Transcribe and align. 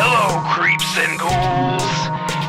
Hello, 0.00 0.38
creeps 0.54 0.94
and 0.94 1.18
ghouls. 1.18 1.82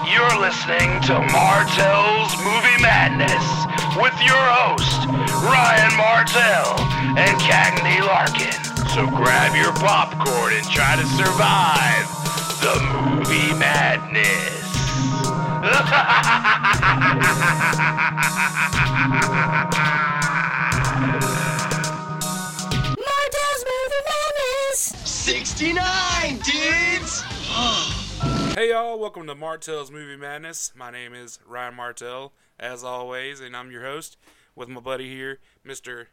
You're 0.05 0.37
listening 0.37 1.01
to 1.09 1.17
Martell's 1.33 2.29
Movie 2.45 2.77
Madness 2.77 3.65
with 3.97 4.13
your 4.21 4.37
host, 4.37 5.09
Ryan 5.41 5.89
Martell 5.97 6.77
and 7.17 7.33
Cagney 7.41 8.05
Larkin. 8.05 8.53
So 8.93 9.09
grab 9.09 9.55
your 9.55 9.73
popcorn 9.81 10.53
and 10.53 10.69
try 10.69 10.95
to 10.95 11.05
survive 11.17 12.05
the 12.61 12.77
movie 13.17 13.57
madness. 13.57 14.69
Martell's 22.93 23.63
Movie 23.65 24.05
Madness! 24.05 24.93
69 25.03 25.73
dudes! 25.73 25.98
Hey 28.59 28.71
y'all, 28.71 28.99
welcome 28.99 29.25
to 29.27 29.35
Martell's 29.35 29.89
Movie 29.89 30.17
Madness. 30.17 30.73
My 30.75 30.91
name 30.91 31.13
is 31.13 31.39
Ryan 31.47 31.75
Martell, 31.75 32.33
as 32.59 32.83
always, 32.83 33.39
and 33.39 33.55
I'm 33.55 33.71
your 33.71 33.83
host 33.83 34.17
with 34.53 34.67
my 34.67 34.81
buddy 34.81 35.09
here, 35.09 35.39
Mr. 35.65 36.07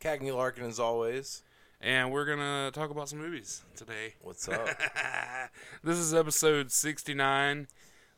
Cagney 0.00 0.34
Larkin 0.34 0.64
as 0.64 0.80
always. 0.80 1.42
And 1.78 2.12
we're 2.12 2.24
gonna 2.24 2.70
talk 2.70 2.88
about 2.88 3.10
some 3.10 3.18
movies 3.18 3.60
today. 3.76 4.14
What's 4.22 4.48
up? 4.48 4.66
this 5.84 5.98
is 5.98 6.14
episode 6.14 6.72
69. 6.72 7.68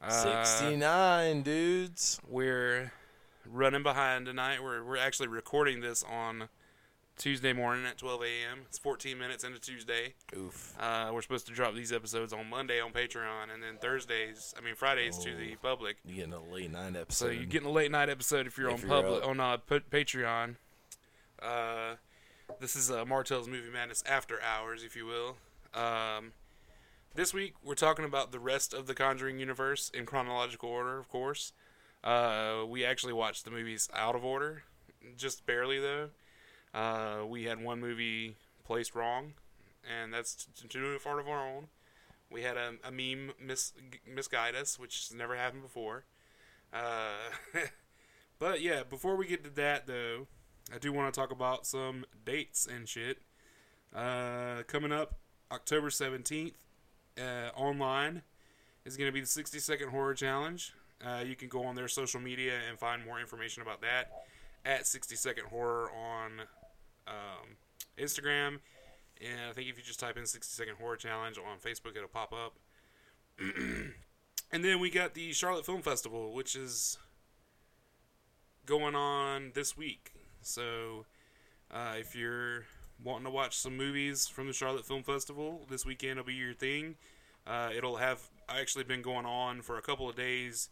Uh, 0.00 0.44
69 0.44 1.42
dudes. 1.42 2.20
We're 2.28 2.92
running 3.44 3.82
behind 3.82 4.26
tonight. 4.26 4.62
We're 4.62 4.84
we're 4.84 4.98
actually 4.98 5.26
recording 5.26 5.80
this 5.80 6.04
on 6.04 6.48
Tuesday 7.22 7.52
morning 7.52 7.86
at 7.86 7.96
12 7.98 8.22
a.m. 8.22 8.58
It's 8.68 8.78
14 8.78 9.16
minutes 9.16 9.44
into 9.44 9.60
Tuesday. 9.60 10.14
Oof. 10.36 10.74
Uh, 10.80 11.10
we're 11.14 11.22
supposed 11.22 11.46
to 11.46 11.52
drop 11.52 11.72
these 11.72 11.92
episodes 11.92 12.32
on 12.32 12.50
Monday 12.50 12.80
on 12.80 12.90
Patreon, 12.90 13.44
and 13.54 13.62
then 13.62 13.76
Thursdays, 13.80 14.52
I 14.58 14.60
mean 14.60 14.74
Fridays, 14.74 15.18
to 15.18 15.32
the 15.36 15.54
public. 15.62 15.98
You're 16.04 16.16
getting 16.16 16.32
a 16.32 16.52
late 16.52 16.72
night 16.72 16.96
episode. 16.96 17.26
So 17.26 17.30
you're 17.30 17.44
getting 17.44 17.68
a 17.68 17.70
late 17.70 17.92
night 17.92 18.08
episode 18.08 18.48
if 18.48 18.58
you're 18.58 18.70
If 18.70 18.82
on 18.82 18.90
you're 18.90 19.02
public 19.02 19.22
up. 19.22 19.28
on 19.28 19.38
uh, 19.38 19.56
pa- 19.58 19.78
Patreon. 19.88 20.56
Uh, 21.40 21.94
this 22.58 22.74
is 22.74 22.90
uh, 22.90 23.04
Martell's 23.04 23.46
Movie 23.46 23.70
Madness 23.72 24.02
after 24.04 24.42
hours, 24.42 24.82
if 24.82 24.96
you 24.96 25.06
will. 25.06 25.36
Um, 25.80 26.32
this 27.14 27.32
week 27.32 27.54
we're 27.62 27.76
talking 27.76 28.04
about 28.04 28.32
the 28.32 28.40
rest 28.40 28.74
of 28.74 28.88
the 28.88 28.94
Conjuring 28.94 29.38
universe 29.38 29.92
in 29.94 30.06
chronological 30.06 30.70
order, 30.70 30.98
of 30.98 31.08
course. 31.08 31.52
Uh, 32.02 32.64
we 32.66 32.84
actually 32.84 33.12
watched 33.12 33.44
the 33.44 33.52
movies 33.52 33.88
out 33.94 34.16
of 34.16 34.24
order, 34.24 34.64
just 35.16 35.46
barely 35.46 35.78
though. 35.78 36.08
Uh, 36.74 37.24
we 37.26 37.44
had 37.44 37.62
one 37.62 37.80
movie 37.80 38.36
placed 38.64 38.94
wrong, 38.94 39.34
and 39.84 40.12
that's 40.12 40.46
to 40.68 40.78
no 40.78 40.98
fault 40.98 41.20
of 41.20 41.28
our 41.28 41.46
own. 41.46 41.68
We 42.30 42.42
had 42.42 42.56
a, 42.56 42.74
a 42.84 42.90
meme 42.90 43.32
mis- 43.40 43.74
misguide 44.06 44.54
us, 44.54 44.78
which 44.78 45.08
has 45.08 45.16
never 45.16 45.36
happened 45.36 45.62
before. 45.62 46.04
Uh, 46.72 47.30
but 48.38 48.62
yeah, 48.62 48.82
before 48.88 49.16
we 49.16 49.26
get 49.26 49.44
to 49.44 49.50
that 49.50 49.86
though, 49.86 50.26
I 50.74 50.78
do 50.78 50.92
want 50.92 51.12
to 51.12 51.20
talk 51.20 51.30
about 51.30 51.66
some 51.66 52.04
dates 52.24 52.66
and 52.66 52.88
shit. 52.88 53.18
Uh, 53.94 54.62
coming 54.66 54.92
up 54.92 55.16
October 55.50 55.90
17th, 55.90 56.54
uh, 57.18 57.50
online 57.54 58.22
is 58.86 58.96
going 58.96 59.08
to 59.08 59.12
be 59.12 59.20
the 59.20 59.26
60 59.26 59.58
second 59.58 59.90
horror 59.90 60.14
challenge. 60.14 60.72
Uh, 61.04 61.22
you 61.24 61.36
can 61.36 61.48
go 61.48 61.64
on 61.64 61.74
their 61.74 61.88
social 61.88 62.20
media 62.20 62.54
and 62.68 62.78
find 62.78 63.04
more 63.04 63.20
information 63.20 63.60
about 63.60 63.82
that 63.82 64.10
at 64.64 64.86
60 64.86 65.16
second 65.16 65.44
horror 65.48 65.90
on 65.90 66.42
um, 67.06 67.56
Instagram. 67.98 68.58
And 69.20 69.40
I 69.48 69.52
think 69.52 69.68
if 69.68 69.76
you 69.76 69.84
just 69.84 70.00
type 70.00 70.16
in 70.16 70.26
60 70.26 70.52
second 70.52 70.76
horror 70.80 70.96
challenge 70.96 71.38
on 71.38 71.58
Facebook, 71.58 71.96
it'll 71.96 72.08
pop 72.08 72.32
up. 72.32 72.54
and 73.38 74.64
then 74.64 74.80
we 74.80 74.90
got 74.90 75.14
the 75.14 75.32
Charlotte 75.32 75.64
Film 75.64 75.82
Festival, 75.82 76.32
which 76.32 76.56
is 76.56 76.98
going 78.66 78.94
on 78.94 79.52
this 79.54 79.76
week. 79.76 80.12
So 80.42 81.06
uh, 81.70 81.94
if 81.96 82.14
you're 82.14 82.64
wanting 83.02 83.24
to 83.24 83.30
watch 83.30 83.56
some 83.56 83.76
movies 83.76 84.28
from 84.28 84.46
the 84.46 84.52
Charlotte 84.52 84.84
Film 84.84 85.02
Festival, 85.02 85.62
this 85.68 85.86
weekend 85.86 86.18
will 86.18 86.26
be 86.26 86.34
your 86.34 86.54
thing. 86.54 86.96
Uh, 87.46 87.70
it'll 87.74 87.96
have 87.96 88.20
actually 88.48 88.84
been 88.84 89.02
going 89.02 89.26
on 89.26 89.62
for 89.62 89.78
a 89.78 89.82
couple 89.82 90.08
of 90.08 90.16
days 90.16 90.68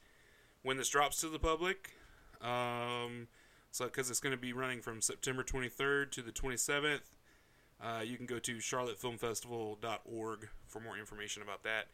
when 0.62 0.76
this 0.76 0.88
drops 0.88 1.20
to 1.20 1.28
the 1.28 1.38
public. 1.38 1.92
Um, 2.40 3.28
so, 3.70 3.84
because 3.84 4.10
it's 4.10 4.20
going 4.20 4.34
to 4.34 4.40
be 4.40 4.52
running 4.52 4.80
from 4.80 5.00
September 5.00 5.42
23rd 5.42 6.10
to 6.12 6.22
the 6.22 6.32
27th, 6.32 7.10
uh, 7.82 8.00
you 8.04 8.16
can 8.16 8.26
go 8.26 8.38
to 8.38 8.56
charlottefilmfestival.org 8.56 10.48
for 10.66 10.80
more 10.80 10.98
information 10.98 11.42
about 11.42 11.62
that. 11.62 11.86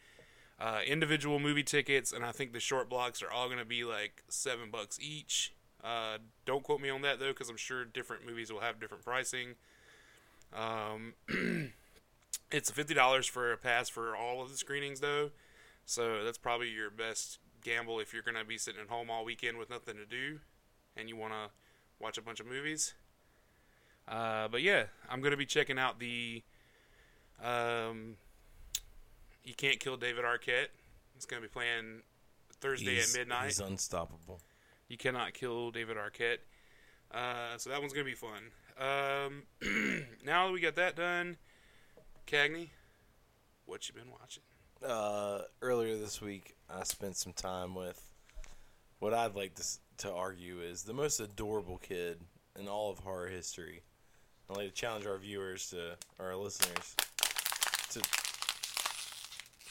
Uh, 0.59 0.81
individual 0.87 1.39
movie 1.39 1.63
tickets, 1.63 2.13
and 2.13 2.25
I 2.25 2.33
think 2.33 2.53
the 2.53 2.61
short 2.61 2.89
blocks 2.89 3.23
are 3.23 3.31
all 3.31 3.47
going 3.47 3.59
to 3.59 3.65
be 3.67 3.85
like 3.85 4.25
seven 4.29 4.71
bucks 4.71 4.99
each. 5.01 5.53
Uh, 5.85 6.17
don't 6.47 6.63
quote 6.63 6.81
me 6.81 6.89
on 6.89 7.03
that 7.03 7.21
though, 7.21 7.29
because 7.29 7.51
I'm 7.51 7.59
sure 7.59 7.85
different 7.85 8.27
movies 8.27 8.51
will 8.51 8.61
have 8.61 8.81
different 8.81 9.05
pricing. 9.05 9.57
Um, 10.55 11.13
it's 12.51 12.71
fifty 12.71 12.95
dollars 12.95 13.27
for 13.27 13.53
a 13.53 13.59
pass 13.59 13.91
for 13.91 14.17
all 14.17 14.43
of 14.43 14.51
the 14.51 14.57
screenings 14.57 15.01
though, 15.01 15.31
so 15.85 16.25
that's 16.25 16.39
probably 16.39 16.71
your 16.71 16.91
best 16.91 17.39
gamble 17.63 18.01
if 18.01 18.15
you're 18.15 18.23
going 18.23 18.37
to 18.37 18.45
be 18.45 18.57
sitting 18.57 18.81
at 18.81 18.89
home 18.89 19.11
all 19.11 19.27
weekend 19.27 19.59
with 19.59 19.69
nothing 19.69 19.97
to 19.97 20.07
do, 20.07 20.41
and 20.97 21.11
you 21.11 21.17
want 21.17 21.35
to 21.35 21.51
watch 22.01 22.19
a 22.19 22.23
bunch 22.23 22.41
of 22.41 22.47
movies. 22.47 22.95
Uh, 24.09 24.49
but 24.49 24.63
yeah, 24.63 24.85
I'm 25.11 25.21
going 25.21 25.33
to 25.33 25.37
be 25.37 25.47
checking 25.47 25.79
out 25.79 25.99
the. 25.99 26.43
Um, 27.43 28.17
you 29.45 29.55
can't 29.55 29.79
kill 29.79 29.97
David 29.97 30.25
Arquette. 30.25 30.69
It's 31.17 31.27
going 31.27 31.43
to 31.43 31.49
be 31.49 31.53
playing 31.53 32.03
Thursday 32.61 32.95
He's- 32.95 33.15
at 33.15 33.19
midnight. 33.21 33.47
He's 33.47 33.61
unstoppable. 33.61 34.41
You 34.89 34.97
cannot 34.97 35.35
kill 35.35 35.71
David 35.73 35.97
Arquette. 35.97 36.39
Uh, 37.13 37.57
so 37.57 37.71
that 37.71 37.81
one's 37.81 37.93
gonna 37.93 38.05
be 38.05 38.15
fun. 38.15 38.51
Um, 38.79 39.43
now 40.25 40.47
that 40.47 40.53
we 40.53 40.61
got 40.61 40.77
that 40.77 40.97
done, 40.97 41.37
Cagney, 42.27 42.69
what 43.65 43.89
you 43.89 43.95
been 43.95 44.11
watching? 44.11 44.43
Uh, 44.85 45.43
earlier 45.63 45.97
this 45.97 46.21
week, 46.21 46.57
I 46.69 46.83
spent 46.85 47.17
some 47.17 47.33
time 47.33 47.75
with 47.75 48.01
what 48.99 49.15
I'd 49.15 49.35
like 49.35 49.55
to, 49.55 49.65
to 49.99 50.13
argue 50.13 50.61
is 50.61 50.83
the 50.83 50.93
most 50.95 51.21
adorable 51.21 51.79
kid 51.79 52.21
in 52.59 52.69
all 52.69 52.91
of 52.91 52.99
horror 52.99 53.29
history. 53.29 53.83
I'd 54.51 54.57
like 54.57 54.69
to 54.69 54.75
challenge 54.75 55.07
our 55.07 55.19
viewers 55.19 55.71
to, 55.71 55.97
or 56.19 56.27
our 56.27 56.37
listeners, 56.37 56.95
to 57.91 58.01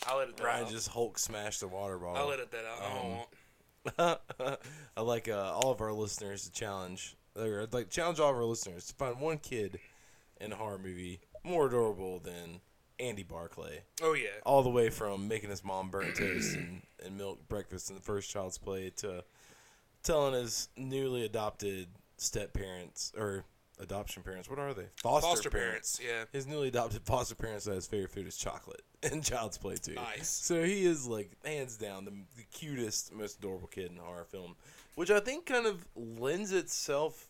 I'll 0.08 0.18
let 0.20 0.30
it 0.30 0.40
Ryan 0.42 0.70
just 0.70 0.90
Hulk 0.90 1.18
smash 1.18 1.60
the 1.60 1.68
water 1.68 1.98
bottle. 1.98 2.18
I'll 2.18 2.28
let 2.30 2.40
it 2.40 2.52
that 2.52 2.66
out. 2.66 2.82
I 2.82 2.90
don't 2.90 3.06
Um, 3.06 3.18
want. 4.40 4.60
I'd 4.98 5.02
like 5.02 5.28
uh, 5.28 5.54
all 5.54 5.72
of 5.72 5.82
our 5.82 5.94
listeners 5.94 6.44
to 6.46 6.52
challenge. 6.52 7.16
Or 7.36 7.62
I'd 7.64 7.74
like 7.74 7.90
challenge 7.90 8.20
all 8.20 8.30
of 8.30 8.36
our 8.36 8.44
listeners 8.46 8.88
to 8.88 8.94
find 8.94 9.20
one 9.20 9.38
kid 9.40 9.80
in 10.40 10.52
a 10.52 10.56
horror 10.56 10.78
movie 10.78 11.20
more 11.44 11.68
adorable 11.68 12.20
than 12.20 12.62
Andy 13.00 13.24
Barclay. 13.24 13.82
Oh 14.02 14.14
yeah. 14.14 14.30
All 14.46 14.64
the 14.64 14.70
way 14.70 14.90
from 14.90 15.28
making 15.28 15.50
his 15.50 15.64
mom 15.64 15.90
burn 15.90 16.14
toast 16.14 16.56
and, 16.56 16.82
and 17.04 17.18
milk 17.18 17.48
breakfast 17.48 17.90
in 17.90 17.96
the 17.96 18.02
first 18.02 18.30
Child's 18.32 18.58
Play 18.58 18.92
to 18.98 19.24
telling 20.06 20.34
his 20.34 20.70
newly 20.78 21.26
adopted 21.26 21.88
step 22.18 22.54
parents 22.54 23.12
or 23.18 23.44
adoption 23.80 24.24
parents. 24.24 24.50
What 24.50 24.60
are 24.60 24.74
they? 24.74 24.86
Foster, 25.02 25.28
Foster 25.28 25.50
parents. 25.50 26.00
Yeah. 26.06 26.24
His 26.32 26.48
newly 26.48 26.70
adopted 26.70 27.02
foster 27.06 27.36
parents 27.36 27.66
that 27.66 27.76
his 27.76 27.88
favorite 27.88 28.12
food 28.12 28.28
is 28.28 28.38
chocolate 28.38 28.82
and 29.04 29.24
Child's 29.24 29.58
Play 29.58 29.76
too. 29.76 29.96
Nice. 29.96 30.30
So 30.30 30.64
he 30.64 30.86
is 30.86 31.08
like 31.08 31.32
hands 31.44 31.76
down 31.78 32.06
the, 32.06 32.12
the 32.38 32.44
cutest, 32.52 33.14
most 33.14 33.40
adorable 33.40 33.68
kid 33.68 33.92
in 33.92 33.98
a 33.98 34.02
horror 34.02 34.26
film, 34.26 34.56
which 34.96 35.12
I 35.12 35.20
think 35.20 35.46
kind 35.46 35.66
of 35.68 35.86
lends 35.96 36.52
itself 36.54 37.28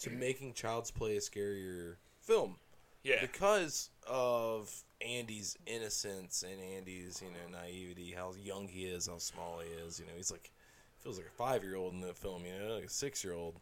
to 0.00 0.10
making 0.10 0.52
Child's 0.54 0.90
Play 0.92 1.16
a 1.16 1.20
scarier 1.20 1.96
film 2.20 2.56
Yeah. 3.02 3.20
because 3.20 3.90
of 4.06 4.72
Andy's 5.04 5.56
innocence 5.66 6.44
and 6.48 6.60
Andy's 6.60 7.20
you 7.20 7.30
know 7.32 7.58
naivety, 7.58 8.12
how 8.16 8.34
young 8.40 8.68
he 8.68 8.84
is, 8.84 9.08
how 9.08 9.18
small 9.18 9.58
he 9.58 9.68
is. 9.84 9.98
You 9.98 10.06
know, 10.06 10.12
he's 10.16 10.30
like 10.30 10.52
feels 11.02 11.18
like 11.18 11.26
a 11.26 11.30
five 11.30 11.62
year 11.64 11.76
old 11.76 11.92
in 11.94 12.00
the 12.00 12.14
film. 12.14 12.44
You 12.44 12.58
know, 12.58 12.74
like 12.74 12.84
a 12.84 12.88
six 12.90 13.22
year 13.24 13.34
old, 13.34 13.60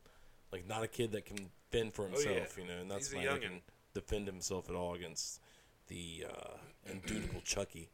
like 0.52 0.68
not 0.68 0.82
a 0.82 0.88
kid 0.88 1.12
that 1.12 1.24
can 1.26 1.50
fend 1.70 1.94
for 1.94 2.06
himself. 2.06 2.56
Oh, 2.58 2.60
yeah. 2.60 2.64
You 2.64 2.68
know, 2.74 2.80
and 2.82 2.90
that's 2.90 3.12
why 3.14 3.22
he 3.22 3.38
can 3.38 3.60
defend 3.94 4.26
himself 4.26 4.68
at 4.68 4.76
all 4.76 4.94
against 4.94 5.40
the 5.88 6.26
uh, 6.28 6.56
indubitable 6.90 7.40
Chucky. 7.42 7.88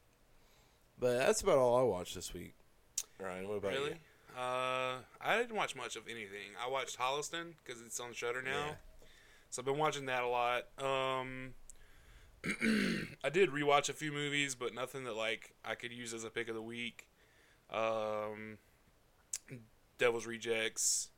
But 0.98 1.19
that's 1.19 1.43
about 1.43 1.58
all 1.58 1.78
I 1.78 1.82
watched 1.82 2.14
this 2.14 2.32
week. 2.32 2.54
Ryan, 3.20 3.48
what 3.48 3.56
about 3.56 3.72
Really? 3.72 3.90
you? 3.90 3.96
Uh, 4.38 4.96
I 5.20 5.38
didn't 5.38 5.56
watch 5.56 5.75
much 5.75 5.96
of 5.96 6.06
anything. 6.08 6.52
I 6.62 6.69
watched 6.69 6.99
Holliston 6.99 7.54
because 7.64 7.81
it's 7.81 7.99
on 8.00 8.12
Shudder 8.12 8.42
now, 8.42 8.50
Yeah. 8.66 8.75
so 9.49 9.62
I've 9.62 9.66
been 9.66 9.78
watching 9.78 10.06
that 10.06 10.22
a 10.22 10.28
lot. 10.28 10.64
Um, 10.78 11.54
I 13.25 13.31
did 13.31 13.50
rewatch 13.50 13.88
a 13.88 13.94
few 13.94 14.12
movies, 14.12 14.54
but 14.54 14.75
nothing 14.75 15.04
that 15.04 15.16
like 15.16 15.54
I 15.64 15.75
could 15.75 15.92
use 15.92 16.12
as 16.12 16.25
a 16.25 16.31
pick 16.31 16.49
of 16.49 16.54
the 16.54 16.62
week. 16.62 17.08
Um, 17.70 18.58
Devil's 19.98 20.26
Rejects. 20.26 21.10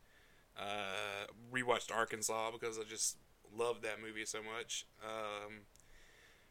Uh, 0.58 1.26
rewatched 1.52 1.94
Arkansas 1.94 2.50
because 2.50 2.78
I 2.78 2.82
just 2.82 3.16
loved 3.56 3.82
that 3.84 4.00
movie 4.04 4.24
so 4.24 4.38
much. 4.42 4.86
Um, 5.04 5.60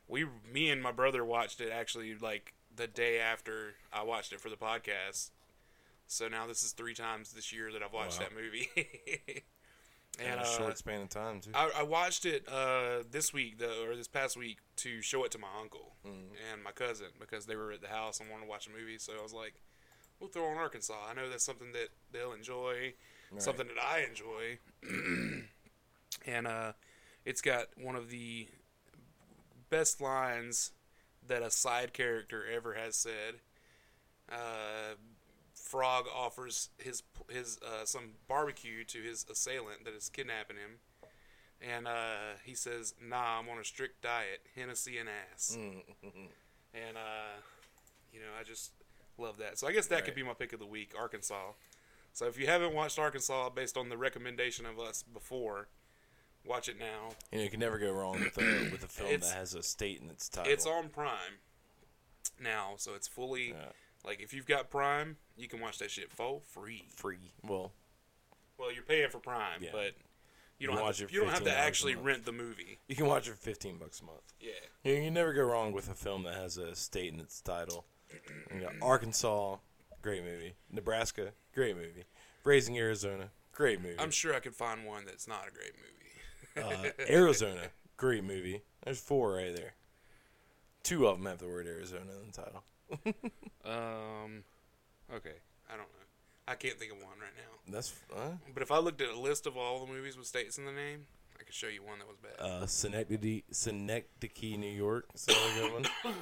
we, 0.07 0.25
me 0.51 0.69
and 0.69 0.81
my 0.81 0.91
brother 0.93 1.25
watched 1.25 1.59
it 1.59 1.71
actually 1.71 2.15
like 2.15 2.53
the 2.73 2.87
day 2.87 3.19
after 3.19 3.75
I 3.91 4.03
watched 4.03 4.31
it 4.31 4.39
for 4.39 4.49
the 4.49 4.55
podcast. 4.55 5.31
So 6.07 6.29
now 6.29 6.47
this 6.47 6.63
is 6.63 6.71
three 6.71 6.93
times 6.93 7.33
this 7.33 7.51
year 7.51 7.69
that 7.73 7.83
I've 7.83 7.91
watched 7.91 8.19
Wow. 8.21 8.27
that 8.29 8.35
movie. 8.41 8.69
In 10.19 10.25
and 10.25 10.39
a 10.39 10.43
uh, 10.43 10.45
short 10.45 10.77
span 10.77 11.01
of 11.01 11.09
time, 11.09 11.41
too. 11.41 11.51
I, 11.53 11.69
I 11.79 11.83
watched 11.83 12.25
it 12.25 12.47
uh, 12.49 13.03
this 13.11 13.33
week, 13.33 13.59
though, 13.59 13.83
or 13.85 13.95
this 13.95 14.07
past 14.07 14.35
week, 14.35 14.57
to 14.77 15.01
show 15.01 15.23
it 15.25 15.31
to 15.31 15.37
my 15.37 15.47
uncle 15.61 15.95
and 16.05 16.63
my 16.63 16.71
cousin 16.71 17.07
because 17.19 17.45
they 17.45 17.55
were 17.55 17.71
at 17.73 17.81
the 17.81 17.87
house 17.89 18.19
and 18.19 18.29
wanted 18.29 18.45
to 18.45 18.49
watch 18.49 18.65
a 18.67 18.71
movie. 18.71 18.97
So 18.97 19.13
I 19.19 19.21
was 19.21 19.33
like, 19.33 19.61
"We'll 20.19 20.29
throw 20.29 20.45
on 20.45 20.57
Arkansas. 20.57 21.07
I 21.09 21.13
know 21.13 21.29
that's 21.29 21.43
something 21.43 21.71
that 21.73 21.89
they'll 22.11 22.33
enjoy, 22.33 22.93
something 23.37 23.67
that 23.67 23.83
I 23.83 24.05
enjoy." 24.07 24.59
and 26.25 26.47
uh, 26.47 26.73
it's 27.25 27.41
got 27.41 27.67
one 27.77 27.95
of 27.95 28.09
the 28.09 28.47
best 29.69 30.01
lines 30.01 30.71
that 31.27 31.41
a 31.41 31.51
side 31.51 31.93
character 31.93 32.45
ever 32.45 32.73
has 32.73 32.95
said. 32.95 33.35
Uh, 34.31 34.95
Frog 35.53 36.05
offers 36.13 36.69
his 36.77 37.03
his 37.29 37.59
uh, 37.65 37.83
some 37.85 38.11
barbecue 38.27 38.83
to 38.85 39.01
his 39.01 39.25
assailant 39.29 39.83
that 39.83 39.93
is 39.93 40.07
kidnapping 40.07 40.55
him, 40.55 40.79
and 41.61 41.87
uh, 41.87 42.37
he 42.45 42.55
says, 42.55 42.93
"Nah, 43.01 43.39
I'm 43.39 43.49
on 43.49 43.57
a 43.57 43.65
strict 43.65 44.01
diet, 44.01 44.41
Hennessy 44.55 44.97
and 44.97 45.09
ass." 45.09 45.57
and 46.73 46.97
uh, 46.97 47.41
you 48.13 48.19
know, 48.19 48.27
I 48.39 48.43
just 48.43 48.71
love 49.17 49.37
that. 49.37 49.57
So 49.57 49.67
I 49.67 49.71
guess 49.71 49.87
that 49.87 50.05
could 50.05 50.15
be 50.15 50.23
my 50.23 50.33
pick 50.33 50.53
of 50.53 50.59
the 50.59 50.65
week, 50.65 50.93
Arkansas. 50.97 51.51
So 52.13 52.25
if 52.25 52.39
you 52.39 52.47
haven't 52.47 52.73
watched 52.73 52.97
Arkansas, 52.99 53.49
based 53.49 53.77
on 53.77 53.89
the 53.89 53.97
recommendation 53.97 54.65
of 54.65 54.79
us 54.79 55.03
before, 55.03 55.67
watch 56.45 56.67
it 56.69 56.79
now. 56.79 57.09
You 57.31 57.37
know, 57.39 57.43
you 57.43 57.49
can 57.49 57.59
never 57.59 57.77
go 57.77 57.91
wrong 57.91 58.19
with 58.19 58.37
a 58.37 58.69
with 58.71 58.83
a 58.83 58.87
film 58.87 59.09
It's- 59.11 59.29
that 59.31 59.37
has 59.37 59.53
a 59.53 59.61
state 59.63 60.01
in 60.01 60.09
its 60.09 60.29
title. 60.29 60.51
It's 60.51 60.65
on 60.65 60.89
Prime 60.89 61.39
now, 62.39 62.73
so 62.77 62.93
it's 62.95 63.07
fully 63.07 63.49
Yeah. 63.49 63.71
like 64.03 64.19
if 64.21 64.33
you've 64.33 64.45
got 64.47 64.69
Prime, 64.69 65.17
you 65.35 65.47
can 65.47 65.59
watch 65.59 65.77
that 65.79 65.91
shit 65.91 66.11
for 66.11 66.41
free. 66.41 66.87
free. 66.95 67.33
Well, 67.43 67.73
Well, 68.57 68.71
you're 68.73 68.83
paying 68.83 69.09
for 69.11 69.19
Prime, 69.19 69.61
Yeah. 69.61 69.69
but 69.71 69.93
you 70.57 70.67
You 70.71 70.75
don't 70.75 70.83
have 70.83 70.95
to, 70.95 71.13
you 71.13 71.19
don't 71.19 71.29
have 71.29 71.43
to 71.43 71.55
actually 71.55 71.93
rent 71.93 72.25
the 72.25 72.31
movie. 72.31 72.79
you 72.87 72.95
can 72.95 73.05
watch 73.05 73.27
it 73.27 73.31
for 73.31 73.37
fifteen 73.37 73.77
bucks 73.77 73.99
a 74.01 74.05
month. 74.05 74.33
Yeah. 74.39 74.53
You, 74.83 74.95
can 74.95 75.13
never 75.13 75.33
go 75.33 75.43
wrong 75.43 75.71
with 75.71 75.87
a 75.89 75.93
film 75.93 76.23
that 76.23 76.33
has 76.33 76.57
a 76.57 76.75
state 76.75 77.13
in 77.13 77.19
its 77.19 77.39
title. 77.41 77.85
You 78.53 78.61
got 78.61 78.73
Arkansas, 78.81 79.57
great 80.01 80.23
movie. 80.23 80.53
Nebraska, 80.71 81.31
great 81.53 81.75
movie. 81.75 82.05
Raising 82.43 82.77
Arizona, 82.77 83.29
great 83.51 83.81
movie. 83.81 83.95
I'm 83.99 84.11
sure 84.11 84.33
I 84.33 84.39
could 84.39 84.55
find 84.55 84.85
one 84.85 85.05
that's 85.05 85.27
not 85.27 85.45
a 85.47 85.51
great 85.51 85.73
movie. 85.75 86.89
uh, 86.99 87.03
Arizona, 87.09 87.67
great 87.97 88.23
movie. 88.23 88.61
There's 88.83 88.99
four 88.99 89.33
right 89.33 89.53
there. 89.55 89.73
Two 90.83 91.07
of 91.07 91.17
them 91.17 91.25
have 91.25 91.39
the 91.39 91.47
word 91.47 91.67
Arizona 91.67 92.11
in 92.23 92.31
the 92.31 92.41
title. 92.41 92.63
Um, 93.65 94.45
okay, 95.13 95.33
I 95.67 95.71
don't 95.73 95.79
know. 95.79 96.05
I 96.47 96.55
can't 96.55 96.79
think 96.79 96.93
of 96.93 96.99
one 96.99 97.19
right 97.19 97.33
now. 97.35 97.73
That's 97.73 97.93
uh, 98.15 98.37
But 98.53 98.63
if 98.63 98.71
I 98.71 98.77
looked 98.77 99.01
at 99.01 99.09
a 99.09 99.19
list 99.19 99.45
of 99.45 99.57
all 99.57 99.85
the 99.85 99.91
movies 99.91 100.15
with 100.15 100.25
states 100.25 100.57
in 100.57 100.63
the 100.63 100.71
name, 100.71 101.05
I 101.37 101.43
could 101.43 101.53
show 101.53 101.67
you 101.67 101.83
one 101.83 101.99
that 101.99 102.07
was 102.07 102.15
bad. 102.15 102.39
uh, 102.39 102.65
Synecdoche, 102.65 103.43
Synecdoche, 103.51 104.57
New 104.57 104.71
York. 104.71 105.09
Is 105.13 105.25
that 105.25 105.35
a 105.35 105.59
good 105.59 105.73
one? 105.73 105.85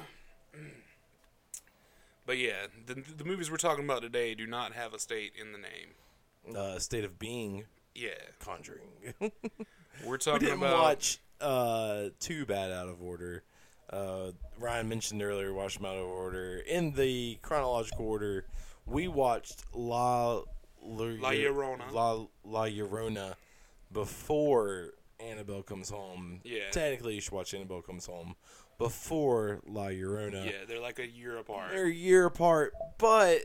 but 2.26 2.38
yeah, 2.38 2.66
the 2.86 2.94
the 3.16 3.24
movies 3.24 3.50
we're 3.50 3.56
talking 3.56 3.84
about 3.84 4.02
today 4.02 4.34
do 4.34 4.46
not 4.46 4.72
have 4.72 4.92
a 4.92 4.98
state 4.98 5.32
in 5.40 5.52
the 5.52 5.58
name. 5.58 6.56
Uh, 6.56 6.78
State 6.78 7.04
of 7.04 7.18
Being, 7.18 7.64
Yeah, 7.94 8.10
Conjuring. 8.38 8.88
we're 10.04 10.18
talking 10.18 10.40
we 10.42 10.46
didn't 10.46 10.62
about 10.62 10.78
watch 10.80 11.18
uh, 11.40 12.04
too 12.20 12.46
bad 12.46 12.70
out 12.72 12.88
of 12.88 13.02
order. 13.02 13.42
Uh, 13.90 14.32
Ryan 14.58 14.88
mentioned 14.88 15.22
earlier, 15.22 15.52
watched 15.52 15.78
them 15.78 15.86
out 15.86 15.96
of 15.96 16.06
order. 16.06 16.58
In 16.58 16.92
the 16.92 17.38
chronological 17.42 18.06
order, 18.06 18.44
we 18.84 19.08
watched 19.08 19.64
La 19.74 20.42
La, 20.82 21.04
La 21.20 21.30
Llorona. 21.32 21.92
La, 21.92 22.26
La 22.44 22.64
Llorona 22.66 23.34
before 23.92 24.90
Annabelle 25.20 25.62
Comes 25.62 25.90
Home. 25.90 26.40
Yeah. 26.44 26.70
Technically, 26.70 27.14
you 27.14 27.20
should 27.20 27.32
watch 27.32 27.54
Annabelle 27.54 27.82
Comes 27.82 28.06
Home 28.06 28.34
before 28.78 29.60
La 29.66 29.86
Llorona. 29.86 30.44
yeah, 30.44 30.52
they're 30.68 30.80
like 30.80 30.98
a 30.98 31.06
year 31.06 31.38
apart. 31.38 31.70
They're 31.72 31.86
a 31.86 31.92
year 31.92 32.26
apart, 32.26 32.72
but 32.98 33.40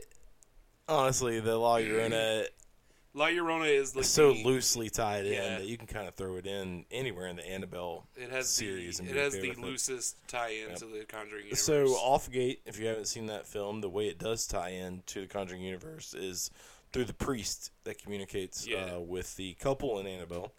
honestly, 0.88 1.40
the 1.40 1.56
La 1.56 1.78
Llorona 1.78 2.46
La 3.14 3.26
Llorona 3.26 3.68
is 3.68 3.94
like 3.94 4.06
so 4.06 4.32
the- 4.32 4.42
loosely 4.42 4.88
tied 4.88 5.26
in 5.26 5.34
Yeah. 5.34 5.58
that 5.58 5.66
you 5.66 5.76
can 5.76 5.86
kind 5.86 6.08
of 6.08 6.14
throw 6.14 6.36
it 6.36 6.46
in 6.46 6.86
anywhere 6.90 7.26
in 7.26 7.36
the 7.36 7.46
Annabelle 7.46 8.06
It 8.16 8.30
has 8.30 8.48
series. 8.48 8.96
the 8.98 9.02
and 9.04 9.10
it 9.10 9.16
has 9.16 9.34
the 9.34 9.52
loosest 9.54 10.16
tie-in 10.28 10.74
to 10.76 10.86
the 10.86 11.04
Conjuring 11.06 11.44
universe. 11.44 11.62
So 11.62 11.84
Offgate, 11.88 12.58
if 12.64 12.78
you 12.80 12.86
haven't 12.86 13.08
seen 13.08 13.26
that 13.26 13.46
film, 13.46 13.82
the 13.82 13.90
way 13.90 14.06
it 14.08 14.18
does 14.18 14.46
tie 14.46 14.70
in 14.70 15.02
to 15.08 15.20
the 15.22 15.26
Conjuring 15.26 15.60
universe 15.62 16.14
is 16.14 16.50
through 16.92 17.04
the 17.04 17.12
priest 17.14 17.70
that 17.84 18.02
communicates 18.02 18.66
Yeah. 18.66 18.94
uh, 18.96 19.00
with 19.00 19.36
the 19.36 19.54
couple 19.54 19.98
in 19.98 20.06
Annabelle. 20.06 20.52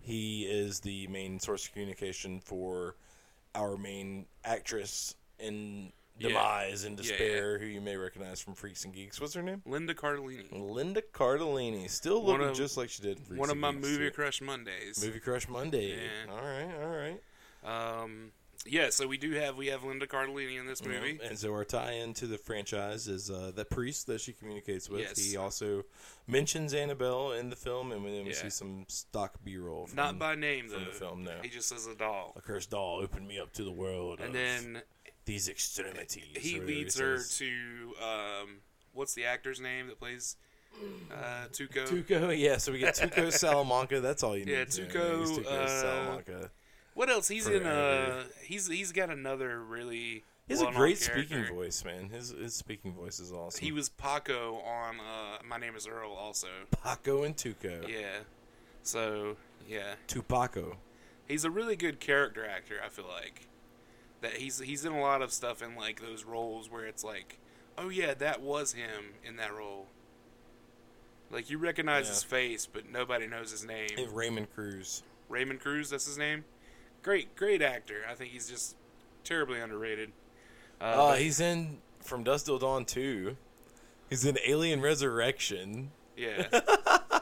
He 0.00 0.44
is 0.44 0.78
the 0.80 1.08
main 1.08 1.40
source 1.40 1.66
of 1.66 1.72
communication 1.72 2.40
for 2.40 2.94
our 3.54 3.76
main 3.76 4.26
actress 4.44 5.14
in 5.38 5.92
Yeah. 6.18 6.28
demise 6.28 6.84
and 6.84 6.98
Yeah, 6.98 7.02
despair, 7.02 7.58
who 7.58 7.66
you 7.66 7.80
may 7.80 7.96
recognize 7.96 8.40
from 8.40 8.54
Freaks 8.54 8.84
and 8.84 8.92
Geeks. 8.92 9.20
What's 9.20 9.34
her 9.34 9.42
name? 9.42 9.62
Linda 9.66 9.94
Cardellini, 9.94 10.48
Linda 10.50 11.00
Cardellini, 11.02 11.88
still 11.88 12.22
One 12.22 12.32
looking 12.38 12.50
of- 12.50 12.56
just 12.56 12.76
like 12.76 12.90
she 12.90 13.02
did. 13.02 13.18
Freaks 13.20 13.38
one 13.38 13.48
of 13.50 13.52
and 13.52 13.60
my 13.60 13.72
Geeks, 13.72 13.82
movie 13.86 14.04
too. 14.06 14.10
crush 14.10 14.40
Mondays. 14.40 15.02
Movie 15.04 15.20
Crush 15.20 15.48
Monday. 15.48 15.96
Yeah. 15.96 16.32
All 16.32 16.42
right, 16.42 16.74
all 16.82 16.88
right. 16.88 17.22
Um, 18.02 18.32
yeah, 18.66 18.90
so 18.90 19.06
we 19.06 19.16
do 19.18 19.32
have 19.32 19.56
we 19.56 19.68
have 19.68 19.84
Linda 19.84 20.06
Cardellini 20.06 20.58
in 20.58 20.66
this 20.66 20.84
movie. 20.84 21.18
And 21.24 21.38
so 21.38 21.52
our 21.52 21.64
tie-in 21.64 22.14
to 22.14 22.26
the 22.26 22.38
franchise 22.38 23.08
is 23.08 23.30
uh, 23.30 23.52
that 23.54 23.70
priest 23.70 24.06
that 24.08 24.20
she 24.20 24.32
communicates 24.32 24.88
with. 24.90 25.00
Yes. 25.00 25.18
He 25.18 25.36
also 25.36 25.84
mentions 26.26 26.74
Annabelle 26.74 27.32
in 27.32 27.50
the 27.50 27.56
film, 27.56 27.92
and 27.92 28.04
then 28.04 28.24
we 28.24 28.30
Yeah. 28.30 28.36
see 28.36 28.50
some 28.50 28.84
stock 28.88 29.34
B-roll. 29.44 29.86
From 29.86 29.96
Not 29.96 30.18
by 30.18 30.34
name 30.34 30.68
from 30.68 30.80
though. 30.80 30.90
the 30.90 30.92
film, 30.96 31.24
no. 31.24 31.38
He 31.42 31.48
just 31.48 31.68
says 31.68 31.86
a 31.86 31.94
doll. 31.94 32.32
A 32.36 32.40
cursed 32.40 32.70
doll 32.70 33.00
opened 33.00 33.26
me 33.28 33.38
up 33.38 33.52
to 33.54 33.64
the 33.64 33.72
world. 33.72 34.20
And 34.20 34.34
then 34.34 34.82
these 35.24 35.48
extremities. 35.48 36.24
he 36.36 36.60
leads 36.60 36.98
her 36.98 37.18
to 37.22 37.94
um, 38.02 38.56
what's 38.92 39.14
the 39.14 39.24
actor's 39.24 39.60
name 39.60 39.86
that 39.88 39.98
plays 39.98 40.36
uh, 41.12 41.46
Tuco? 41.52 41.86
Tuco. 41.86 42.36
Yeah, 42.38 42.56
so 42.58 42.72
we 42.72 42.78
get 42.78 42.94
Tuco 42.96 43.32
Salamanca. 43.38 44.00
That's 44.00 44.22
all 44.22 44.36
you 44.36 44.44
need. 44.44 44.52
Yeah, 44.52 44.64
to 44.64 44.82
know. 44.82 44.88
Tuco, 44.88 45.38
Tuco 45.38 45.46
uh, 45.46 45.66
Salamanca. 45.66 46.50
What 46.98 47.08
else? 47.10 47.28
He's 47.28 47.46
in. 47.46 47.64
Uh, 47.64 47.70
Forever. 47.70 48.24
he's 48.42 48.66
he's 48.66 48.90
got 48.90 49.08
another 49.08 49.60
really. 49.62 50.24
He's 50.48 50.60
a 50.60 50.64
great 50.72 50.98
character. 50.98 51.22
speaking 51.28 51.54
voice, 51.54 51.84
man. 51.84 52.08
His 52.08 52.30
his 52.30 52.56
speaking 52.56 52.92
voice 52.92 53.20
is 53.20 53.30
awesome. 53.32 53.64
He 53.64 53.70
was 53.70 53.88
Paco 53.88 54.56
on 54.56 54.96
uh, 54.98 55.38
My 55.48 55.58
Name 55.58 55.76
Is 55.76 55.86
Earl, 55.86 56.10
also. 56.10 56.48
Paco 56.82 57.22
and 57.22 57.36
Tuco. 57.36 57.86
Yeah. 57.88 58.22
So 58.82 59.36
yeah, 59.68 59.94
Tupaco. 60.08 60.74
he's 61.28 61.44
a 61.44 61.50
really 61.52 61.76
good 61.76 62.00
character 62.00 62.44
actor. 62.44 62.80
I 62.84 62.88
feel 62.88 63.06
like 63.06 63.46
that 64.20 64.32
he's 64.32 64.58
he's 64.58 64.84
in 64.84 64.90
a 64.92 65.00
lot 65.00 65.22
of 65.22 65.32
stuff 65.32 65.62
in 65.62 65.76
like 65.76 66.00
those 66.00 66.24
roles 66.24 66.68
where 66.68 66.84
it's 66.84 67.04
like, 67.04 67.38
oh 67.76 67.90
yeah, 67.90 68.12
that 68.14 68.40
was 68.42 68.72
him 68.72 69.14
in 69.24 69.36
that 69.36 69.54
role. 69.54 69.86
Like 71.30 71.48
you 71.48 71.58
recognize 71.58 72.06
Yeah. 72.06 72.14
his 72.14 72.24
face, 72.24 72.66
but 72.66 72.90
nobody 72.90 73.28
knows 73.28 73.52
his 73.52 73.64
name. 73.64 73.90
And 73.96 74.10
Raymond 74.10 74.52
Cruz. 74.52 75.04
Raymond 75.28 75.60
Cruz, 75.60 75.90
that's 75.90 76.06
his 76.06 76.18
name. 76.18 76.44
Great, 77.02 77.34
great 77.36 77.62
actor. 77.62 78.02
I 78.08 78.14
think 78.14 78.32
he's 78.32 78.48
just 78.48 78.76
terribly 79.24 79.60
underrated. 79.60 80.12
Uh, 80.80 80.84
Uh, 80.84 81.14
he's 81.14 81.40
in 81.40 81.78
From 82.00 82.24
Dusk 82.24 82.46
Till 82.46 82.58
Dawn 82.58 82.84
2. 82.84 83.36
He's 84.10 84.24
in 84.24 84.38
Alien 84.46 84.80
Resurrection. 84.80 85.90
yeah, 86.16 86.46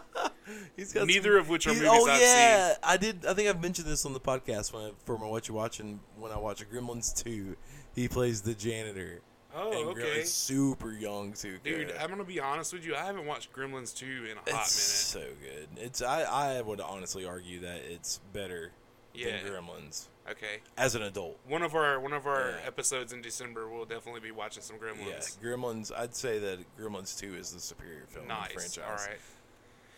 He's 0.76 0.92
got 0.92 1.06
Neither 1.06 1.36
of 1.38 1.48
which 1.48 1.66
are 1.66 1.70
movies 1.74 1.88
oh, 1.90 2.08
I've 2.08 2.20
yeah, 2.20 2.74
I 2.82 2.96
did. 2.96 3.26
I 3.26 3.34
think 3.34 3.48
I've 3.48 3.60
mentioned 3.60 3.88
this 3.88 4.06
on 4.06 4.12
the 4.12 4.20
podcast 4.20 4.72
when 4.72 4.84
I, 4.84 4.90
for 5.04 5.18
my 5.18 5.26
What 5.26 5.48
You 5.48 5.54
Watching 5.54 6.00
when 6.16 6.30
I 6.30 6.38
watch 6.38 6.64
Gremlins 6.70 7.12
2. 7.24 7.56
He 7.94 8.06
plays 8.08 8.42
the 8.42 8.54
janitor. 8.54 9.20
Oh, 9.54 9.72
and 9.72 9.88
okay. 9.90 10.20
Gremlins 10.20 10.26
super 10.26 10.92
young 10.92 11.32
too. 11.32 11.56
dude. 11.64 11.92
I'm 11.98 12.10
gonna 12.10 12.24
be 12.24 12.38
honest 12.38 12.72
with 12.74 12.84
you. 12.86 12.94
I 12.94 13.04
haven't 13.04 13.26
watched 13.26 13.52
Gremlins 13.54 13.96
two 13.96 14.26
in 14.30 14.32
a 14.36 14.40
hot 14.40 14.46
minute. 14.46 14.66
so 14.66 15.24
good. 15.40 15.68
It's 15.78 16.02
I 16.02 16.22
I 16.22 16.60
would 16.60 16.80
honestly 16.80 17.24
argue 17.24 17.60
that 17.60 17.80
it's 17.90 18.20
better 18.34 18.72
Yeah. 19.16 19.42
than 19.42 19.52
Gremlins 19.52 20.06
Okay, 20.28 20.60
as 20.76 20.94
an 20.94 21.02
adult. 21.02 21.38
one 21.46 21.62
of 21.62 21.74
our 21.74 21.98
one 22.00 22.12
of 22.12 22.26
our 22.26 22.50
Yeah. 22.50 22.66
episodes 22.66 23.12
in 23.12 23.20
December, 23.22 23.68
we'll 23.68 23.84
definitely 23.84 24.20
be 24.20 24.30
watching 24.30 24.62
some 24.62 24.76
Gremlins. 24.78 25.38
Yeah, 25.42 25.48
Gremlins. 25.48 25.92
I'd 25.96 26.14
say 26.16 26.38
that 26.38 26.58
Gremlins 26.78 27.18
2 27.18 27.34
is 27.36 27.52
the 27.52 27.60
superior 27.60 28.04
film 28.08 28.24
in 28.24 28.28
the 28.28 28.34
Nice. 28.34 28.52
franchise. 28.52 28.84
All 28.86 29.06
right. 29.06 29.20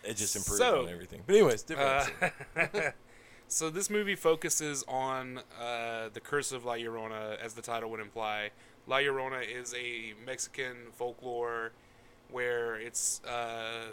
It 0.03 0.13
just 0.15 0.35
improved 0.35 0.59
So- 0.61 0.83
on 0.83 0.89
everything. 0.89 1.23
But 1.25 1.35
anyways, 1.35 1.63
different. 1.63 2.13
Uh, 2.55 2.91
so 3.47 3.69
this 3.69 3.89
movie 3.89 4.15
focuses 4.15 4.83
on 4.87 5.41
uh, 5.59 6.09
the 6.13 6.19
curse 6.21 6.51
of 6.51 6.63
La 6.65 6.73
Llorona, 6.75 7.37
as 7.39 7.53
the 7.55 7.61
title 7.61 7.89
would 7.91 7.99
imply. 7.99 8.51
La 8.87 8.97
Llorona 8.97 9.41
is 9.43 9.73
a 9.73 10.13
Mexican 10.25 10.91
folklore 10.93 11.71
where 12.31 12.75
it's 12.75 13.21
uh, 13.25 13.87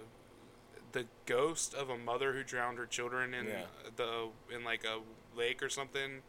the 0.96 1.04
ghost 1.26 1.74
of 1.74 1.90
a 1.90 1.98
mother 1.98 2.32
who 2.32 2.42
drowned 2.42 2.78
her 2.78 2.86
children 2.86 3.34
in 3.34 3.46
Yeah. 3.46 3.66
the 3.96 4.28
in 4.54 4.64
like 4.64 4.84
a 4.84 5.00
lake 5.38 5.62
or 5.62 5.68
something. 5.68 6.22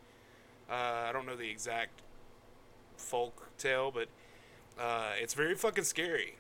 Uh, 0.70 0.74
I 1.08 1.12
don't 1.14 1.26
know 1.26 1.36
the 1.38 1.50
exact 1.50 2.02
folk 2.98 3.48
tale, 3.58 3.92
but 3.92 4.10
Uh, 4.80 5.14
it's 5.18 5.34
very 5.34 5.56
fucking 5.56 5.84
scary. 5.86 6.36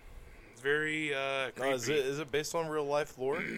It's 0.51 0.61
very 0.61 1.11
uh, 1.13 1.49
creepy. 1.55 1.69
No, 1.69 1.75
is 1.75 1.89
it 1.89 1.95
is 2.05 2.19
it 2.19 2.31
based 2.31 2.53
on 2.53 2.67
real 2.67 2.85
life 2.85 3.17
lore? 3.17 3.43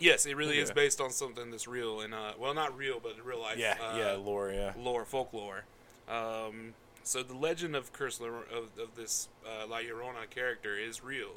Yes, 0.00 0.26
it 0.26 0.36
really 0.36 0.60
is 0.60 0.70
based 0.70 1.00
on 1.00 1.10
something 1.10 1.50
that's 1.50 1.66
real 1.66 2.00
and 2.02 2.14
uh, 2.14 2.34
well, 2.38 2.54
not 2.54 2.76
real, 2.78 3.00
but 3.02 3.14
real 3.24 3.40
life. 3.40 3.58
yeah, 3.58 3.74
uh, 3.82 3.96
yeah, 3.98 4.12
lore. 4.12 4.52
Yeah. 4.52 4.72
lore, 4.78 5.04
folklore. 5.04 5.64
Um, 6.08 6.74
so 7.02 7.24
the 7.24 7.34
legend 7.34 7.74
of 7.74 7.92
Curse 7.92 8.20
of, 8.20 8.26
of 8.78 8.94
this 8.94 9.28
uh, 9.44 9.66
La 9.66 9.78
Llorona 9.78 10.30
character 10.30 10.76
is 10.78 11.02
real, 11.02 11.32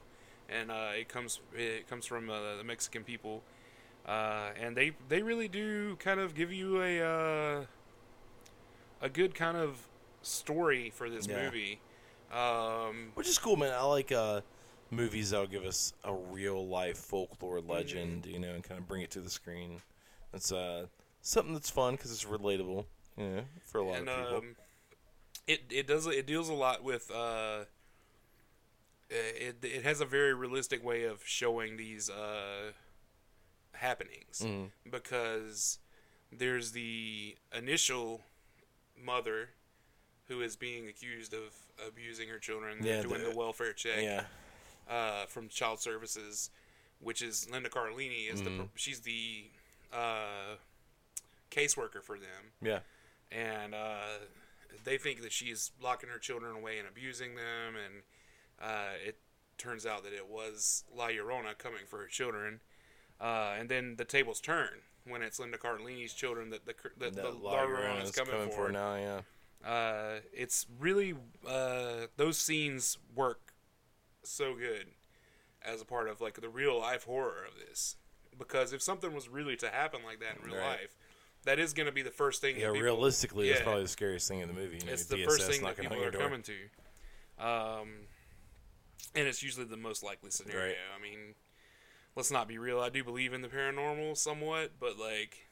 and 0.51 0.71
uh, 0.71 0.89
it 0.97 1.09
comes 1.09 1.39
it 1.55 1.87
comes 1.89 2.05
from 2.05 2.29
uh, 2.29 2.57
the 2.57 2.63
Mexican 2.63 3.03
people, 3.03 3.41
uh, 4.07 4.49
and 4.59 4.75
they 4.75 4.91
they 5.09 5.21
really 5.21 5.47
do 5.47 5.95
kind 5.97 6.19
of 6.19 6.35
give 6.35 6.51
you 6.51 6.81
a 6.81 7.01
uh, 7.01 7.65
a 9.01 9.09
good 9.09 9.35
kind 9.35 9.57
of 9.57 9.87
story 10.21 10.89
for 10.89 11.09
this 11.09 11.27
Yeah. 11.27 11.45
movie. 11.45 11.79
Um, 12.33 13.11
Which 13.15 13.27
is 13.27 13.37
cool, 13.37 13.57
man. 13.57 13.73
I 13.73 13.83
like 13.83 14.11
uh, 14.11 14.41
movies 14.89 15.31
that'll 15.31 15.47
give 15.47 15.65
us 15.65 15.93
a 16.03 16.13
real 16.13 16.67
life 16.67 16.97
folklore 16.97 17.61
legend, 17.61 18.25
you 18.25 18.39
know, 18.39 18.53
and 18.53 18.63
kind 18.63 18.79
of 18.79 18.87
bring 18.87 19.01
it 19.01 19.11
to 19.11 19.21
the 19.21 19.29
screen. 19.29 19.81
It's 20.33 20.51
uh, 20.51 20.85
something 21.21 21.53
that's 21.53 21.69
fun 21.69 21.95
because 21.95 22.11
it's 22.11 22.25
relatable, 22.25 22.85
you 23.17 23.23
know, 23.29 23.41
for 23.65 23.79
a 23.79 23.83
lot 23.83 23.99
and 23.99 24.09
of 24.09 24.13
people. 24.15 24.37
um, 24.37 24.55
it 25.47 25.61
it 25.69 25.87
does 25.87 26.07
it 26.07 26.25
deals 26.25 26.49
a 26.49 26.53
lot 26.53 26.83
with 26.83 27.11
uh, 27.11 27.65
it 29.11 29.57
it 29.63 29.83
has 29.83 29.99
a 30.01 30.05
very 30.05 30.33
realistic 30.33 30.83
way 30.83 31.03
of 31.03 31.21
showing 31.25 31.77
these 31.77 32.09
uh, 32.09 32.71
happenings 33.73 34.39
Mhm. 34.41 34.71
because 34.89 35.79
there's 36.31 36.71
the 36.71 37.35
initial 37.53 38.23
mother 38.97 39.49
who 40.27 40.41
is 40.41 40.55
being 40.55 40.87
accused 40.87 41.33
of 41.33 41.53
abusing 41.85 42.29
her 42.29 42.39
children 42.39 42.79
Yeah, 42.83 43.01
doing 43.01 43.21
the- 43.23 43.29
the 43.31 43.35
welfare 43.35 43.73
check 43.73 44.01
yeah, 44.03 44.27
uh, 44.87 45.25
from 45.25 45.49
child 45.49 45.79
services 45.81 46.49
which 46.99 47.21
is 47.21 47.49
Linda 47.49 47.69
Carlini. 47.69 48.27
is 48.29 48.43
the 48.43 48.49
Mhm. 48.51 48.69
she's 48.75 49.01
the 49.01 49.49
uh, 49.91 50.55
caseworker 51.49 52.01
for 52.03 52.17
them 52.19 52.53
yeah, 52.61 52.81
and 53.31 53.73
uh, 53.75 54.19
they 54.85 54.97
think 54.97 55.21
that 55.21 55.33
she's 55.33 55.71
locking 55.81 56.09
her 56.09 56.19
children 56.19 56.55
away 56.55 56.77
and 56.79 56.87
abusing 56.87 57.35
them, 57.35 57.75
and 57.75 58.03
uh, 58.61 58.93
it 59.05 59.17
turns 59.57 59.85
out 59.85 60.03
that 60.03 60.13
it 60.13 60.27
was 60.27 60.83
La 60.95 61.07
Llorona 61.07 61.57
coming 61.57 61.81
for 61.87 61.99
her 61.99 62.07
children, 62.07 62.61
uh, 63.19 63.55
and 63.57 63.69
then 63.69 63.95
the 63.97 64.05
tables 64.05 64.39
turn 64.41 64.69
when 65.05 65.21
it's 65.21 65.39
Linda 65.39 65.57
Cardellini's 65.57 66.13
children 66.13 66.49
that 66.51 66.65
the 66.65 66.73
that 66.99 67.13
the 67.15 67.29
La 67.31 67.55
Llorona 67.57 68.03
is 68.03 68.11
coming, 68.11 68.49
for. 68.51 68.71
now. 68.71 68.95
Yeah, 68.95 69.21
Uh, 69.67 70.19
it's 70.33 70.65
really 70.79 71.15
uh, 71.47 72.07
those 72.17 72.37
scenes 72.37 72.97
work 73.15 73.53
so 74.23 74.55
good 74.55 74.87
as 75.63 75.81
a 75.81 75.85
part 75.85 76.07
of 76.09 76.21
like 76.21 76.39
the 76.41 76.49
real 76.49 76.79
life 76.79 77.03
horror 77.05 77.45
of 77.47 77.59
this, 77.67 77.95
because 78.37 78.73
if 78.73 78.81
something 78.81 79.13
was 79.13 79.27
really 79.29 79.55
to 79.57 79.69
happen 79.69 80.01
like 80.05 80.19
that 80.19 80.37
in 80.37 80.49
real 80.49 80.59
Right. 80.59 80.79
life. 80.81 80.95
That 81.43 81.57
is 81.57 81.73
going 81.73 81.87
to 81.87 81.91
be 81.91 82.03
the 82.03 82.11
first 82.11 82.39
thing. 82.39 82.55
yeah. 82.55 82.67
that 82.67 82.73
people, 82.73 82.83
realistically, 82.85 83.49
it's 83.49 83.61
probably 83.63 83.81
the 83.81 83.87
scariest 83.89 84.27
thing 84.27 84.41
in 84.41 84.47
the 84.47 84.53
movie. 84.53 84.77
You 84.77 84.85
know, 84.85 84.91
It's 84.93 85.05
the 85.05 85.15
DSS 85.15 85.25
first 85.25 85.49
thing 85.49 85.63
that 85.63 85.75
people 85.75 85.99
are 86.03 86.11
door. 86.11 86.21
coming 86.21 86.43
to. 86.43 87.43
Um, 87.43 87.89
and 89.15 89.27
it's 89.27 89.41
usually 89.43 89.65
the 89.65 89.77
most 89.77 90.03
likely 90.03 90.29
scenario. 90.31 90.65
Right. 90.67 90.75
I 90.97 91.01
mean, 91.01 91.35
let's 92.15 92.31
not 92.31 92.47
be 92.47 92.57
real. 92.57 92.79
I 92.79 92.89
do 92.89 93.03
believe 93.03 93.33
in 93.33 93.41
the 93.41 93.47
paranormal 93.47 94.17
somewhat, 94.17 94.73
but 94.79 94.97
like, 94.97 95.47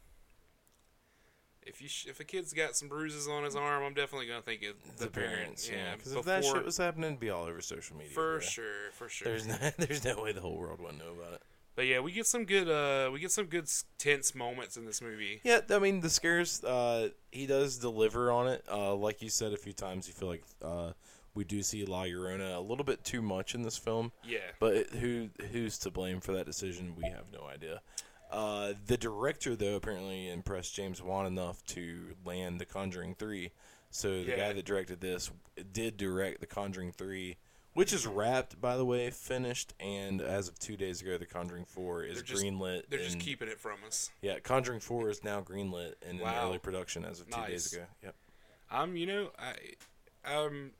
if 1.61 1.81
you 1.81 1.87
sh- 1.87 2.07
if 2.07 2.19
a 2.19 2.23
kid's 2.23 2.53
got 2.53 2.75
some 2.75 2.87
bruises 2.87 3.27
on 3.27 3.43
his 3.43 3.55
arm, 3.55 3.83
I'm 3.83 3.93
definitely 3.93 4.27
gonna 4.27 4.41
think 4.41 4.61
it's 4.63 4.97
the, 4.99 5.05
The 5.05 5.11
parent. 5.11 5.35
parents, 5.35 5.69
Yeah, 5.69 5.75
yeah. 5.77 5.95
Because 5.95 6.13
if 6.13 6.25
that 6.25 6.43
shit 6.43 6.65
was 6.65 6.77
happening, 6.77 7.09
it'd 7.11 7.19
be 7.19 7.29
all 7.29 7.43
over 7.45 7.61
social 7.61 7.95
media. 7.97 8.11
for 8.13 8.37
bro. 8.37 8.39
sure, 8.39 8.91
for 8.93 9.09
sure. 9.09 9.25
There's 9.27 9.45
no, 9.47 9.57
there's 9.77 10.03
no 10.03 10.21
way 10.21 10.31
the 10.31 10.41
whole 10.41 10.57
world 10.57 10.79
wouldn't 10.79 10.99
know 10.99 11.11
about 11.11 11.33
it. 11.33 11.41
but 11.75 11.85
yeah, 11.85 11.99
we 11.99 12.11
get 12.11 12.25
some 12.25 12.45
good 12.45 12.67
uh 12.69 13.11
we 13.11 13.19
get 13.19 13.31
some 13.31 13.45
good 13.45 13.69
tense 13.97 14.33
moments 14.33 14.77
in 14.77 14.85
this 14.85 15.01
movie. 15.01 15.41
Yeah, 15.43 15.59
I 15.69 15.79
mean 15.79 15.99
the 15.99 16.09
scares. 16.09 16.63
Uh, 16.63 17.09
he 17.31 17.45
does 17.45 17.77
deliver 17.77 18.31
on 18.31 18.47
it. 18.47 18.63
Uh, 18.71 18.95
like 18.95 19.21
you 19.21 19.29
said 19.29 19.53
a 19.53 19.57
few 19.57 19.73
times, 19.73 20.07
you 20.07 20.13
feel 20.13 20.29
like 20.29 20.43
uh, 20.63 20.93
we 21.35 21.43
do 21.43 21.61
see 21.63 21.85
La 21.85 22.03
Llorona 22.03 22.55
a 22.55 22.59
little 22.59 22.83
bit 22.83 23.03
too 23.03 23.21
much 23.21 23.55
in 23.55 23.61
this 23.61 23.77
film. 23.77 24.11
Yeah. 24.23 24.39
But 24.59 24.89
who 24.91 25.29
who's 25.51 25.77
to 25.79 25.91
blame 25.91 26.19
for 26.19 26.31
that 26.33 26.45
decision? 26.45 26.95
We 26.95 27.03
have 27.05 27.25
no 27.31 27.45
idea. 27.47 27.81
Uh, 28.31 28.73
the 28.85 28.97
director, 28.97 29.55
though, 29.55 29.75
apparently 29.75 30.29
impressed 30.29 30.75
James 30.75 31.01
Wan 31.01 31.25
enough 31.25 31.63
to 31.65 32.15
land 32.25 32.59
The 32.59 32.65
Conjuring 32.65 33.15
Three. 33.15 33.51
So 33.89 34.23
the 34.23 34.31
Yeah. 34.31 34.35
guy 34.37 34.53
that 34.53 34.65
directed 34.65 35.01
this 35.01 35.31
did 35.73 35.97
direct 35.97 36.39
The 36.39 36.45
Conjuring 36.45 36.91
Three, 36.91 37.37
which 37.73 37.91
is 37.91 38.05
wrapped, 38.05 38.61
by 38.61 38.77
the 38.77 38.85
way, 38.85 39.09
finished, 39.09 39.73
and 39.79 40.21
as 40.21 40.47
of 40.47 40.59
two 40.59 40.77
days 40.77 41.01
ago, 41.01 41.17
The 41.17 41.25
Conjuring 41.25 41.65
Four 41.65 42.03
is 42.03 42.15
They're 42.17 42.23
just- 42.23 42.43
greenlit. 42.43 42.83
They're 42.89 42.99
just 42.99 43.19
keeping 43.19 43.47
it 43.47 43.59
from 43.59 43.83
us. 43.83 44.11
yeah, 44.21 44.37
Conjuring 44.39 44.79
Four 44.81 45.09
is 45.09 45.23
now 45.23 45.41
greenlit 45.41 45.95
and 46.03 46.19
in 46.21 46.27
early 46.27 46.59
production 46.59 47.05
as 47.05 47.19
of 47.21 47.29
two 47.31 47.45
days 47.47 47.73
ago. 47.73 47.85
Yep. 48.03 48.15
I'm 48.69 48.95
you 48.95 49.07
know 49.07 49.31
I 49.39 49.55
I'm 50.23 50.73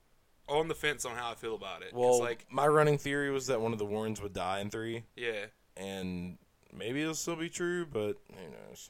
on 0.49 0.67
the 0.67 0.75
fence 0.75 1.05
on 1.05 1.15
how 1.15 1.31
I 1.31 1.35
feel 1.35 1.55
about 1.55 1.81
it. 1.83 1.93
Well, 1.93 2.19
like 2.19 2.45
my 2.49 2.67
running 2.67 2.97
theory 2.97 3.31
was 3.31 3.47
that 3.47 3.61
one 3.61 3.71
of 3.73 3.79
the 3.79 3.85
Warrens 3.85 4.21
would 4.21 4.33
die 4.33 4.59
in 4.59 4.69
three, 4.69 5.03
yeah. 5.15 5.45
and 5.77 6.37
maybe 6.75 7.01
it'll 7.01 7.13
still 7.15 7.35
be 7.35 7.49
true, 7.49 7.85
but 7.85 8.17
who 8.33 8.49
knows? 8.51 8.89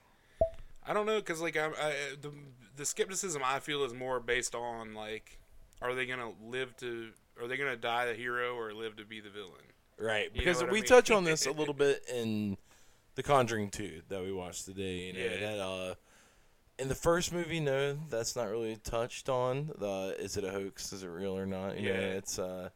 I 0.86 0.94
don't 0.94 1.06
know 1.06 1.18
because 1.20 1.42
like 1.42 1.56
I, 1.58 1.68
I 1.68 1.94
the 2.20 2.32
the 2.76 2.86
skepticism 2.86 3.42
I 3.46 3.60
feel 3.60 3.84
is 3.84 3.94
more 3.94 4.20
based 4.20 4.56
on 4.56 4.94
like 4.96 5.38
are 5.82 5.94
they 5.94 6.06
gonna 6.06 6.32
live 6.44 6.76
to 6.78 7.10
are 7.42 7.48
they 7.48 7.58
gonna 7.58 7.76
die 7.78 8.06
the 8.08 8.14
hero 8.16 8.56
or 8.56 8.74
live 8.74 8.96
to 8.98 9.06
be 9.06 9.20
the 9.20 9.30
villain? 9.30 9.54
Right, 10.00 10.26
You 10.26 10.30
know 10.30 10.46
because 10.46 10.64
I 10.64 10.66
we 10.66 10.72
mean? 10.80 10.84
touch 10.86 11.12
on 11.12 11.24
this 11.26 11.46
a 11.46 11.52
little 11.52 11.74
bit 11.74 12.04
in 12.12 12.58
The 13.16 13.24
Conjuring 13.24 13.70
Two 13.70 14.02
that 14.10 14.22
we 14.24 14.32
watched 14.32 14.66
today. 14.66 15.08
You 15.08 15.14
know 15.14 15.20
Yeah. 15.20 15.40
that 15.40 15.60
uh, 15.60 15.94
in 16.80 16.88
the 16.88 16.96
first 16.96 17.32
movie, 17.34 17.60
no, 17.60 17.94
that's 18.10 18.36
not 18.36 18.50
really 18.50 18.76
touched 18.78 19.30
on. 19.30 19.72
The 19.78 20.16
is 20.20 20.38
it 20.38 20.44
a 20.44 20.52
hoax? 20.52 20.92
Is 20.94 21.04
it 21.04 21.08
real 21.08 21.38
or 21.38 21.46
not? 21.46 21.78
You 21.80 21.94
know, 21.94 22.00
Yeah. 22.00 22.06
it's 22.06 22.40
uh, 22.40 22.70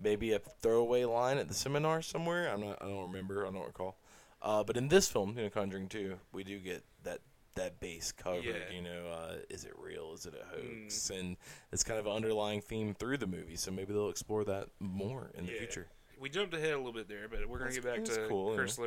maybe 0.00 0.32
a 0.32 0.38
throwaway 0.38 1.04
line 1.04 1.38
at 1.38 1.48
the 1.48 1.54
seminar 1.54 2.02
somewhere. 2.02 2.48
I'm 2.48 2.60
not. 2.60 2.78
I 2.82 2.86
don't 2.86 3.10
remember. 3.10 3.46
I 3.46 3.50
don't 3.50 3.66
recall. 3.66 3.98
Uh, 4.40 4.62
but 4.62 4.76
in 4.76 4.88
this 4.88 5.08
film, 5.08 5.36
you 5.36 5.44
know, 5.44 5.50
Conjuring 5.50 5.88
Two, 5.88 6.18
we 6.32 6.44
do 6.44 6.58
get 6.58 6.84
that 7.02 7.20
that 7.56 7.80
base 7.80 8.12
covered. 8.12 8.44
Yeah. 8.44 8.52
Mm. 8.70 8.76
You 8.76 8.82
know, 8.82 9.06
uh, 9.08 9.34
is 9.50 9.64
it 9.64 9.72
real? 9.76 10.12
Is 10.14 10.26
it 10.26 10.34
a 10.40 10.44
hoax? 10.56 11.10
And 11.10 11.36
it's 11.72 11.82
kind 11.82 11.98
of 11.98 12.06
an 12.06 12.12
underlying 12.12 12.60
theme 12.60 12.94
through 12.94 13.18
the 13.18 13.26
movie. 13.26 13.56
So 13.56 13.72
maybe 13.72 13.92
they'll 13.92 14.10
explore 14.10 14.44
that 14.44 14.68
more 14.78 15.32
in 15.34 15.46
the 15.46 15.52
future. 15.52 15.88
We 16.20 16.28
jumped 16.28 16.54
ahead 16.54 16.72
a 16.72 16.76
little 16.76 16.92
bit 16.92 17.08
there, 17.08 17.28
but 17.28 17.40
we're 17.48 17.58
gonna 17.58 17.70
That's- 17.70 18.04
get 18.04 18.06
back 18.06 18.16
to 18.16 18.28
cool, 18.28 18.50
yeah. 18.52 18.56
Curse 18.58 18.78
La 18.78 18.86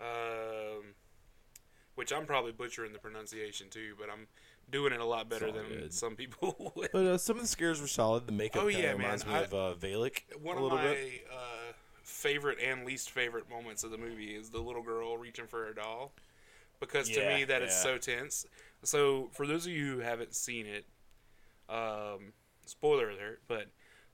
um, 0.00 0.94
which 1.94 2.12
I'm 2.12 2.26
probably 2.26 2.52
butchering 2.52 2.92
the 2.92 2.98
pronunciation 2.98 3.68
too, 3.70 3.94
but 3.98 4.08
I'm 4.10 4.26
doing 4.70 4.92
it 4.92 5.00
a 5.00 5.04
lot 5.04 5.28
better 5.28 5.52
than 5.52 5.66
good. 5.68 5.92
some 5.94 6.16
people. 6.16 6.72
would. 6.76 6.90
But 6.92 7.04
uh, 7.04 7.18
some 7.18 7.36
of 7.36 7.42
the 7.42 7.48
scares 7.48 7.80
were 7.80 7.86
solid. 7.86 8.26
The 8.26 8.32
makeup 8.32 8.62
Oh, 8.64 8.68
yeah, 8.68 8.88
man. 8.88 8.98
reminds 8.98 9.26
me 9.26 9.34
I- 9.34 9.42
of 9.42 9.54
uh, 9.54 9.74
Valak 9.78 10.22
One 10.40 10.56
of 10.58 10.70
my 10.72 10.96
uh, 11.32 11.72
favorite 12.02 12.58
and 12.60 12.84
least 12.84 13.10
favorite 13.10 13.48
moments 13.50 13.84
of 13.84 13.90
the 13.90 13.98
movie 13.98 14.34
is 14.34 14.50
the 14.50 14.60
little 14.60 14.82
girl 14.82 15.16
reaching 15.16 15.46
for 15.46 15.66
her 15.66 15.72
doll, 15.72 16.12
because 16.80 17.08
to 17.10 17.28
me 17.28 17.44
that 17.44 17.62
is 17.62 17.72
yeah. 17.72 17.82
so 17.82 17.98
tense. 17.98 18.46
So 18.82 19.30
for 19.32 19.46
those 19.46 19.66
of 19.66 19.72
you 19.72 19.86
who 19.94 19.98
haven't 20.00 20.34
seen 20.34 20.66
it, 20.66 20.84
um, 21.68 22.32
spoiler 22.66 23.10
alert, 23.10 23.42
but 23.46 23.66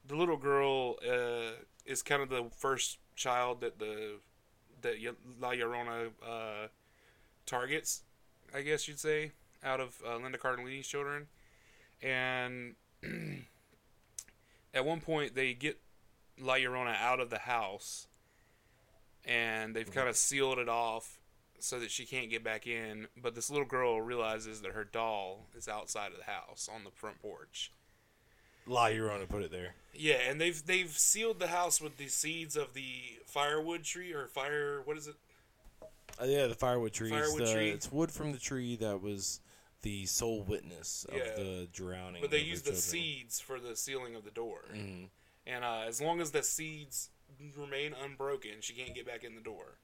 the 0.07 0.17
little 0.17 0.37
girl 0.37 0.97
uh, 1.07 1.53
is 1.87 2.03
kind 2.03 2.23
of 2.23 2.29
the 2.29 2.47
first 2.57 2.99
child 3.15 3.61
that 3.61 3.79
the 3.79 4.17
that 4.83 4.95
La 5.41 5.51
Llorona 5.53 6.11
uh, 6.27 6.69
targets, 7.49 8.03
I 8.55 8.63
guess 8.63 8.87
you'd 8.87 9.01
say, 9.01 9.33
out 9.65 9.81
of 9.81 9.97
uh, 10.07 10.17
Linda 10.17 10.39
Cardellini's 10.39 10.87
children, 10.87 11.27
and 12.03 12.75
at 14.75 14.85
one 14.85 15.01
point 15.01 15.35
they 15.35 15.55
get 15.55 15.79
La 16.41 16.55
Llorona 16.55 16.95
out 16.97 17.21
of 17.21 17.31
the 17.31 17.39
house, 17.39 18.07
and 19.25 19.75
they've 19.75 19.93
kind 19.93 20.09
of 20.09 20.17
sealed 20.17 20.59
it 20.59 20.69
off 20.69 21.19
so 21.59 21.81
that 21.81 21.91
she 21.91 22.07
can't 22.07 22.31
get 22.31 22.45
back 22.45 22.67
in. 22.67 23.09
But 23.21 23.35
this 23.35 23.51
little 23.51 23.67
girl 23.67 24.01
realizes 24.01 24.61
that 24.63 24.73
her 24.73 24.85
doll 24.85 25.47
is 25.57 25.69
outside 25.69 26.13
of 26.13 26.19
the 26.19 26.31
house 26.31 26.69
on 26.73 26.85
the 26.85 26.91
front 26.91 27.21
porch. 27.21 27.73
La 28.67 28.87
Llorona 28.89 29.29
put 29.29 29.43
it 29.43 29.51
there. 29.51 29.75
Yeah, 29.95 30.19
and 30.29 30.41
they've 30.41 30.65
they've 30.65 30.91
sealed 30.91 31.41
the 31.41 31.49
house 31.49 31.81
with 31.81 31.97
the 31.97 32.09
seeds 32.09 32.55
of 32.57 32.75
the 32.75 33.19
firewood 33.27 33.85
tree 33.85 34.13
or 34.13 34.27
fire. 34.27 34.81
What 34.85 34.97
is 34.97 35.09
it? 35.09 35.15
Uh, 36.21 36.25
yeah, 36.25 36.47
the 36.47 36.55
firewood 36.55 36.93
tree. 36.93 37.11
Firewood 37.11 37.43
it's, 37.43 37.51
the, 37.51 37.57
tree. 37.57 37.71
it's 37.71 37.93
wood 37.93 38.11
from 38.11 38.33
the 38.33 38.39
tree 38.39 38.77
that 38.77 39.01
was 39.01 39.41
the 39.83 40.07
sole 40.07 40.43
witness 40.43 41.05
of 41.09 41.17
Yeah. 41.17 41.35
the 41.37 41.69
drowning. 41.73 42.21
But 42.21 42.31
they 42.33 42.41
of 42.41 42.47
use 42.47 42.63
the 42.63 42.71
the 42.73 42.77
children. 42.77 42.91
seeds 43.05 43.41
for 43.41 43.61
the 43.61 43.77
sealing 43.77 44.15
of 44.17 44.25
the 44.25 44.31
door. 44.33 44.65
Mhm. 44.73 45.11
And 45.47 45.65
uh, 45.65 45.85
as 45.87 46.01
long 46.01 46.21
as 46.21 46.33
the 46.33 46.43
seeds 46.43 47.11
remain 47.57 47.95
unbroken, 47.95 48.61
she 48.61 48.73
can't 48.75 48.95
get 48.95 49.07
back 49.07 49.23
in 49.23 49.35
the 49.37 49.41
door. 49.41 49.79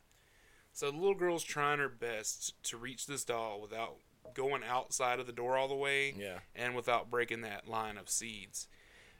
So 0.72 0.90
the 0.90 0.96
little 0.96 1.14
girl's 1.14 1.44
trying 1.44 1.78
her 1.78 1.88
best 1.88 2.60
to 2.64 2.76
reach 2.76 3.06
this 3.06 3.24
doll 3.24 3.60
without 3.60 3.98
going 4.34 4.64
outside 4.64 5.20
of 5.20 5.26
the 5.26 5.32
door 5.32 5.56
all 5.56 5.68
the 5.68 5.74
way 5.76 6.12
Yeah. 6.16 6.40
and 6.56 6.74
without 6.74 7.08
breaking 7.10 7.42
that 7.42 7.68
line 7.68 7.96
of 7.96 8.10
seeds. 8.10 8.66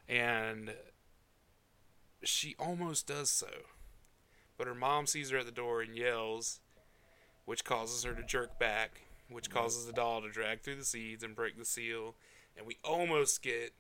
And 0.09 0.75
she 2.25 2.57
almost 2.59 3.07
does 3.07 3.31
so. 3.31 3.67
But 4.57 4.67
her 4.67 4.75
mom 4.75 5.07
sees 5.07 5.31
her 5.31 5.39
at 5.39 5.47
the 5.47 5.53
door 5.53 5.81
and 5.81 5.97
yells, 5.97 6.61
which 7.45 7.65
causes 7.65 8.05
her 8.05 8.15
to 8.15 8.23
jerk 8.23 8.59
back, 8.59 9.03
which 9.29 9.51
causes 9.51 9.87
the 9.87 9.93
doll 9.93 10.21
to 10.23 10.31
drag 10.31 10.61
through 10.63 10.77
the 10.77 10.85
seeds 10.85 11.23
and 11.23 11.35
break 11.37 11.57
the 11.59 11.65
seal. 11.65 12.15
And 12.57 12.67
we 12.67 12.77
almost 12.85 13.43
get 13.43 13.73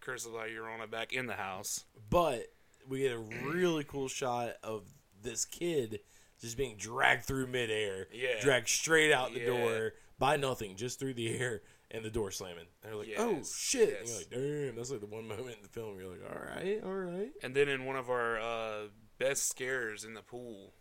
Curse 0.00 0.24
of 0.26 0.32
La 0.32 0.42
Llorona 0.44 0.90
back 0.90 1.12
in 1.12 1.26
the 1.26 1.34
house. 1.34 1.84
But 2.08 2.46
we 2.88 3.00
get 3.00 3.12
a 3.12 3.18
really 3.44 3.84
cool 3.84 4.08
shot 4.08 4.54
of 4.62 4.84
this 5.22 5.44
kid 5.44 6.00
just 6.40 6.56
being 6.56 6.76
dragged 6.78 7.24
through 7.24 7.46
midair, 7.48 8.06
Yeah. 8.12 8.40
dragged 8.40 8.68
straight 8.68 9.12
out 9.12 9.34
the 9.34 9.40
Yeah. 9.40 9.46
door 9.46 9.92
by 10.18 10.36
nothing, 10.36 10.76
just 10.76 10.98
through 10.98 11.14
the 11.14 11.36
air, 11.38 11.60
and 11.90 12.02
the 12.04 12.10
door 12.10 12.30
slamming. 12.30 12.66
And 12.82 12.92
they're 12.92 12.96
like, 12.96 13.08
"Oh 13.18 13.36
Yes, 13.38 13.54
shit!" 13.58 13.98
And 14.00 14.08
you're 14.08 14.16
like, 14.18 14.30
"Damn!" 14.30 14.76
That's 14.76 14.90
like 14.90 15.00
the 15.00 15.06
one 15.06 15.26
moment 15.28 15.56
in 15.56 15.62
the 15.62 15.68
film 15.68 15.94
where 15.96 16.04
you're 16.04 16.12
like, 16.12 16.22
"All 16.32 16.40
right, 16.42 16.82
all 16.82 16.94
right." 16.94 17.32
And 17.42 17.54
then 17.54 17.68
in 17.68 17.84
one 17.84 17.96
of 17.96 18.08
our 18.08 18.38
uh, 18.40 18.88
best 19.18 19.48
scares 19.48 20.04
in 20.04 20.14
the 20.14 20.22
pool, 20.22 20.72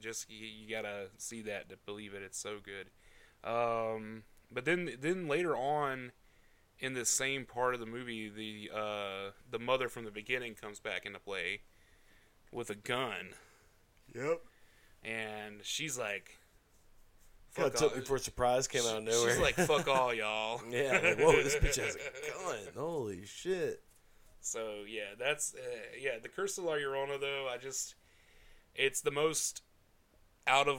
just 0.00 0.30
you, 0.30 0.46
you 0.46 0.68
gotta 0.70 1.06
see 1.18 1.42
that 1.42 1.68
to 1.70 1.76
believe 1.86 2.14
it. 2.14 2.22
It's 2.22 2.38
so 2.38 2.56
good. 2.62 2.90
Um, 3.48 4.24
but 4.50 4.64
then 4.64 4.90
then 5.00 5.28
later 5.28 5.56
on, 5.56 6.12
in 6.78 6.94
the 6.94 7.04
same 7.04 7.44
part 7.44 7.74
of 7.74 7.80
the 7.80 7.86
movie, 7.86 8.28
the 8.28 8.70
uh, 8.76 9.30
the 9.50 9.58
mother 9.58 9.88
from 9.88 10.04
the 10.04 10.10
beginning 10.10 10.54
comes 10.54 10.80
back 10.80 11.06
into 11.06 11.18
play 11.18 11.60
with 12.52 12.68
a 12.70 12.74
gun, 12.74 13.30
Yep. 14.14 14.40
and 15.04 15.60
she's 15.62 15.96
like, 15.98 16.38
Kind 17.54 17.72
"Fuck 17.72 17.74
of 17.74 17.80
took 17.80 17.92
all-" 17.92 17.98
me 17.98 18.04
for 18.04 18.16
a 18.16 18.18
surprise. 18.18 18.66
Came 18.68 18.82
out 18.86 18.98
of 18.98 19.04
nowhere. 19.04 19.30
She's 19.30 19.38
like, 19.40 19.54
"Fuck 19.54 19.88
all 19.88 20.12
y'all." 20.14 20.60
yeah, 20.70 21.00
like, 21.02 21.18
whoa, 21.18 21.42
this 21.42 21.56
bitch 21.56 21.76
has 21.82 21.96
a 21.96 21.98
gun. 22.44 22.58
Holy 22.76 23.24
shit. 23.24 23.82
So 24.40 24.84
yeah, 24.88 25.14
that's 25.18 25.54
uh, 25.54 25.58
yeah. 26.00 26.18
The 26.22 26.28
Curse 26.28 26.58
of 26.58 26.64
La 26.64 26.72
Llorona, 26.74 27.20
though, 27.20 27.48
I 27.52 27.58
just 27.58 27.94
it's 28.74 29.00
the 29.00 29.10
most 29.10 29.62
out 30.50 30.68
of 30.68 30.78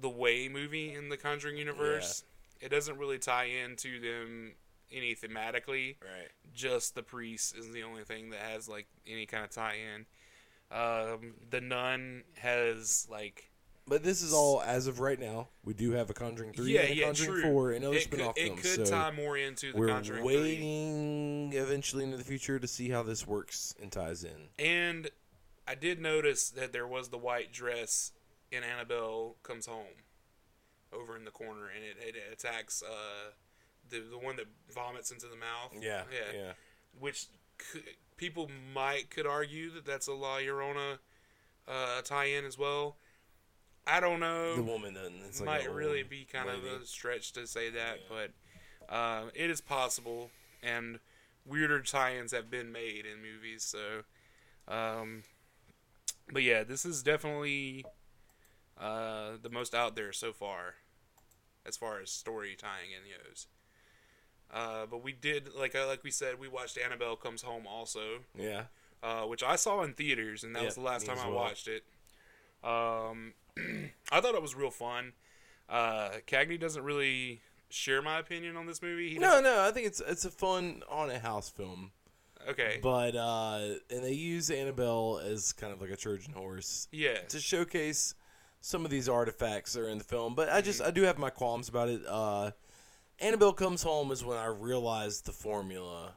the 0.00 0.08
way 0.10 0.48
movie 0.48 0.92
in 0.92 1.08
the 1.08 1.16
Conjuring 1.16 1.56
universe. 1.56 2.24
It 2.60 2.68
doesn't 2.70 2.98
really 2.98 3.18
tie 3.18 3.44
into 3.64 4.00
them 4.00 4.52
any 4.92 5.14
thematically. 5.14 5.96
Right. 6.02 6.30
Just 6.54 6.94
the 6.94 7.02
priest 7.02 7.56
is 7.56 7.70
the 7.72 7.82
only 7.82 8.02
thing 8.04 8.30
that 8.30 8.40
has 8.40 8.68
like 8.68 8.86
any 9.06 9.26
kind 9.26 9.44
of 9.44 9.50
tie 9.50 9.76
in. 9.94 10.06
Um, 10.76 11.34
the 11.50 11.60
nun 11.60 12.24
has 12.38 13.06
like 13.10 13.50
But 13.86 14.02
this 14.02 14.22
is 14.22 14.32
all 14.32 14.62
as 14.62 14.86
of 14.86 14.98
right 14.98 15.20
now. 15.20 15.48
We 15.64 15.74
do 15.74 15.92
have 15.92 16.10
a 16.10 16.14
Conjuring 16.14 16.52
three 16.54 16.74
yeah 16.74 16.80
and 16.80 16.90
a 16.90 16.94
yeah 16.96 17.06
Conjuring 17.06 17.30
true. 17.30 17.42
four 17.42 17.70
and 17.72 17.84
other 17.84 17.96
it 17.96 18.10
could, 18.10 18.14
spin-off 18.14 18.38
it 18.38 18.46
films. 18.46 18.62
could 18.62 18.86
so 18.88 18.90
tie 18.96 19.10
more 19.12 19.36
into 19.36 19.72
the 19.72 19.78
we're 19.78 19.88
Conjuring 19.88 20.22
3. 20.24 20.36
waiting 20.36 21.52
eventually 21.52 22.02
into 22.04 22.16
the 22.16 22.24
future 22.24 22.58
to 22.58 22.66
see 22.66 22.88
how 22.90 23.02
this 23.02 23.26
works 23.26 23.74
and 23.80 23.92
ties 23.92 24.24
in. 24.24 24.48
And 24.58 25.10
I 25.68 25.74
did 25.74 26.00
notice 26.00 26.48
that 26.50 26.72
there 26.72 26.86
was 26.86 27.08
the 27.08 27.18
white 27.18 27.52
dress 27.52 28.12
in 28.54 28.64
Annabelle 28.64 29.36
Comes 29.42 29.66
Home 29.66 30.04
over 30.92 31.16
in 31.16 31.24
the 31.24 31.30
corner, 31.30 31.66
and 31.74 31.84
it, 31.84 32.14
it 32.14 32.32
attacks 32.32 32.82
uh, 32.82 33.32
the 33.90 34.00
the 34.10 34.18
one 34.18 34.36
that 34.36 34.46
vomits 34.72 35.10
into 35.10 35.26
the 35.26 35.36
mouth. 35.36 35.72
Yeah, 35.80 36.02
yeah. 36.12 36.38
yeah. 36.38 36.52
Which 36.98 37.26
could, 37.58 37.82
people 38.16 38.50
might 38.72 39.10
could 39.10 39.26
argue 39.26 39.70
that 39.72 39.84
that's 39.84 40.06
a 40.06 40.12
La 40.12 40.38
Llorona 40.38 40.98
uh, 41.68 42.02
tie-in 42.02 42.44
as 42.44 42.58
well. 42.58 42.96
I 43.86 44.00
don't 44.00 44.20
know. 44.20 44.56
The 44.56 44.62
woman 44.62 44.94
then 44.94 45.12
it's 45.26 45.42
might 45.42 45.70
really 45.70 46.02
be 46.02 46.24
kind 46.24 46.48
lady. 46.48 46.68
of 46.68 46.82
a 46.82 46.86
stretch 46.86 47.32
to 47.32 47.46
say 47.46 47.70
that, 47.70 47.98
but 48.08 48.30
uh, 48.94 49.24
it 49.34 49.50
is 49.50 49.60
possible, 49.60 50.30
and 50.62 51.00
weirder 51.44 51.80
tie-ins 51.80 52.32
have 52.32 52.50
been 52.50 52.72
made 52.72 53.04
in 53.04 53.20
movies. 53.20 53.62
So, 53.62 54.04
um, 54.68 55.24
but 56.32 56.42
yeah, 56.42 56.64
this 56.64 56.86
is 56.86 57.02
definitely 57.02 57.84
uh, 58.80 59.32
the 59.40 59.50
most 59.50 59.74
out 59.74 59.96
there 59.96 60.12
so 60.12 60.32
far, 60.32 60.74
as 61.66 61.76
far 61.76 62.00
as 62.00 62.10
story 62.10 62.56
tying 62.58 62.90
in 62.90 63.02
goes. 63.26 63.46
Uh, 64.52 64.86
but 64.86 65.02
we 65.02 65.12
did, 65.12 65.54
like 65.54 65.74
I 65.74 65.84
like 65.84 66.04
we 66.04 66.10
said, 66.10 66.38
we 66.38 66.48
watched 66.48 66.78
Annabelle 66.78 67.16
Comes 67.16 67.42
Home 67.42 67.66
also 67.66 68.20
Yeah. 68.38 68.64
uh, 69.02 69.22
which 69.22 69.42
I 69.42 69.56
saw 69.56 69.82
in 69.82 69.94
theaters, 69.94 70.44
and 70.44 70.54
that 70.54 70.60
Yeah, 70.60 70.66
was 70.66 70.74
the 70.76 70.80
last 70.82 71.06
time 71.06 71.18
I 71.18 71.28
well. 71.28 71.36
watched 71.36 71.68
it. 71.68 71.84
Um, 72.62 73.34
I 74.12 74.20
thought 74.20 74.34
it 74.34 74.42
was 74.42 74.54
real 74.54 74.70
fun. 74.70 75.12
Uh, 75.68 76.10
Cagney 76.26 76.58
doesn't 76.60 76.82
really 76.84 77.40
share 77.70 78.02
my 78.02 78.18
opinion 78.18 78.56
on 78.56 78.66
this 78.66 78.80
movie. 78.82 79.10
He 79.10 79.18
No, 79.18 79.40
no, 79.40 79.62
I 79.62 79.70
think 79.72 79.86
it's 79.86 80.00
it's 80.00 80.24
a 80.24 80.30
fun 80.30 80.82
haunted 80.88 81.22
house 81.22 81.48
film. 81.48 81.90
okay, 82.48 82.78
But 82.82 83.16
uh 83.16 83.76
and 83.90 84.04
they 84.04 84.12
use 84.12 84.50
Annabelle 84.50 85.20
as 85.24 85.52
kind 85.52 85.72
of 85.72 85.80
like 85.80 85.90
a 85.90 85.96
Trojan 85.96 86.32
horse 86.34 86.86
yeah, 86.92 87.18
to 87.28 87.40
showcase 87.40 88.14
some 88.64 88.86
of 88.86 88.90
these 88.90 89.10
artifacts 89.10 89.74
that 89.74 89.80
are 89.80 89.90
in 89.90 89.98
the 89.98 90.04
film. 90.04 90.34
But 90.34 90.48
I 90.48 90.62
just 90.62 90.80
I 90.80 90.90
do 90.90 91.02
have 91.02 91.18
my 91.18 91.28
qualms 91.28 91.68
about 91.68 91.88
it. 91.90 92.00
Uh 92.08 92.52
Annabelle 93.20 93.52
comes 93.52 93.82
home 93.82 94.10
is 94.10 94.24
when 94.24 94.38
I 94.38 94.46
realized 94.46 95.26
the 95.26 95.32
formula 95.32 96.14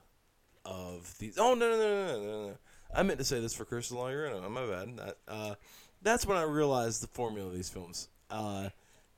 of 0.63 1.13
these. 1.19 1.37
Oh 1.37 1.53
no 1.55 1.69
no 1.69 1.77
no 1.77 2.05
no 2.05 2.21
no! 2.21 2.47
no. 2.47 2.57
I 2.95 3.03
meant 3.03 3.19
to 3.19 3.25
say 3.25 3.41
this 3.41 3.53
for 3.53 3.65
Curse 3.65 3.91
of 3.91 3.97
La 3.97 4.05
Llorona. 4.05 4.49
My 4.49 4.65
bad. 4.65 4.97
That, 4.97 5.17
uh, 5.27 5.55
that's 6.01 6.25
when 6.25 6.37
I 6.37 6.43
realized 6.43 7.03
the 7.03 7.07
formula 7.07 7.49
of 7.49 7.53
these 7.53 7.69
films. 7.69 8.07
Uh, 8.31 8.69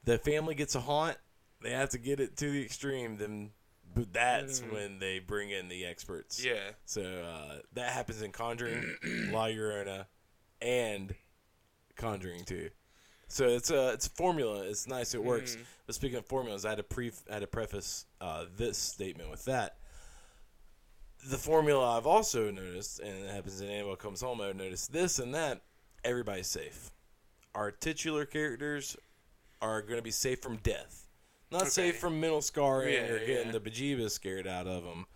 the 0.06 0.18
family 0.18 0.56
gets 0.56 0.74
a 0.74 0.80
haunt. 0.80 1.18
They 1.62 1.72
have 1.72 1.90
to 1.90 2.00
get 2.00 2.20
it 2.20 2.36
to 2.38 2.50
the 2.50 2.64
extreme. 2.64 3.18
Then 3.18 3.52
but 3.94 4.12
that's 4.12 4.62
when 4.62 4.98
they 4.98 5.20
bring 5.20 5.52
in 5.52 5.68
the 5.68 5.86
experts. 5.86 6.44
yeah, 6.44 6.72
So 6.86 7.04
uh, 7.04 7.60
that 7.74 7.92
happens 7.92 8.24
in 8.24 8.32
Conjuring, 8.32 8.96
La 9.32 9.46
Llorona, 9.46 10.06
and 10.62 11.14
Conjuring 11.96 12.46
Two. 12.46 12.70
So 13.30 13.48
it's 13.48 13.70
a 13.72 13.92
it's 13.94 14.08
a 14.08 14.10
formula. 14.10 14.64
It's 14.64 14.88
nice. 14.88 15.14
It 15.14 15.24
works. 15.24 15.56
But 15.86 15.96
speaking 15.96 16.18
of 16.18 16.26
formulas, 16.26 16.66
I 16.66 16.70
had 16.70 16.78
to 16.80 16.84
pre 16.84 17.12
I 17.30 17.34
had 17.36 17.42
to 17.42 17.48
preface 17.48 18.06
uh, 18.20 18.46
this 18.58 18.78
statement 18.78 19.30
with 19.30 19.46
that. 19.46 19.78
The 21.30 21.38
formula 21.38 21.98
I've 21.98 22.08
also 22.08 22.50
noticed, 22.50 23.00
and 23.00 23.26
it 23.26 23.30
happens 23.30 23.62
in 23.62 23.70
Annabelle 23.70 23.96
Comes 23.96 24.22
Home. 24.22 24.42
I've 24.42 24.56
noticed 24.56 24.92
this 24.92 25.20
and 25.20 25.34
that. 25.36 25.62
Everybody's 26.04 26.48
safe. 26.48 26.92
Our 27.54 27.72
titular 27.72 28.26
characters 28.26 28.96
are 29.62 29.82
going 29.82 29.98
to 29.98 30.04
be 30.04 30.12
safe 30.12 30.42
from 30.42 30.58
death. 30.58 31.08
Not 31.52 31.68
safe 31.68 31.98
from 31.98 32.20
mental 32.20 32.42
scarring 32.42 32.94
Yeah, 32.94 33.10
or 33.10 33.20
getting 33.20 33.48
yeah. 33.48 33.52
the 33.52 33.60
bejeebus 33.60 34.12
scared 34.12 34.48
out 34.48 34.68
of 34.68 34.84
them, 34.84 35.08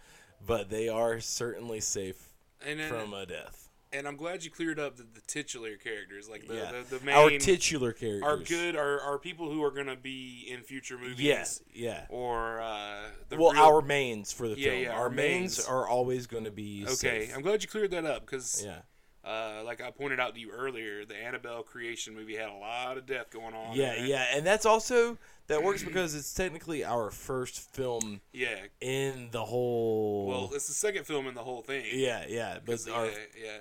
but 0.45 0.69
they 0.69 0.89
are 0.89 1.19
certainly 1.19 1.79
safe 1.79 2.33
then, 2.65 2.89
from 2.89 3.13
a 3.13 3.25
death. 3.25 3.62
And 3.93 4.07
I'm 4.07 4.15
glad 4.17 4.43
you 4.43 4.51
cleared 4.51 4.79
up 4.79 4.97
the, 4.97 5.03
the 5.03 5.21
titular 5.27 5.75
characters, 5.77 6.27
like 6.29 6.47
the 6.47 6.55
yeah, 6.55 6.71
the, 6.89 6.97
the 6.97 7.05
main 7.05 7.15
our 7.15 7.29
titular 7.37 7.91
characters 7.93 8.23
are 8.23 8.37
good, 8.37 8.75
are 8.75 8.99
are 9.01 9.17
people 9.19 9.51
who 9.51 9.63
are 9.63 9.71
gonna 9.71 9.95
be 9.95 10.47
in 10.49 10.61
future 10.61 10.97
movies. 10.97 11.19
Yes, 11.21 11.61
yeah. 11.73 12.05
or 12.09 12.61
uh, 12.61 13.01
the 13.29 13.37
well, 13.37 13.53
real- 13.53 13.61
our 13.63 13.81
mains 13.81 14.31
for 14.31 14.47
the 14.47 14.57
Yeah, 14.59 14.71
film. 14.71 14.83
yeah, 14.83 14.91
our 14.93 15.01
our 15.03 15.09
mains, 15.09 15.57
mains. 15.57 15.67
are 15.67 15.87
always 15.87 16.27
going 16.27 16.43
to 16.45 16.51
be 16.51 16.83
Okay, 16.83 16.93
safe. 16.95 17.35
I'm 17.35 17.41
glad 17.41 17.61
you 17.63 17.69
cleared 17.69 17.91
that 17.91 18.05
up 18.05 18.21
because 18.25 18.63
Yeah, 18.65 18.79
Uh, 19.23 19.61
like 19.63 19.81
I 19.81 19.89
pointed 19.91 20.19
out 20.19 20.33
to 20.35 20.39
you 20.41 20.51
earlier, 20.51 21.05
the 21.05 21.15
Annabelle 21.15 21.63
creation 21.63 22.13
movie 22.13 22.35
had 22.35 22.49
a 22.49 22.53
lot 22.55 22.97
of 22.97 23.05
death 23.05 23.29
going 23.31 23.53
on. 23.53 23.75
yeah, 23.75 23.95
there. 23.95 24.05
yeah, 24.05 24.25
and 24.35 24.45
that's 24.45 24.65
also 24.65 25.17
that 25.47 25.61
works 25.63 25.83
because 25.83 26.15
it's 26.15 26.33
technically 26.33 26.83
our 26.85 27.09
first 27.11 27.59
film 27.73 28.21
yeah. 28.31 28.55
in 28.81 29.29
the 29.31 29.43
whole. 29.45 30.25
Well, 30.27 30.49
it's 30.53 30.67
the 30.67 30.73
second 30.73 31.05
film 31.05 31.27
in 31.27 31.35
the 31.35 31.43
whole 31.43 31.61
thing. 31.61 31.85
yeah, 31.93 32.25
yeah, 32.27 32.59
but 32.65 32.85
our 32.89 33.05
uh, 33.05 33.09
yeah. 33.41 33.57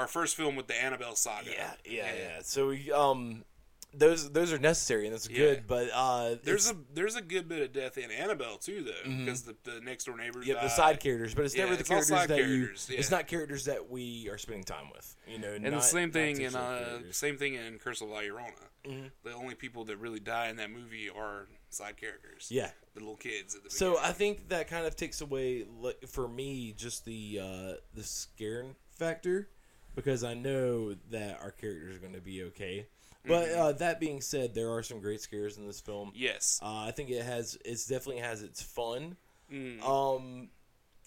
Our 0.00 0.06
first 0.08 0.36
film 0.36 0.56
with 0.56 0.66
the 0.66 0.74
Annabelle 0.82 1.14
saga. 1.16 1.50
yeah, 1.50 1.72
yeah, 1.84 2.06
yeah. 2.18 2.38
So 2.42 2.68
we, 2.68 2.90
um, 2.90 3.44
those 3.92 4.30
those 4.30 4.52
are 4.52 4.58
necessary 4.58 5.06
and 5.06 5.12
that's 5.12 5.26
good. 5.26 5.64
But 5.66 5.90
uh, 5.92 6.36
There's 6.44 6.70
a 6.70 6.76
there's 6.94 7.16
a 7.16 7.20
good 7.20 7.48
bit 7.48 7.60
of 7.62 7.72
death 7.72 7.98
in 7.98 8.10
Annabelle 8.10 8.56
too, 8.56 8.84
though, 8.84 9.10
because 9.18 9.42
the, 9.42 9.56
the 9.64 9.80
next 9.80 10.04
door 10.04 10.16
neighbors. 10.16 10.46
yeah, 10.46 10.62
the 10.62 10.68
side 10.68 11.00
characters, 11.00 11.34
but 11.34 11.44
it's 11.44 11.54
Yeah, 11.56 11.64
never 11.64 11.74
the 11.74 11.80
it's 11.80 11.88
characters 11.88 12.10
that 12.10 12.28
characters, 12.28 12.86
you. 12.88 12.94
yeah. 12.94 13.00
It's 13.00 13.10
not 13.10 13.26
characters 13.26 13.64
that 13.64 13.90
we 13.90 14.28
are 14.30 14.38
spending 14.38 14.62
time 14.64 14.90
with. 14.94 15.16
You 15.26 15.38
know, 15.40 15.52
And 15.52 15.64
not, 15.64 15.72
the 15.72 15.80
same 15.80 16.12
thing 16.12 16.40
in 16.40 16.54
uh, 16.54 16.78
characters. 16.86 17.16
same 17.16 17.36
thing 17.36 17.54
in 17.54 17.78
Curse 17.78 18.00
of 18.00 18.08
La 18.10 18.20
Llorona. 18.20 18.52
Mm-hmm. 18.86 19.06
The 19.24 19.32
only 19.34 19.54
people 19.56 19.84
that 19.86 19.96
really 19.98 20.20
die 20.20 20.48
in 20.48 20.56
that 20.56 20.70
movie 20.70 21.10
are 21.10 21.48
side 21.70 21.96
characters. 21.96 22.46
Yeah. 22.50 22.70
the 22.94 23.00
little 23.00 23.16
kids 23.16 23.56
at 23.56 23.64
the 23.64 23.70
So. 23.70 23.98
I 23.98 24.12
think 24.12 24.48
that 24.50 24.68
kind 24.68 24.86
of 24.86 24.94
takes 24.96 25.20
away 25.20 25.66
for 26.08 26.28
me 26.28 26.74
just 26.76 27.04
the 27.04 27.40
uh, 27.42 27.72
the 27.94 28.04
scaring 28.04 28.76
factor 28.96 29.48
because 29.94 30.24
I 30.24 30.34
know 30.34 30.94
that 31.10 31.40
our 31.42 31.50
characters 31.50 31.96
are 31.96 32.00
going 32.00 32.14
to 32.14 32.20
be 32.20 32.42
okay. 32.44 32.86
But 33.26 33.48
Mm-hmm. 33.48 33.60
uh, 33.60 33.72
that 33.72 34.00
being 34.00 34.20
said, 34.22 34.54
there 34.54 34.70
are 34.72 34.82
some 34.82 35.00
great 35.00 35.20
scares 35.20 35.58
in 35.58 35.66
this 35.66 35.80
film. 35.80 36.12
yes, 36.14 36.58
Uh, 36.62 36.84
I 36.86 36.90
think 36.90 37.10
it 37.10 37.22
has 37.22 37.58
it's 37.64 37.86
definitely 37.86 38.22
has 38.22 38.42
its 38.42 38.62
fun. 38.62 39.16
Mm. 39.52 39.82
Um, 39.86 40.48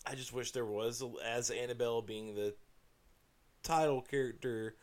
I 0.05 0.13
just 0.15 0.31
wish 0.33 0.51
there 0.51 0.65
was 0.65 1.01
as 1.25 1.49
Annabelle 1.49 2.01
being 2.03 2.35
the 2.35 2.53
title 3.63 4.01
character. 4.01 4.75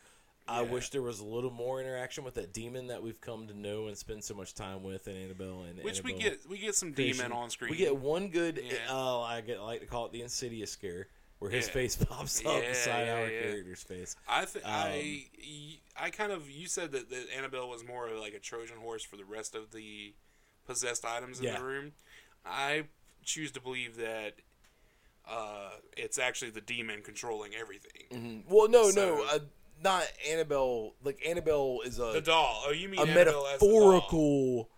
I 0.47 0.63
wish 0.63 0.89
there 0.89 1.03
was 1.03 1.19
a 1.21 1.25
little 1.25 1.51
more 1.51 1.79
interaction 1.79 2.25
with 2.25 2.33
that 2.33 2.51
demon 2.51 2.87
that 2.87 3.01
we've 3.01 3.21
come 3.21 3.47
to 3.47 3.57
know 3.57 3.87
and 3.87 3.97
spend 3.97 4.23
so 4.23 4.33
much 4.33 4.53
time 4.53 4.83
with 4.83 5.07
in 5.07 5.15
Annabelle 5.15 5.63
and 5.63 5.81
which 5.81 6.03
we 6.03 6.11
get 6.13 6.39
we 6.49 6.57
get 6.57 6.75
some 6.75 6.91
creation. 6.91 7.17
demon 7.17 7.31
on 7.31 7.49
screen. 7.49 7.71
We 7.71 7.77
get 7.77 7.95
one 7.95 8.27
good. 8.29 8.59
Yeah. 8.61 8.73
Uh, 8.89 9.21
I 9.21 9.39
get 9.41 9.59
I 9.59 9.63
like 9.63 9.79
to 9.81 9.85
call 9.85 10.07
it 10.07 10.11
the 10.11 10.21
Insidious 10.23 10.71
scare. 10.71 11.07
Where 11.41 11.49
his 11.49 11.65
Yeah. 11.67 11.73
face 11.73 11.95
pops 12.09 12.39
up 12.45 12.61
Yeah, 12.61 12.69
beside 12.69 13.05
yeah, 13.07 13.13
our 13.15 13.27
character's 13.27 13.81
face. 13.83 14.15
I 14.29 14.45
th- 14.45 14.63
Um, 14.63 14.71
I 14.71 15.25
I 15.99 16.09
kind 16.11 16.31
of 16.31 16.49
you 16.49 16.67
said 16.67 16.91
that, 16.91 17.09
that 17.09 17.25
Annabelle 17.35 17.67
was 17.67 17.83
more 17.83 18.07
of 18.07 18.19
like 18.19 18.33
a 18.35 18.39
Trojan 18.39 18.77
horse 18.77 19.03
for 19.03 19.17
the 19.17 19.25
rest 19.25 19.55
of 19.55 19.71
the 19.71 20.13
possessed 20.67 21.03
items 21.03 21.39
in 21.39 21.51
the 21.53 21.61
room. 21.63 21.93
I 22.45 22.83
choose 23.25 23.51
to 23.53 23.61
believe 23.61 23.97
that 23.97 24.33
uh, 25.27 25.71
it's 25.97 26.19
actually 26.19 26.51
the 26.51 26.61
demon 26.61 27.01
controlling 27.01 27.53
everything. 27.55 28.43
Well, 28.47 28.69
no, 28.69 28.91
So- 28.91 29.15
no, 29.17 29.23
uh, 29.23 29.39
not 29.83 30.03
Annabelle. 30.29 30.93
Like 31.03 31.19
Annabelle 31.27 31.79
is 31.85 31.97
a 31.97 32.11
The 32.13 32.21
doll. 32.21 32.63
Oh, 32.67 32.71
you 32.71 32.87
mean 32.87 32.99
a 32.99 33.03
Annabelle 33.03 33.47
as 33.47 33.59
the 33.59 33.65
doll. 33.67 33.91
metaphorical 33.93 34.69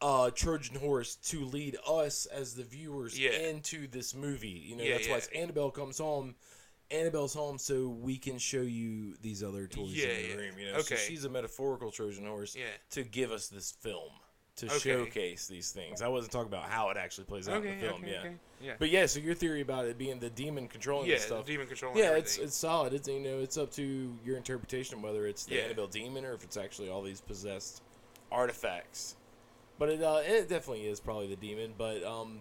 uh, 0.00 0.30
Trojan 0.30 0.76
horse 0.76 1.16
to 1.16 1.44
lead 1.44 1.76
us 1.86 2.26
as 2.26 2.54
the 2.54 2.62
viewers 2.62 3.18
Yeah. 3.18 3.30
into 3.32 3.86
this 3.88 4.14
movie. 4.14 4.48
You 4.48 4.76
know, 4.76 4.84
Yeah, 4.84 4.92
that's 4.94 5.08
why 5.08 5.16
it's 5.16 5.26
Annabelle 5.28 5.70
comes 5.70 5.98
home. 5.98 6.36
Annabelle's 6.90 7.34
home, 7.34 7.58
so 7.58 7.88
we 7.88 8.16
can 8.16 8.38
show 8.38 8.62
you 8.62 9.14
these 9.20 9.42
other 9.42 9.66
toys 9.66 9.90
Yeah, 9.92 10.06
in 10.08 10.22
the 10.22 10.28
yeah. 10.28 10.34
room. 10.36 10.58
You 10.58 10.72
know, 10.72 10.80
so 10.80 10.94
she's 10.94 11.24
a 11.24 11.28
metaphorical 11.28 11.90
Trojan 11.90 12.26
horse 12.26 12.54
Yeah. 12.56 12.64
to 12.92 13.02
give 13.02 13.30
us 13.32 13.48
this 13.48 13.72
film 13.72 14.10
to 14.56 14.66
Okay. 14.66 14.78
showcase 14.78 15.46
these 15.48 15.70
things. 15.70 16.00
I 16.00 16.08
wasn't 16.08 16.32
talking 16.32 16.48
about 16.48 16.64
how 16.64 16.88
it 16.90 16.96
actually 16.96 17.24
plays 17.24 17.48
out 17.48 17.58
Okay, 17.58 17.72
in 17.72 17.78
the 17.80 17.86
film. 17.88 18.02
okay, 18.02 18.10
yeah, 18.12 18.18
okay. 18.20 18.34
Yeah. 18.60 18.74
but 18.78 18.88
yeah. 18.90 19.06
So 19.06 19.20
your 19.20 19.34
theory 19.34 19.60
about 19.60 19.86
it 19.86 19.98
being 19.98 20.18
the 20.18 20.30
demon 20.30 20.66
controlling 20.66 21.08
yeah, 21.10 21.18
stuff, 21.18 21.44
demon 21.44 21.66
controlling 21.66 21.98
yeah, 21.98 22.16
it's 22.16 22.38
it's 22.38 22.56
solid. 22.56 22.92
It's 22.94 23.06
you 23.06 23.20
know 23.20 23.38
it's 23.40 23.56
up 23.58 23.70
to 23.74 24.16
your 24.24 24.36
interpretation 24.36 25.02
whether 25.02 25.26
it's 25.26 25.44
the 25.44 25.56
Yeah. 25.56 25.62
Annabelle 25.62 25.86
demon 25.88 26.24
or 26.24 26.32
if 26.32 26.42
it's 26.42 26.56
actually 26.56 26.88
all 26.88 27.02
these 27.02 27.20
possessed 27.20 27.82
artifacts. 28.32 29.14
But 29.78 29.90
it 29.90 30.02
uh, 30.02 30.20
it 30.24 30.48
definitely 30.48 30.86
is 30.86 31.00
probably 31.00 31.28
the 31.28 31.36
demon. 31.36 31.74
But 31.78 32.02
um, 32.02 32.40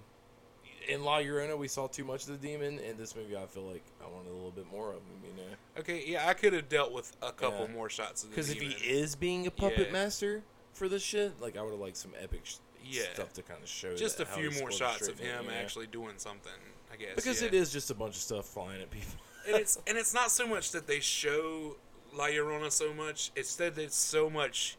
in 0.88 1.04
La 1.04 1.20
Llorona 1.20 1.58
we 1.58 1.68
saw 1.68 1.88
too 1.88 2.04
much 2.04 2.28
of 2.28 2.30
the 2.42 2.48
demon. 2.48 2.80
In 2.80 2.98
this 2.98 3.16
movie, 3.16 3.38
I 3.38 3.46
feel 3.46 3.64
like 3.64 3.84
I 4.04 4.08
wanted 4.10 4.32
a 4.32 4.34
little 4.34 4.52
bit 4.52 4.66
more 4.72 4.90
of 4.90 4.96
him. 4.98 5.22
You 5.24 5.44
know, 5.44 5.50
okay, 5.80 6.04
yeah, 6.08 6.28
I 6.28 6.34
could 6.34 6.54
have 6.54 6.70
dealt 6.70 6.92
with 6.92 7.16
a 7.22 7.32
couple 7.32 7.66
Yeah. 7.68 7.74
more 7.74 7.90
shots 7.90 8.24
of 8.24 8.30
the 8.30 8.36
because 8.36 8.50
if 8.50 8.62
he 8.62 8.70
is 8.90 9.16
being 9.16 9.46
a 9.48 9.52
puppet 9.52 9.88
Yeah. 9.88 9.94
master 9.94 10.44
for 10.74 10.90
this 10.90 11.04
shit, 11.04 11.40
like 11.40 11.58
I 11.58 11.62
would 11.62 11.72
have 11.72 11.80
liked 11.80 11.98
some 11.98 12.14
epic 12.20 12.42
sh- 12.46 12.56
Yeah. 12.84 13.14
stuff 13.14 13.34
to 13.34 13.44
kind 13.44 13.62
of 13.62 13.70
show. 13.70 13.96
just 13.96 14.16
a 14.16 14.20
that, 14.20 14.28
how 14.30 14.36
few 14.38 14.52
more 14.60 14.72
shots 14.72 15.08
of 15.08 15.20
him 15.20 15.50
actually 15.50 15.88
doing 15.88 16.18
something. 16.18 16.52
I 16.92 16.96
guess 16.96 17.16
because 17.16 17.42
yeah. 17.42 17.50
it 17.50 17.54
is 17.54 17.72
just 17.72 17.92
a 17.92 17.96
bunch 17.96 18.16
of 18.16 18.22
stuff 18.22 18.46
flying 18.46 18.82
at 18.82 18.90
people. 18.90 19.14
and 19.48 19.58
it's 19.58 19.78
and 19.86 19.98
it's 19.98 20.14
not 20.14 20.32
so 20.32 20.48
much 20.48 20.72
that 20.72 20.88
they 20.88 21.00
show 21.02 21.76
La 22.14 22.28
Llorona 22.28 22.72
so 22.72 22.94
much. 22.94 23.32
It's 23.36 23.56
that 23.58 23.78
it's 23.78 23.96
so 23.98 24.30
much 24.30 24.78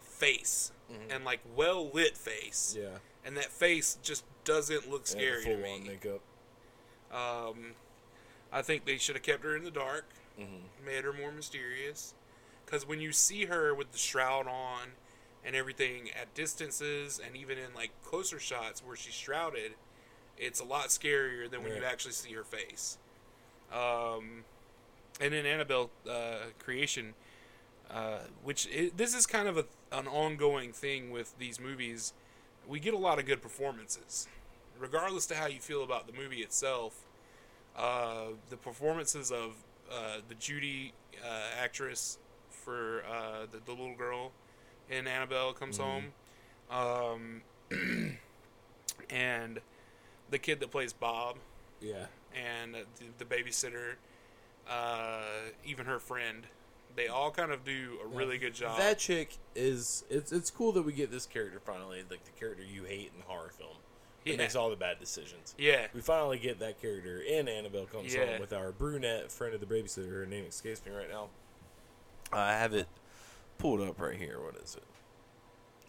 face 0.00 0.72
and 1.10 1.24
like 1.24 1.40
well 1.56 1.90
lit 1.92 2.16
face, 2.16 2.74
Mm-hmm. 2.78 2.92
yeah, 2.92 2.98
and 3.24 3.36
that 3.36 3.46
face 3.52 3.98
just 4.02 4.24
doesn't 4.44 4.90
look 4.90 5.06
scary 5.06 5.42
to 5.44 5.54
full 5.54 5.62
me. 5.62 5.74
on 5.74 5.86
makeup. 5.86 6.20
Um, 7.12 7.72
I 8.52 8.62
think 8.62 8.84
they 8.84 8.96
should 8.98 9.16
have 9.16 9.22
kept 9.22 9.42
her 9.44 9.56
in 9.56 9.64
the 9.64 9.70
dark, 9.70 10.06
Mm-hmm. 10.40 10.84
made 10.86 11.04
her 11.04 11.12
more 11.12 11.32
mysterious. 11.32 12.14
Because 12.64 12.86
when 12.86 13.00
you 13.00 13.12
see 13.12 13.44
her 13.46 13.74
with 13.74 13.92
the 13.92 13.98
shroud 13.98 14.46
on 14.48 14.88
and 15.44 15.54
everything 15.56 16.10
at 16.20 16.34
distances 16.34 17.20
and 17.24 17.36
even 17.36 17.56
in 17.58 17.72
like 17.74 17.90
closer 18.04 18.38
shots 18.40 18.82
where 18.84 18.96
she's 18.96 19.14
shrouded, 19.14 19.72
it's 20.36 20.60
a 20.60 20.64
lot 20.64 20.88
scarier 20.88 21.48
than 21.50 21.62
when 21.62 21.74
you 21.76 21.84
actually 21.84 22.12
see 22.12 22.32
her 22.32 22.42
face. 22.44 22.98
Um, 23.72 24.44
and 25.20 25.32
in 25.32 25.46
Annabelle 25.46 25.90
uh, 26.10 26.50
creation, 26.58 27.14
uh, 27.90 28.18
which 28.44 28.68
i 28.76 28.90
this 28.96 29.14
is 29.14 29.26
kind 29.26 29.46
of 29.48 29.56
a, 29.56 29.64
an 29.92 30.06
ongoing 30.06 30.72
thing 30.72 31.10
with 31.10 31.36
these 31.38 31.60
movies, 31.60 32.12
we 32.66 32.80
get 32.80 32.94
a 32.94 32.98
lot 32.98 33.18
of 33.18 33.26
good 33.26 33.40
performances, 33.42 34.26
regardless 34.78 35.26
to 35.26 35.34
how 35.36 35.46
you 35.46 35.60
feel 35.60 35.82
about 35.84 36.06
the 36.06 36.12
movie 36.12 36.40
itself. 36.40 37.04
Uh, 37.76 38.28
the 38.50 38.56
performances 38.56 39.30
of 39.30 39.54
uh, 39.90 40.18
the 40.28 40.34
Judy 40.34 40.92
uh, 41.24 41.60
actress 41.62 42.18
for 42.50 43.02
uh, 43.08 43.46
the, 43.50 43.58
the 43.64 43.70
little 43.70 43.94
girl 43.94 44.32
in 44.90 45.06
Annabelle 45.06 45.52
comes 45.52 45.78
home, 45.78 46.06
um, 46.70 47.42
and 49.10 49.60
the 50.30 50.38
kid 50.38 50.60
that 50.60 50.70
plays 50.70 50.92
Bob 50.92 51.36
Yeah. 51.80 52.06
and 52.34 52.74
the, 52.74 52.84
the 53.18 53.24
babysitter, 53.24 53.94
uh, 54.68 55.22
even 55.64 55.86
her 55.86 55.98
friend, 55.98 56.44
they 56.96 57.08
all 57.08 57.30
kind 57.30 57.52
of 57.52 57.64
do 57.64 57.98
a 58.04 58.06
really 58.08 58.38
good 58.38 58.54
job. 58.54 58.78
That 58.78 58.98
chick 58.98 59.36
is 59.54 60.04
it's 60.10 60.32
it's 60.32 60.50
cool 60.50 60.72
that 60.72 60.82
we 60.82 60.92
get 60.92 61.10
this 61.10 61.26
character 61.26 61.60
finally, 61.60 62.02
like 62.10 62.24
the 62.24 62.30
character 62.38 62.64
you 62.64 62.84
hate 62.84 63.10
in 63.14 63.20
the 63.20 63.26
horror 63.26 63.50
film. 63.56 63.76
It 64.24 64.32
Yeah. 64.32 64.36
makes 64.38 64.56
all 64.56 64.70
the 64.70 64.76
bad 64.76 64.98
decisions. 64.98 65.54
yeah, 65.56 65.86
We 65.94 66.00
finally 66.00 66.38
get 66.38 66.58
that 66.58 66.80
character 66.80 67.20
in 67.20 67.46
Annabelle 67.46 67.86
Comes 67.86 68.12
Yeah. 68.12 68.26
Home 68.26 68.40
with 68.40 68.52
our 68.52 68.72
brunette 68.72 69.30
friend 69.30 69.54
of 69.54 69.60
the 69.60 69.66
babysitter. 69.66 70.10
Her 70.10 70.26
name 70.26 70.46
escapes 70.46 70.84
me 70.84 70.90
right 70.92 71.08
now. 71.08 71.28
I 72.32 72.54
have 72.54 72.74
it 72.74 72.88
pulled 73.58 73.80
up 73.80 74.00
right 74.00 74.18
here. 74.18 74.40
What 74.40 74.56
is 74.56 74.74
it? 74.76 74.82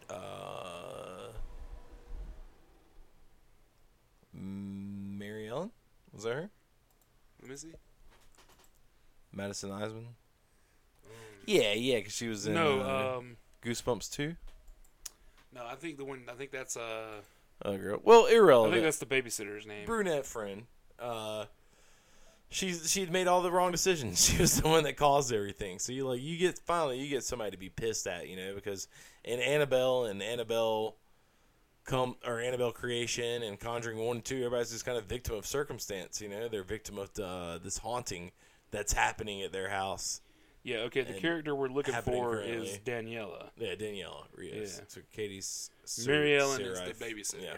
Uh, 0.08 1.32
Mary 4.32 5.48
Ellen? 5.48 5.70
Was 6.12 6.22
that 6.24 6.34
her? 6.34 6.50
let 7.40 7.50
me 7.50 7.56
see. 7.56 7.72
Madison 9.32 9.70
Iseman? 9.70 10.06
Yeah, 11.48 11.72
yeah, 11.72 11.96
because 11.96 12.12
she 12.14 12.28
was 12.28 12.46
in 12.46 12.52
no, 12.52 12.80
uh, 12.80 13.18
um, 13.18 13.36
Goosebumps 13.64 14.12
2. 14.12 14.36
no, 15.54 15.62
I 15.66 15.76
think 15.76 15.96
the 15.96 16.04
one. 16.04 16.24
I 16.28 16.34
think 16.34 16.50
that's 16.50 16.76
uh, 16.76 17.22
Oh, 17.64 17.76
girl. 17.78 18.00
Well, 18.04 18.26
irrelevant. 18.26 18.74
I 18.74 18.76
think 18.76 18.84
that's 18.84 18.98
the 18.98 19.06
babysitter's 19.06 19.66
name. 19.66 19.86
brunette 19.86 20.26
friend. 20.26 20.64
Uh, 21.00 21.46
she's 22.50 22.90
she'd 22.90 23.10
made 23.10 23.26
all 23.28 23.40
the 23.40 23.50
wrong 23.50 23.72
decisions. 23.72 24.24
She 24.28 24.40
was 24.40 24.60
the 24.60 24.68
one 24.68 24.84
that 24.84 24.96
caused 24.96 25.32
everything. 25.32 25.78
So 25.78 25.92
you 25.92 26.06
like 26.06 26.20
you 26.20 26.36
get 26.36 26.58
finally 26.58 27.00
you 27.00 27.08
get 27.08 27.24
somebody 27.24 27.52
to 27.52 27.56
be 27.56 27.70
pissed 27.70 28.06
at, 28.06 28.28
you 28.28 28.36
know, 28.36 28.54
because 28.54 28.86
in 29.24 29.40
Annabelle 29.40 30.04
and 30.04 30.22
Annabelle 30.22 30.96
come 31.84 32.16
or 32.26 32.40
Annabelle 32.40 32.72
creation 32.72 33.42
and 33.42 33.58
Conjuring 33.58 33.96
one 33.96 34.16
and 34.18 34.24
two, 34.24 34.36
everybody's 34.36 34.70
just 34.70 34.84
kind 34.84 34.98
of 34.98 35.06
victim 35.06 35.34
of 35.34 35.46
circumstance. 35.46 36.20
You 36.20 36.28
know, 36.28 36.48
they're 36.48 36.62
victim 36.62 36.98
of 36.98 37.10
uh, 37.18 37.56
this 37.58 37.78
haunting 37.78 38.32
that's 38.70 38.92
happening 38.92 39.40
at 39.42 39.50
their 39.52 39.70
house. 39.70 40.20
Yeah, 40.64 40.78
okay. 40.78 41.02
The 41.02 41.12
and 41.12 41.20
character 41.20 41.54
we're 41.54 41.68
looking 41.68 41.94
happening 41.94 42.22
for 42.22 42.36
currently. 42.36 42.68
is 42.68 42.78
Daniela. 42.78 43.48
Yeah, 43.56 43.74
Daniela 43.74 44.24
Rios. 44.36 44.76
Yeah. 44.78 44.84
So 44.88 45.00
Katie's 45.12 45.70
Mary 46.06 46.36
Ellen 46.38 46.60
is 46.60 46.78
the 46.80 47.04
babysitter. 47.04 47.42
Yeah. 47.42 47.56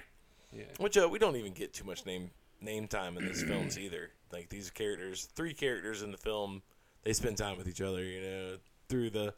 Yeah. 0.53 0.65
Which 0.79 0.97
uh, 0.99 1.09
we 1.09 1.19
don't 1.19 1.37
even 1.37 1.53
get 1.53 1.73
too 1.73 1.85
much 1.85 2.05
name 2.07 2.31
name 2.61 2.87
time 2.89 3.17
in 3.17 3.25
these 3.27 3.43
films 3.49 3.79
either. 3.79 4.11
Like 4.33 4.49
these 4.49 4.71
characters, 4.71 5.29
three 5.35 5.55
characters 5.55 6.03
in 6.03 6.13
the 6.13 6.19
film, 6.19 6.63
they 7.05 7.13
spend 7.13 7.37
time 7.39 7.57
with 7.57 7.69
each 7.69 7.81
other. 7.81 8.03
You 8.03 8.21
know, 8.21 8.57
through 8.89 9.11
the 9.11 9.35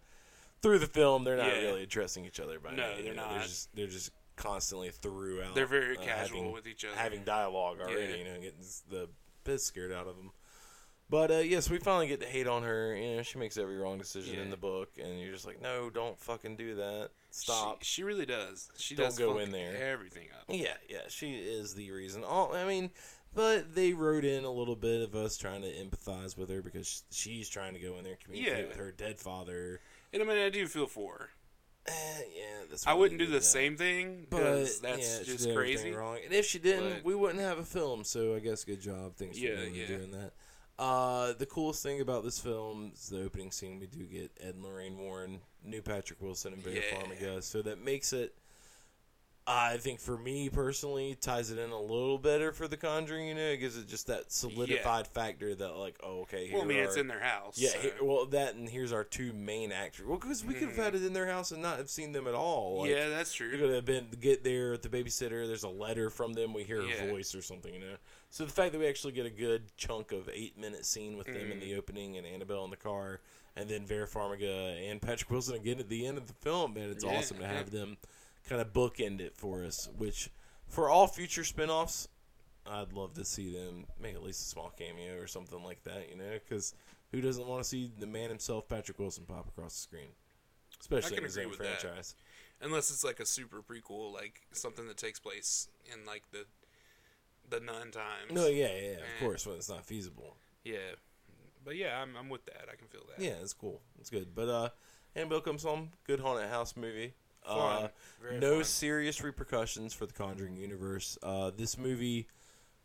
through 0.60 0.78
the 0.80 0.86
film, 0.86 1.24
they're 1.24 1.36
not 1.36 1.46
Yeah. 1.46 1.60
really 1.62 1.82
addressing 1.84 2.24
each 2.24 2.40
other. 2.40 2.58
By 2.60 2.70
No, 2.74 2.88
name, 2.88 2.98
you 2.98 3.04
they're 3.04 3.14
know, 3.14 3.22
not. 3.22 3.30
They're 3.34 3.42
just 3.42 3.74
they're 3.76 3.86
just 3.86 4.10
constantly 4.36 4.90
throughout. 4.90 5.54
They're 5.54 5.66
very 5.66 5.96
uh, 5.96 6.02
casual 6.02 6.38
having- 6.38 6.52
with 6.52 6.66
each 6.66 6.84
other. 6.84 6.96
having 6.96 7.22
dialogue 7.24 7.78
already. 7.80 8.12
Yeah. 8.12 8.16
You 8.16 8.24
know, 8.24 8.34
getting 8.40 8.64
the 8.90 9.08
piss 9.44 9.64
scared 9.64 9.92
out 9.92 10.06
of 10.08 10.16
them. 10.16 10.30
But 11.12 11.30
uh, 11.30 11.34
yes, 11.40 11.68
we 11.68 11.76
finally 11.76 12.08
get 12.08 12.20
to 12.20 12.26
hate 12.26 12.46
on 12.46 12.62
her. 12.62 12.96
You 12.96 13.16
know, 13.16 13.22
she 13.22 13.38
makes 13.38 13.58
every 13.58 13.76
wrong 13.76 13.98
decision 13.98 14.36
Yeah. 14.36 14.42
in 14.44 14.50
the 14.50 14.56
book, 14.56 14.92
and 14.98 15.20
you're 15.20 15.30
just 15.34 15.46
like, 15.46 15.60
no, 15.60 15.90
don't 15.90 16.18
fucking 16.18 16.56
do 16.56 16.76
that. 16.76 17.10
Stop. 17.30 17.82
She, 17.82 17.96
she 17.96 18.02
really 18.02 18.24
does. 18.24 18.70
She 18.78 18.94
Don't 18.94 19.08
does 19.08 19.18
go 19.18 19.34
fuck 19.34 19.42
in 19.42 19.50
there. 19.52 19.76
Everything 19.92 20.28
up. 20.34 20.44
Yeah, 20.48 20.72
yeah, 20.88 21.02
she 21.08 21.34
is 21.34 21.74
the 21.74 21.90
reason. 21.90 22.24
All 22.24 22.54
I 22.54 22.64
mean, 22.64 22.92
but 23.34 23.74
they 23.74 23.92
wrote 23.92 24.24
in 24.24 24.44
a 24.44 24.50
little 24.50 24.74
bit 24.74 25.02
of 25.02 25.14
us 25.14 25.36
trying 25.36 25.60
to 25.60 25.68
empathize 25.74 26.38
with 26.38 26.48
her 26.48 26.62
because 26.62 27.02
she's 27.10 27.46
trying 27.50 27.74
to 27.74 27.78
go 27.78 27.98
in 27.98 28.04
there 28.04 28.14
and 28.14 28.20
communicate 28.24 28.58
Yeah. 28.60 28.68
with 28.68 28.76
her 28.78 28.90
dead 28.90 29.18
father. 29.18 29.80
And 30.14 30.22
I 30.22 30.24
mean, 30.24 30.38
I 30.38 30.48
do 30.48 30.66
feel 30.66 30.86
for 30.86 31.12
her. 31.18 31.28
Eh, 31.88 31.92
yeah, 32.38 32.44
that's 32.70 32.86
I 32.86 32.94
wouldn't 32.94 33.18
do 33.18 33.26
the 33.26 33.32
that. 33.32 33.44
same 33.44 33.76
thing 33.76 34.28
But 34.30 34.38
because 34.38 34.80
that's 34.80 35.18
yeah, 35.18 35.24
just 35.34 35.52
crazy. 35.54 35.90
Wrong. 35.92 36.16
And 36.24 36.32
if 36.32 36.46
she 36.46 36.58
didn't, 36.58 36.94
But- 36.94 37.04
we 37.04 37.14
wouldn't 37.14 37.40
have 37.40 37.58
a 37.58 37.64
film. 37.66 38.04
So 38.04 38.34
I 38.34 38.38
guess 38.38 38.64
good 38.64 38.80
job. 38.80 39.16
Thanks 39.16 39.36
Yeah, 39.38 39.50
for 39.50 39.56
doing, 39.56 39.74
yeah. 39.74 39.86
doing 39.88 40.10
that. 40.12 40.32
Uh, 40.82 41.32
the 41.34 41.46
coolest 41.46 41.80
thing 41.84 42.00
about 42.00 42.24
this 42.24 42.40
film 42.40 42.90
is 42.92 43.08
the 43.08 43.22
opening 43.22 43.52
scene. 43.52 43.78
We 43.78 43.86
do 43.86 44.00
get 44.04 44.32
Ed 44.40 44.54
and 44.56 44.64
Lorraine 44.64 44.98
Warren, 44.98 45.38
new 45.64 45.80
Patrick 45.80 46.20
Wilson, 46.20 46.52
and 46.54 46.60
Vera 46.62 46.74
Yeah. 46.74 46.98
Farmiga. 46.98 47.42
So 47.42 47.62
that 47.62 47.78
makes 47.78 48.12
it. 48.12 48.34
I 49.44 49.76
think 49.78 49.98
for 49.98 50.16
me 50.16 50.48
personally, 50.48 51.16
ties 51.20 51.50
it 51.50 51.58
in 51.58 51.70
a 51.70 51.80
little 51.80 52.16
better 52.16 52.52
for 52.52 52.68
The 52.68 52.76
Conjuring. 52.76 53.26
You 53.26 53.34
know, 53.34 53.40
it 53.40 53.56
gives 53.56 53.76
it 53.76 53.88
just 53.88 54.06
that 54.06 54.30
solidified 54.30 55.08
factor 55.08 55.52
that 55.52 55.76
like, 55.76 55.98
oh, 56.02 56.20
okay, 56.22 56.46
here 56.46 56.54
Well, 56.54 56.62
I 56.64 56.68
mean, 56.68 56.78
it's 56.78 56.96
in 56.96 57.08
their 57.08 57.18
house. 57.20 57.58
yeah, 57.58 57.70
so- 57.70 57.78
here, 57.80 57.92
well, 58.00 58.26
that 58.26 58.54
and 58.54 58.68
here's 58.68 58.92
our 58.92 59.02
two 59.02 59.32
main 59.32 59.72
actors. 59.72 60.06
Well, 60.06 60.16
because 60.18 60.44
we 60.44 60.54
could 60.54 60.68
have 60.68 60.76
had 60.76 60.94
it 60.94 61.04
in 61.04 61.12
their 61.12 61.26
house 61.26 61.50
and 61.50 61.60
not 61.60 61.78
have 61.78 61.90
seen 61.90 62.12
them 62.12 62.28
at 62.28 62.34
all. 62.34 62.82
Like, 62.82 62.90
yeah, 62.90 63.08
that's 63.08 63.32
true. 63.32 63.58
gonna 63.58 63.74
have 63.74 63.84
been 63.84 64.06
get 64.20 64.44
there 64.44 64.74
at 64.74 64.82
the 64.82 64.88
babysitter. 64.88 65.44
There's 65.46 65.64
a 65.64 65.68
letter 65.68 66.08
from 66.08 66.34
them. 66.34 66.54
We 66.54 66.62
hear 66.62 66.80
a 66.80 66.86
Yeah. 66.86 67.10
voice 67.10 67.34
or 67.34 67.42
something, 67.42 67.74
you 67.74 67.80
know. 67.80 67.96
So 68.30 68.44
the 68.44 68.52
fact 68.52 68.70
that 68.72 68.78
we 68.78 68.86
actually 68.86 69.12
get 69.12 69.26
a 69.26 69.30
good 69.30 69.76
chunk 69.76 70.12
of 70.12 70.30
eight 70.32 70.56
minute 70.56 70.86
scene 70.86 71.16
with 71.18 71.26
them 71.26 71.50
in 71.50 71.58
Mm. 71.58 71.60
the 71.62 71.74
opening 71.74 72.16
and 72.16 72.24
Annabelle 72.26 72.64
in 72.64 72.70
the 72.70 72.76
car, 72.76 73.20
and 73.56 73.68
then 73.68 73.84
Vera 73.86 74.06
Farmiga 74.06 74.88
and 74.88 75.02
Patrick 75.02 75.30
Wilson 75.32 75.56
again 75.56 75.80
at 75.80 75.88
the 75.88 76.06
end 76.06 76.16
of 76.16 76.28
the 76.28 76.32
film, 76.34 76.74
man, 76.74 76.90
it's 76.90 77.02
Yeah, 77.04 77.18
awesome 77.18 77.38
to 77.38 77.42
yeah. 77.42 77.52
have 77.52 77.70
them 77.72 77.98
kind 78.48 78.60
of 78.60 78.72
bookend 78.72 79.20
it 79.20 79.36
for 79.36 79.64
us. 79.64 79.88
Which 79.96 80.30
for 80.68 80.88
all 80.88 81.06
future 81.06 81.44
spin-offs, 81.44 82.08
I'd 82.66 82.92
love 82.92 83.14
to 83.14 83.24
see 83.24 83.52
them 83.52 83.86
make 84.00 84.14
at 84.14 84.22
least 84.22 84.42
a 84.42 84.48
small 84.48 84.70
cameo 84.76 85.18
or 85.18 85.26
something 85.26 85.62
like 85.62 85.82
that. 85.84 86.08
You 86.10 86.16
know, 86.16 86.32
because 86.32 86.74
who 87.10 87.20
doesn't 87.20 87.46
want 87.46 87.62
to 87.62 87.68
see 87.68 87.90
the 87.98 88.06
man 88.06 88.28
himself, 88.28 88.68
Patrick 88.68 88.98
Wilson, 88.98 89.24
pop 89.26 89.48
across 89.48 89.74
the 89.74 89.80
screen, 89.80 90.08
especially 90.80 91.18
in 91.18 91.24
his 91.24 91.34
agree 91.36 91.44
own 91.44 91.50
with 91.50 91.58
that. 91.60 91.80
franchise. 91.80 92.14
Unless 92.60 92.90
it's 92.90 93.02
like 93.02 93.18
a 93.18 93.26
super 93.26 93.60
prequel, 93.60 94.12
like 94.12 94.42
something 94.52 94.86
that 94.86 94.96
takes 94.96 95.18
place 95.18 95.68
in 95.92 96.06
like 96.06 96.22
the 96.30 96.46
the 97.50 97.58
nun 97.60 97.90
times. 97.90 98.30
No, 98.32 98.46
yeah, 98.46 98.68
yeah, 98.68 98.80
yeah, 98.82 98.90
of 98.98 99.02
Eh. 99.02 99.20
course, 99.24 99.46
when 99.46 99.56
it's 99.56 99.68
not 99.68 99.84
feasible. 99.84 100.36
Yeah. 100.64 100.94
But 101.64 101.76
yeah, 101.76 102.00
I'm, 102.00 102.16
I'm 102.16 102.28
with 102.28 102.44
that. 102.46 102.66
I 102.72 102.76
can 102.76 102.86
feel 102.88 103.02
that. 103.08 103.22
Yeah, 103.22 103.34
it's 103.42 103.52
cool. 103.52 103.80
It's 104.00 104.10
good. 104.10 104.34
But 104.34 104.48
uh, 104.48 104.68
Annabelle 105.14 105.40
comes 105.40 105.62
home. 105.64 105.90
Good 106.06 106.20
haunted 106.20 106.48
house 106.50 106.76
movie. 106.76 107.14
Uh, 107.44 107.88
no 108.38 108.56
fun. 108.56 108.64
serious 108.64 109.22
repercussions 109.22 109.92
for 109.92 110.06
the 110.06 110.12
Conjuring 110.12 110.56
universe. 110.56 111.18
Uh, 111.22 111.50
this 111.56 111.76
movie 111.76 112.28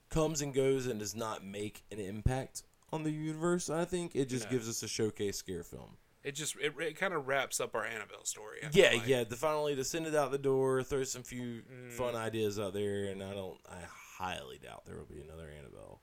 comes 0.09 0.41
and 0.41 0.53
goes 0.53 0.87
and 0.87 0.99
does 0.99 1.15
not 1.15 1.43
make 1.43 1.83
an 1.91 1.99
impact 1.99 2.63
on 2.91 3.03
the 3.03 3.11
universe. 3.11 3.69
I 3.69 3.85
think 3.85 4.15
it 4.15 4.25
just 4.29 4.45
No. 4.45 4.51
gives 4.51 4.69
us 4.69 4.81
a 4.83 4.87
showcase 4.87 5.37
scare 5.37 5.63
film. 5.63 5.97
It 6.23 6.31
just 6.35 6.55
it, 6.57 6.73
it 6.79 6.97
kind 6.97 7.13
of 7.13 7.27
wraps 7.27 7.59
up 7.59 7.73
our 7.75 7.85
Annabelle 7.85 8.25
story. 8.25 8.59
I 8.63 8.69
Yeah, 8.73 8.89
like. 8.93 9.07
yeah. 9.07 9.23
To 9.23 9.35
finally 9.35 9.75
to 9.75 9.83
send 9.83 10.07
it 10.07 10.15
out 10.15 10.31
the 10.31 10.37
door, 10.37 10.83
throw 10.83 11.03
some 11.03 11.23
few 11.23 11.61
Mm. 11.71 11.91
fun 11.93 12.15
ideas 12.15 12.59
out 12.59 12.73
there, 12.73 13.05
and 13.05 13.23
I 13.23 13.33
don't. 13.33 13.59
I 13.69 13.79
highly 14.17 14.57
doubt 14.57 14.85
there 14.85 14.97
will 14.97 15.05
be 15.05 15.21
another 15.21 15.49
Annabelle. 15.49 16.01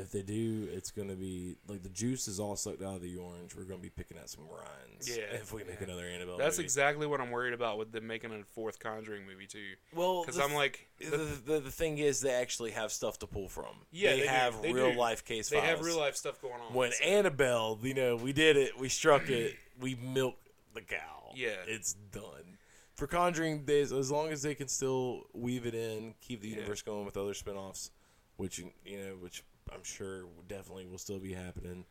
If 0.00 0.10
they 0.12 0.22
do, 0.22 0.68
it's 0.72 0.90
gonna 0.90 1.14
be 1.14 1.56
like 1.68 1.82
the 1.82 1.88
juice 1.88 2.26
is 2.28 2.40
all 2.40 2.56
sucked 2.56 2.82
out 2.82 2.96
of 2.96 3.02
the 3.02 3.16
orange. 3.16 3.54
We're 3.54 3.64
gonna 3.64 3.80
be 3.80 3.90
picking 3.90 4.16
at 4.16 4.28
some 4.30 4.44
rinds. 4.48 5.08
Yeah, 5.08 5.24
if 5.32 5.52
we 5.52 5.62
make 5.64 5.78
yeah. 5.80 5.84
another 5.86 6.04
Annabelle. 6.06 6.38
That's 6.38 6.56
movie. 6.58 6.64
exactly 6.64 7.06
what 7.06 7.20
I'm 7.20 7.30
worried 7.30 7.54
about 7.54 7.78
with 7.78 7.92
them 7.92 8.06
making 8.06 8.32
a 8.32 8.42
fourth 8.44 8.78
Conjuring 8.78 9.26
movie 9.26 9.46
too. 9.46 9.74
well 9.94 10.22
Because 10.24 10.38
I'm 10.40 10.54
like, 10.54 10.88
The, 10.98 11.16
the, 11.46 11.60
the 11.60 11.70
thing 11.70 11.98
is, 11.98 12.20
they 12.20 12.32
actually 12.32 12.70
have 12.72 12.92
stuff 12.92 13.18
to 13.20 13.26
pull 13.26 13.48
from. 13.48 13.66
Yeah, 13.92 14.12
they, 14.12 14.20
they 14.20 14.26
have 14.26 14.62
They 14.62 14.72
real 14.72 14.92
do. 14.92 14.98
life 14.98 15.24
case 15.24 15.48
files. 15.48 15.62
they 15.62 15.66
files. 15.68 15.78
have 15.78 15.86
real 15.86 15.98
life 15.98 16.16
stuff 16.16 16.40
going 16.42 16.60
on. 16.60 16.74
When 16.74 16.92
so- 16.92 17.04
Annabelle, 17.04 17.78
you 17.82 17.94
know, 17.94 18.16
we 18.16 18.32
did 18.32 18.56
it, 18.56 18.78
we 18.78 18.88
struck 18.88 19.28
it, 19.28 19.56
we 19.80 19.94
milked 19.96 20.48
the 20.74 20.80
cow. 20.82 21.32
Yeah. 21.34 21.56
it's 21.66 21.94
done. 22.12 22.58
For 22.94 23.06
Conjuring 23.06 23.64
days, 23.64 23.92
as 23.92 24.10
long 24.10 24.28
as 24.30 24.42
they 24.42 24.54
can 24.54 24.68
still 24.68 25.22
weave 25.32 25.64
it 25.64 25.74
in, 25.74 26.14
keep 26.20 26.42
the 26.42 26.48
Yeah. 26.48 26.56
universe 26.56 26.82
going 26.82 27.06
with 27.06 27.16
other 27.16 27.32
spin-offs, 27.32 27.90
which 28.36 28.58
you 28.58 28.98
know, 28.98 29.14
which 29.20 29.42
I'm 29.72 29.84
sure 29.84 30.24
definitely 30.48 30.86
will 30.86 30.98
still 30.98 31.18
be 31.18 31.32
happening. 31.32 31.84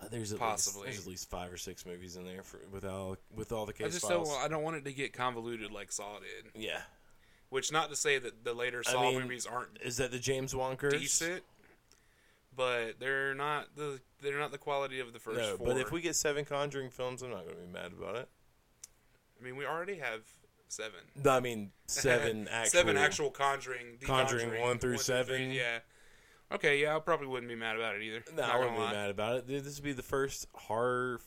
Uh, 0.00 0.08
there's 0.10 0.32
at 0.32 0.38
Possibly. 0.38 0.86
least 0.86 0.94
there's 0.96 1.06
at 1.06 1.10
least 1.10 1.30
five 1.30 1.52
or 1.52 1.56
six 1.56 1.86
movies 1.86 2.16
in 2.16 2.24
there 2.24 2.42
for 2.42 2.58
with 2.72 2.84
all 2.84 3.16
with 3.34 3.52
all 3.52 3.66
the 3.66 3.72
case 3.72 3.86
I 3.86 3.90
just 3.90 4.02
files. 4.02 4.28
don't. 4.28 4.28
want- 4.28 4.44
I 4.44 4.48
don't 4.48 4.62
want 4.62 4.76
it 4.76 4.84
to 4.84 4.92
get 4.92 5.12
convoluted 5.12 5.70
like 5.70 5.92
Saw 5.92 6.18
did. 6.18 6.50
yeah, 6.60 6.80
Which 7.50 7.70
not 7.70 7.88
to 7.90 7.96
say 7.96 8.18
that 8.18 8.42
the 8.44 8.52
later 8.54 8.82
Saw 8.82 9.02
mean, 9.10 9.20
movies 9.22 9.46
aren't 9.46 9.78
is 9.82 9.98
that 9.98 10.10
the 10.10 10.18
James 10.18 10.54
curse? 10.76 10.92
decent, 10.94 11.42
but 12.54 12.98
they're 12.98 13.34
not 13.34 13.76
the 13.76 14.00
they're 14.20 14.38
not 14.38 14.50
the 14.52 14.58
quality 14.58 14.98
of 15.00 15.12
the 15.12 15.18
first 15.18 15.38
No, 15.38 15.56
four. 15.56 15.66
but 15.68 15.76
if 15.78 15.90
we 15.92 16.00
get 16.00 16.16
seven 16.16 16.44
Conjuring 16.44 16.90
films, 16.90 17.22
I'm 17.22 17.30
not 17.30 17.44
going 17.44 17.56
to 17.56 17.62
be 17.62 17.72
mad 17.72 17.92
about 17.92 18.16
it. 18.16 18.28
I 19.40 19.44
mean, 19.44 19.56
we 19.56 19.66
already 19.66 19.96
have 19.96 20.20
seven. 20.68 21.00
No, 21.22 21.30
I 21.30 21.40
mean 21.40 21.70
seven 21.86 22.48
actual. 22.50 22.70
seven 22.70 22.96
actual 22.96 23.30
Conjuring. 23.30 23.98
The 24.00 24.06
Conjuring 24.06 24.60
one 24.60 24.78
through 24.78 24.98
seven. 24.98 25.36
three, 25.36 25.58
yeah. 25.58 25.78
Okay, 26.54 26.80
yeah, 26.82 26.96
I 26.96 26.98
probably 27.00 27.26
wouldn't 27.28 27.48
be 27.48 27.54
mad 27.56 27.76
about 27.76 27.96
it 27.96 28.02
either. 28.02 28.22
No, 28.36 28.42
Not 28.42 28.50
I 28.50 28.58
wouldn't 28.58 28.76
be 28.76 28.82
lie. 28.82 28.92
mad 28.92 29.10
about 29.10 29.36
it. 29.36 29.46
Dude, 29.46 29.64
This 29.64 29.76
would 29.76 29.84
be 29.84 29.92
the 29.92 30.02
first 30.02 30.46
horror 30.54 31.20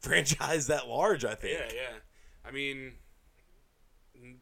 franchise 0.00 0.66
that 0.68 0.88
large. 0.88 1.24
I 1.24 1.34
think. 1.34 1.58
Yeah, 1.58 1.74
yeah. 1.74 1.96
I 2.44 2.50
mean, 2.50 2.92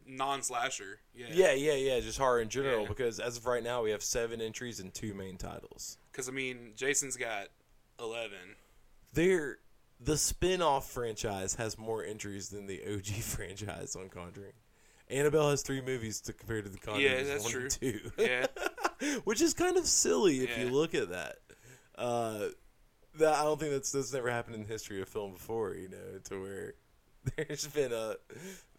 non-slasher. 0.07 0.99
Yeah. 1.13 1.27
Yeah, 1.31 1.53
yeah, 1.53 1.73
yeah. 1.73 1.99
Just 1.99 2.17
horror 2.17 2.41
in 2.41 2.49
general, 2.49 2.83
Yeah. 2.83 2.87
because 2.87 3.19
as 3.19 3.37
of 3.37 3.45
right 3.45 3.63
now, 3.63 3.83
we 3.83 3.91
have 3.91 4.03
seven 4.03 4.41
entries 4.41 4.79
and 4.79 4.93
two 4.93 5.13
main 5.13 5.37
titles. 5.37 5.97
Because 6.11 6.27
I 6.27 6.31
mean, 6.31 6.71
Jason's 6.75 7.15
got 7.17 7.47
eleven. 7.99 8.55
They're 9.13 9.59
the 10.01 10.17
spin-off 10.17 10.89
franchise 10.89 11.55
has 11.55 11.77
more 11.77 12.03
entries 12.03 12.49
than 12.49 12.67
the 12.67 12.81
OG 12.87 13.05
franchise 13.21 13.95
on 13.95 14.09
Conjuring. 14.09 14.53
Annabelle 15.09 15.49
has 15.49 15.61
three 15.61 15.81
movies 15.81 16.21
to 16.21 16.33
compare 16.33 16.61
to 16.61 16.69
the 16.69 16.77
Conjuring. 16.77 17.11
Yeah, 17.11 17.23
that's 17.23 17.49
true. 17.49 17.69
Two. 17.69 18.11
Yeah. 18.17 18.45
which 19.23 19.41
is 19.41 19.53
kind 19.53 19.77
of 19.77 19.85
silly 19.85 20.39
if 20.39 20.57
you 20.57 20.69
look 20.69 20.93
at 20.95 21.09
that. 21.09 21.37
Uh, 21.97 22.47
that 23.17 23.33
I 23.35 23.43
don't 23.43 23.59
think 23.59 23.71
that's 23.71 23.91
that's 23.91 24.13
never 24.13 24.29
happened 24.29 24.55
in 24.55 24.61
the 24.63 24.67
history 24.67 25.01
of 25.01 25.09
film 25.09 25.33
before. 25.33 25.73
You 25.75 25.89
know, 25.89 26.19
to 26.25 26.41
where 26.41 26.73
there's 27.35 27.67
been 27.67 27.91
a 27.91 28.15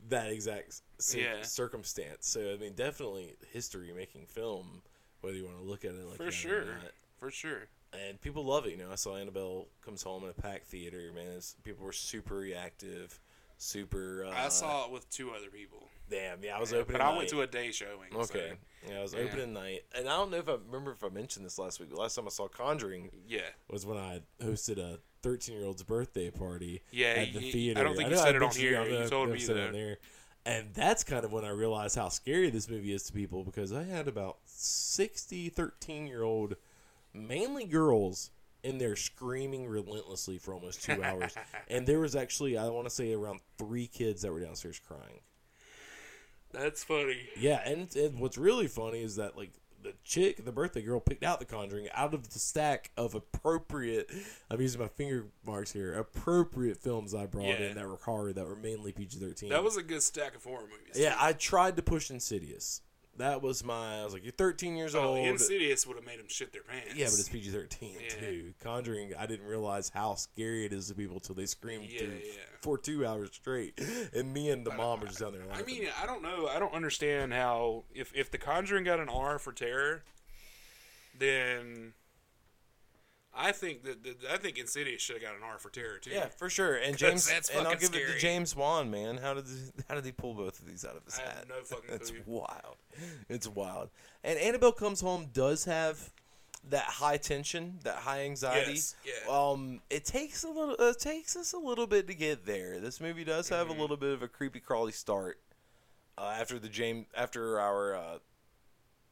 that 0.08 0.30
exact 0.30 0.80
cir- 0.98 1.18
Yeah. 1.18 1.42
circumstance. 1.42 2.26
So 2.28 2.52
I 2.52 2.56
mean, 2.56 2.74
definitely 2.74 3.34
history 3.52 3.92
making 3.94 4.26
film, 4.26 4.82
whether 5.20 5.36
you 5.36 5.44
want 5.44 5.58
to 5.58 5.64
look 5.64 5.84
at 5.84 5.92
it 5.92 6.06
like 6.06 6.16
For 6.16 6.26
or 6.28 6.30
sure. 6.32 6.64
not. 6.64 6.92
For 7.18 7.30
sure. 7.30 7.68
And 7.92 8.20
people 8.20 8.44
love 8.44 8.66
it. 8.66 8.70
You 8.70 8.76
know, 8.78 8.90
I 8.92 8.94
saw 8.94 9.16
Annabelle 9.16 9.66
comes 9.84 10.02
home 10.02 10.22
in 10.24 10.30
a 10.30 10.32
packed 10.32 10.66
theater. 10.66 11.10
Man, 11.14 11.26
it's, 11.36 11.56
people 11.64 11.84
were 11.84 11.92
super 11.92 12.36
reactive. 12.36 13.18
Super. 13.62 14.24
Uh, 14.24 14.30
I 14.30 14.48
saw 14.48 14.86
it 14.86 14.90
with 14.90 15.08
two 15.10 15.32
other 15.32 15.50
people. 15.50 15.86
Damn, 16.08 16.42
yeah, 16.42 16.56
I 16.56 16.60
was 16.60 16.72
Yeah, 16.72 16.78
opening. 16.78 16.98
but 16.98 17.06
I 17.06 17.14
went 17.14 17.28
to 17.28 17.42
a 17.42 17.46
day 17.46 17.70
showing. 17.70 18.12
Okay. 18.14 18.52
So, 18.86 18.90
Yeah, 18.90 18.98
I 18.98 19.02
was 19.02 19.12
Yeah. 19.12 19.20
opening 19.20 19.52
night, 19.52 19.84
and 19.94 20.08
I 20.08 20.16
don't 20.16 20.30
know 20.30 20.38
if 20.38 20.48
I 20.48 20.52
remember 20.54 20.92
if 20.92 21.04
I 21.04 21.10
mentioned 21.10 21.44
this 21.44 21.58
last 21.58 21.78
week. 21.78 21.90
Last 21.92 22.14
time 22.14 22.24
I 22.26 22.30
saw 22.30 22.48
Conjuring 22.48 23.10
yeah. 23.28 23.50
was 23.68 23.84
when 23.84 23.98
I 23.98 24.22
hosted 24.40 24.78
a 24.78 24.98
13 25.22 25.56
year 25.56 25.66
old's 25.66 25.82
birthday 25.82 26.30
party 26.30 26.80
Yeah, 26.90 27.08
at 27.08 27.34
the 27.34 27.42
you- 27.42 27.52
theater. 27.52 27.80
I 27.80 27.84
don't 27.84 27.96
think 27.96 28.08
you 28.08 28.16
said 28.16 28.34
I 28.34 28.36
it 28.38 28.42
on 28.42 28.50
here. 28.52 28.82
You 28.82 28.90
know 28.92 29.02
if- 29.02 29.10
told 29.10 29.28
me 29.28 29.38
it 29.42 29.50
on 29.50 29.72
there. 29.72 29.98
And 30.46 30.72
that's 30.72 31.04
kind 31.04 31.26
of 31.26 31.30
when 31.32 31.44
I 31.44 31.50
realized 31.50 31.96
how 31.96 32.08
scary 32.08 32.48
this 32.48 32.66
movie 32.70 32.94
is 32.94 33.02
to 33.04 33.12
people 33.12 33.44
because 33.44 33.70
I 33.74 33.82
had 33.82 34.08
about 34.08 34.38
60 34.46 35.50
13 35.50 36.06
year 36.06 36.22
old, 36.22 36.56
mainly 37.12 37.66
girls, 37.66 38.30
in 38.62 38.78
there 38.78 38.96
screaming 38.96 39.66
relentlessly 39.66 40.38
for 40.38 40.54
almost 40.54 40.82
two 40.82 41.02
hours. 41.02 41.34
and 41.68 41.86
there 41.86 42.00
was 42.00 42.14
actually, 42.16 42.56
I 42.58 42.68
want 42.68 42.86
to 42.86 42.90
say, 42.90 43.12
around 43.12 43.40
three 43.58 43.86
kids 43.86 44.22
that 44.22 44.32
were 44.32 44.40
downstairs 44.40 44.78
crying. 44.86 45.20
That's 46.52 46.82
funny. 46.82 47.28
Yeah, 47.38 47.60
and, 47.64 47.94
and 47.94 48.18
what's 48.18 48.36
really 48.36 48.66
funny 48.66 49.02
is 49.02 49.16
that 49.16 49.36
like 49.36 49.52
the 49.82 49.94
chick, 50.04 50.44
the 50.44 50.52
birthday 50.52 50.82
girl, 50.82 51.00
picked 51.00 51.22
out 51.22 51.38
The 51.38 51.46
Conjuring 51.46 51.88
out 51.94 52.12
of 52.12 52.28
the 52.32 52.38
stack 52.38 52.90
of 52.96 53.14
appropriate. 53.14 54.10
I'm 54.50 54.60
using 54.60 54.80
my 54.80 54.88
finger 54.88 55.28
marks 55.46 55.72
here. 55.72 55.94
Appropriate 55.94 56.76
films 56.76 57.14
I 57.14 57.26
brought 57.26 57.46
Yeah. 57.46 57.68
in 57.70 57.76
that 57.76 57.86
were 57.86 57.96
horror 57.96 58.32
that 58.32 58.44
were 58.46 58.56
mainly 58.56 58.92
PG-13. 58.92 59.48
That 59.48 59.62
was 59.64 59.76
a 59.76 59.82
good 59.82 60.02
stack 60.02 60.34
of 60.34 60.44
horror 60.44 60.62
movies. 60.70 60.96
yeah. 60.96 61.16
I 61.18 61.32
tried 61.32 61.76
to 61.76 61.82
push 61.82 62.10
Insidious. 62.10 62.82
That 63.20 63.40
was 63.42 63.62
my. 63.64 64.00
I 64.00 64.04
was 64.04 64.12
like, 64.12 64.22
you're 64.24 64.32
13 64.32 64.76
years 64.76 64.94
Oh, 64.94 65.02
old. 65.16 65.26
Insidious 65.26 65.86
would 65.86 65.96
have 65.96 66.04
made 66.06 66.18
them 66.18 66.26
shit 66.28 66.52
their 66.52 66.62
pants. 66.62 66.94
Yeah, 66.96 67.06
but 67.06 67.18
it's 67.18 67.28
PG 67.28 67.50
thirteen 67.50 67.94
Yeah. 68.02 68.08
too. 68.20 68.54
Conjuring, 68.62 69.12
I 69.18 69.26
didn't 69.26 69.46
realize 69.46 69.88
how 69.90 70.14
scary 70.14 70.64
it 70.66 70.72
is 70.72 70.88
to 70.88 70.94
people 70.94 71.20
till 71.20 71.34
they 71.34 71.46
scream 71.46 71.82
Yeah, 71.88 71.98
through 72.00 72.08
yeah. 72.24 72.32
for 72.62 72.76
two 72.78 73.06
hours 73.06 73.30
straight, 73.32 73.78
and 74.14 74.32
me 74.32 74.50
and 74.50 74.66
the 74.66 74.72
mom 74.74 75.00
were 75.00 75.06
just 75.06 75.20
down 75.20 75.32
there 75.32 75.42
I 75.52 75.62
mean, 75.62 75.86
I 76.02 76.06
don't 76.06 76.22
know. 76.22 76.48
I 76.48 76.58
don't 76.58 76.74
understand 76.74 77.32
how 77.32 77.84
if 77.94 78.14
if 78.14 78.30
The 78.30 78.38
Conjuring 78.38 78.84
got 78.84 79.00
an 79.00 79.08
R 79.08 79.38
for 79.38 79.52
terror, 79.52 80.02
then 81.18 81.92
I 83.34 83.52
think 83.52 83.84
that, 83.84 84.02
that 84.02 84.16
I 84.32 84.36
think 84.38 84.58
Insidious 84.58 85.00
should 85.00 85.14
have 85.16 85.22
got 85.22 85.36
an 85.36 85.42
R 85.44 85.58
for 85.58 85.70
terror 85.70 85.98
too. 85.98 86.10
Yeah, 86.10 86.26
for 86.26 86.50
sure. 86.50 86.74
And 86.76 86.96
James, 86.96 87.28
that's 87.28 87.48
and 87.48 87.66
I'll 87.66 87.76
give 87.76 87.94
it 87.94 88.06
to 88.12 88.18
James 88.18 88.56
Wan, 88.56 88.90
man. 88.90 89.18
How 89.18 89.34
did 89.34 89.44
how 89.88 89.94
did 89.94 90.04
he 90.04 90.12
pull 90.12 90.34
both 90.34 90.58
of 90.58 90.66
these 90.66 90.84
out 90.84 90.96
of 90.96 91.04
his 91.04 91.18
I 91.18 91.22
hat? 91.22 91.44
no 91.48 91.54
fucking 91.62 91.90
It's 91.94 92.12
wild. 92.26 92.76
It's 93.28 93.46
wild. 93.48 93.90
And 94.24 94.38
Annabelle 94.38 94.72
Comes 94.72 95.00
Home 95.00 95.28
does 95.32 95.64
have 95.66 96.10
that 96.68 96.82
high 96.84 97.16
tension, 97.16 97.78
that 97.84 97.96
high 97.96 98.22
anxiety. 98.24 98.72
Yes, 98.72 98.96
yeah. 99.06 99.32
Um, 99.32 99.80
it 99.88 100.04
takes 100.04 100.42
a 100.42 100.48
little. 100.48 100.74
It 100.78 100.98
takes 100.98 101.36
us 101.36 101.52
a 101.52 101.58
little 101.58 101.86
bit 101.86 102.08
to 102.08 102.14
get 102.14 102.44
there. 102.44 102.80
This 102.80 103.00
movie 103.00 103.24
does 103.24 103.48
have 103.48 103.68
Mm-hmm. 103.68 103.78
a 103.78 103.80
little 103.80 103.96
bit 103.96 104.12
of 104.12 104.22
a 104.22 104.28
creepy 104.28 104.60
crawly 104.60 104.92
start. 104.92 105.38
Uh, 106.18 106.34
after 106.38 106.58
the 106.58 106.68
James, 106.68 107.06
after 107.16 107.58
our 107.60 107.94
uh, 107.94 108.18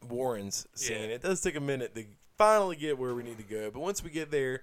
Warrens 0.08 0.66
scene, 0.74 1.08
Yeah. 1.08 1.14
it 1.16 1.22
does 1.22 1.40
take 1.40 1.56
a 1.56 1.60
minute 1.60 1.94
to 1.94 2.04
finally 2.38 2.76
get 2.76 2.96
where 2.98 3.14
we 3.14 3.22
need 3.22 3.38
to 3.38 3.44
go. 3.44 3.70
But 3.70 3.80
once 3.80 4.02
we 4.02 4.10
get 4.10 4.30
there, 4.30 4.62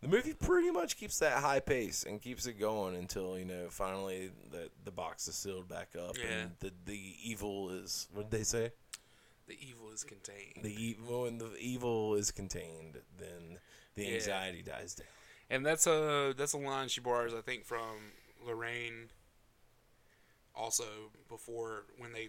the 0.00 0.08
movie 0.08 0.32
pretty 0.34 0.70
much 0.70 0.96
keeps 0.96 1.18
that 1.20 1.38
high 1.42 1.60
pace 1.60 2.04
and 2.08 2.20
keeps 2.20 2.46
it 2.46 2.54
going 2.58 2.96
until 2.96 3.38
you 3.38 3.44
know 3.44 3.66
finally 3.70 4.30
the 4.50 4.70
the 4.84 4.90
box 4.90 5.28
is 5.28 5.34
sealed 5.36 5.68
back 5.68 5.90
up 5.98 6.16
Yeah. 6.18 6.24
and 6.30 6.50
the 6.60 6.72
the 6.84 7.14
evil 7.22 7.70
is 7.70 8.08
what 8.12 8.30
did 8.30 8.38
they 8.38 8.44
say 8.44 8.72
The 9.46 9.56
evil 9.66 9.90
is 9.92 10.02
contained. 10.04 10.62
the 10.62 10.74
evil 10.74 11.22
when 11.22 11.38
the 11.38 11.54
evil 11.58 12.14
is 12.16 12.30
contained 12.30 12.98
then 13.18 13.58
the 13.94 14.04
Yeah. 14.04 14.14
anxiety 14.16 14.62
dies 14.62 14.94
down. 14.94 15.06
And 15.48 15.64
that's 15.64 15.86
a 15.86 16.34
that's 16.36 16.52
a 16.54 16.58
line 16.58 16.88
she 16.88 17.00
borrows, 17.00 17.32
I 17.34 17.40
think, 17.42 17.64
from 17.64 18.12
Lorraine. 18.44 19.10
Also, 20.54 20.84
before 21.28 21.84
when 21.98 22.12
they 22.12 22.28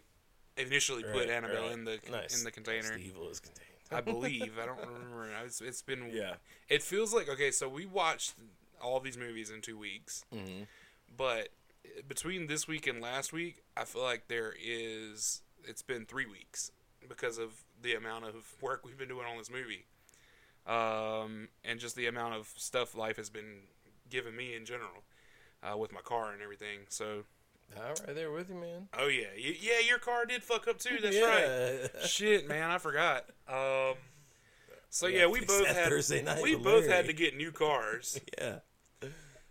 initially 0.57 1.03
put 1.03 1.29
Annabelle 1.29 1.63
right. 1.63 1.71
in 1.71 1.83
the 1.85 1.99
Nice. 2.09 2.37
in 2.37 2.43
the 2.43 2.51
container, 2.51 2.89
the 2.97 3.03
evil 3.03 3.29
is 3.29 3.39
contained. 3.39 3.69
I 3.91 4.01
believe. 4.01 4.53
I 4.61 4.65
don't 4.65 4.79
remember. 4.79 5.29
It's, 5.45 5.61
it's 5.61 5.81
been. 5.81 6.09
Yeah. 6.13 6.35
It 6.69 6.81
feels 6.81 7.13
like 7.13 7.29
okay. 7.29 7.51
So 7.51 7.67
we 7.69 7.85
watched 7.85 8.33
all 8.81 8.99
these 8.99 9.17
movies 9.17 9.49
in 9.49 9.61
two 9.61 9.77
weeks, 9.77 10.25
hmm 10.33 10.63
but 11.15 11.49
between 12.07 12.47
this 12.47 12.67
week 12.67 12.87
and 12.87 12.99
last 13.01 13.31
week, 13.31 13.63
I 13.77 13.85
feel 13.85 14.01
like 14.03 14.27
there 14.27 14.53
is. 14.61 15.41
It's 15.63 15.81
been 15.81 16.05
three 16.05 16.25
weeks 16.25 16.71
because 17.07 17.37
of 17.37 17.63
the 17.81 17.95
amount 17.95 18.25
of 18.25 18.53
work 18.61 18.85
we've 18.85 18.97
been 18.97 19.07
doing 19.07 19.25
on 19.25 19.37
this 19.37 19.49
movie, 19.49 19.85
um, 20.67 21.49
and 21.63 21.79
just 21.79 21.95
the 21.95 22.07
amount 22.07 22.35
of 22.35 22.51
stuff 22.55 22.95
life 22.95 23.17
has 23.17 23.29
been 23.29 23.61
giving 24.09 24.35
me 24.35 24.55
in 24.55 24.65
general 24.65 25.03
uh, 25.63 25.77
with 25.77 25.91
my 25.91 26.01
car 26.01 26.31
and 26.31 26.41
everything. 26.41 26.79
So, 26.89 27.23
All 27.77 27.83
right, 27.83 28.15
there 28.15 28.31
with 28.31 28.49
you, 28.49 28.55
man. 28.55 28.87
oh 28.97 29.07
yeah, 29.07 29.25
Y- 29.35 29.57
yeah, 29.59 29.79
your 29.85 29.97
car 29.99 30.25
did 30.25 30.43
fuck 30.43 30.67
up 30.67 30.79
too. 30.79 30.97
That's 31.01 31.17
right. 31.19 31.89
Shit, 32.07 32.47
man, 32.47 32.71
I 32.71 32.77
forgot. 32.77 33.25
Um, 33.49 33.95
so 34.89 35.07
Yeah, 35.07 35.19
yeah, 35.21 35.27
we 35.27 35.41
both 35.41 35.67
had 35.67 35.89
Thursday 35.89 36.21
night 36.21 36.41
we 36.41 36.55
both 36.55 36.83
Larry. 36.85 36.87
had 36.95 37.05
to 37.07 37.13
get 37.13 37.35
new 37.35 37.51
cars, 37.51 38.19
yeah. 38.37 38.59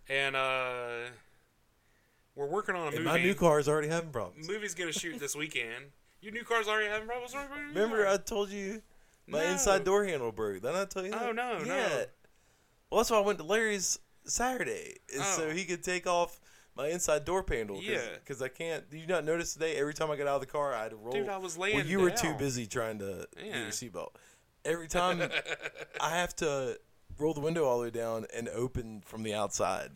and 0.09 0.35
uh, 0.35 1.09
we're 2.35 2.47
working 2.47 2.75
on 2.75 2.83
a 2.83 2.87
And 2.87 2.95
movie. 2.97 3.05
my 3.09 3.21
new 3.21 3.35
car 3.35 3.59
is 3.59 3.67
already 3.69 3.89
having 3.89 4.09
problems. 4.09 4.47
movie's 4.49 4.73
gonna 4.73 4.91
shoot 4.91 5.19
this 5.19 5.35
weekend. 5.35 5.85
Your 6.21 6.33
new 6.33 6.43
car's 6.43 6.67
already 6.67 6.87
having 6.89 7.07
problems. 7.07 7.35
Remember, 7.75 8.07
I 8.07 8.17
told 8.17 8.49
you 8.49 8.81
my 9.27 9.43
No. 9.43 9.51
inside 9.51 9.83
door 9.83 10.03
handle 10.05 10.31
broke. 10.31 10.61
Did 10.63 10.73
I 10.75 10.85
tell 10.85 11.05
you 11.05 11.11
that? 11.11 11.21
Oh, 11.21 11.31
no, 11.31 11.59
no. 11.59 11.75
yeah. 11.75 12.05
Well, 12.89 12.99
that's 13.01 13.11
why 13.11 13.17
I 13.17 13.21
went 13.21 13.37
to 13.37 13.43
Larry's 13.43 13.99
Saturday, 14.25 14.95
is 15.09 15.23
so 15.23 15.47
Oh. 15.47 15.51
he 15.51 15.65
could 15.65 15.83
take 15.83 16.07
off 16.07 16.39
my 16.75 16.87
inside 16.89 17.25
door 17.25 17.43
panel. 17.43 17.75
Cause, 17.77 17.85
Yeah. 17.85 17.99
Because 18.19 18.41
I 18.41 18.47
can't. 18.47 18.89
Did 18.89 18.99
you 19.01 19.07
not 19.07 19.23
notice 19.25 19.53
today? 19.53 19.75
Every 19.75 19.93
time 19.93 20.11
I 20.11 20.15
got 20.15 20.27
out 20.27 20.35
of 20.35 20.41
the 20.41 20.47
car, 20.47 20.73
I 20.73 20.83
had 20.83 20.91
to 20.91 20.97
roll. 20.97 21.13
Dude, 21.13 21.29
I 21.29 21.37
was 21.37 21.57
laying 21.57 21.77
Well, 21.77 21.85
you 21.85 21.99
were 21.99 22.11
too 22.11 22.33
busy 22.33 22.65
trying 22.65 22.99
to 22.99 23.27
get 23.37 23.45
your 23.45 23.67
seatbelt. 23.69 24.09
Every 24.63 24.87
time 24.87 25.21
I 26.01 26.09
have 26.11 26.35
to 26.37 26.79
roll 27.17 27.33
the 27.33 27.39
window 27.41 27.65
all 27.65 27.77
the 27.77 27.83
way 27.85 27.91
down 27.91 28.25
and 28.35 28.49
open 28.49 29.01
from 29.05 29.23
the 29.23 29.33
outside, 29.33 29.91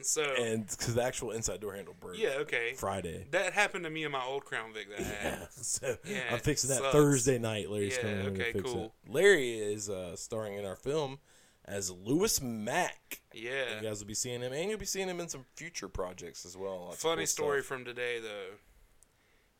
So 0.00 0.22
and 0.40 0.66
because 0.66 0.94
the 0.94 1.02
actual 1.02 1.32
inside 1.32 1.60
door 1.60 1.74
handle 1.74 1.94
broke. 2.00 2.16
yeah, 2.18 2.36
okay. 2.40 2.72
Friday. 2.74 3.26
That 3.32 3.52
happened 3.52 3.84
to 3.84 3.90
me 3.90 4.04
in 4.04 4.12
my 4.12 4.24
old 4.24 4.44
Crown 4.44 4.72
Vic 4.72 4.88
that 4.90 5.00
I 5.00 5.02
had. 5.02 5.38
Yeah, 5.40 5.46
so 5.50 5.96
Yeah, 6.06 6.20
I'm 6.30 6.38
fixing 6.38 6.70
that 6.70 6.78
sucks. 6.78 6.92
Thursday 6.92 7.38
night. 7.38 7.68
Larry's 7.68 7.96
Yeah, 7.96 8.02
coming 8.02 8.26
okay, 8.28 8.52
to 8.52 8.58
fix 8.58 8.70
cool. 8.72 8.94
it. 9.06 9.12
Larry 9.12 9.58
is 9.58 9.90
uh, 9.90 10.16
starring 10.16 10.54
in 10.54 10.64
our 10.64 10.76
film 10.76 11.18
as 11.64 11.90
Lewis 11.90 12.40
Mack. 12.40 13.20
Yeah. 13.32 13.76
You 13.76 13.88
guys 13.88 14.00
will 14.00 14.08
be 14.08 14.14
seeing 14.14 14.40
him, 14.40 14.52
and 14.52 14.70
you'll 14.70 14.78
be 14.78 14.84
seeing 14.86 15.08
him 15.08 15.20
in 15.20 15.28
some 15.28 15.44
future 15.56 15.88
projects 15.88 16.44
as 16.44 16.56
well. 16.56 16.86
Lots 16.86 17.02
Funny 17.02 17.22
cool 17.22 17.26
story 17.26 17.60
stuff. 17.60 17.68
from 17.68 17.84
today 17.84 18.18
though 18.20 18.56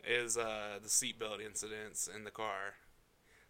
is 0.05 0.37
uh, 0.37 0.79
the 0.83 0.89
seatbelt 0.89 1.45
incidents 1.45 2.09
in 2.13 2.25
the 2.25 2.31
car. 2.31 2.75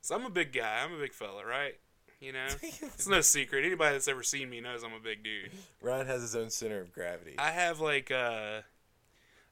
So 0.01 0.15
I'm 0.15 0.25
a 0.25 0.31
big 0.31 0.53
guy. 0.53 0.83
I'm 0.85 0.93
a 0.93 0.99
big 0.99 1.13
fella, 1.13 1.47
right? 1.47 1.75
You 2.21 2.33
know, 2.33 2.47
it's 2.63 3.09
no 3.09 3.21
secret. 3.21 3.65
Anybody 3.65 3.95
that's 3.95 4.09
ever 4.09 4.23
seen 4.23 4.51
me 4.51 4.61
knows 4.61 4.83
I'm 4.85 4.93
a 4.93 5.01
big 5.01 5.25
dude. 5.25 5.51
Ryan 5.81 6.07
has 6.07 6.23
his 6.23 6.37
own 6.37 6.51
center 6.51 6.81
of 6.81 6.93
gravity. 6.93 7.35
I 7.39 7.51
have 7.51 7.81
like 7.81 8.11
uh, 8.11 8.61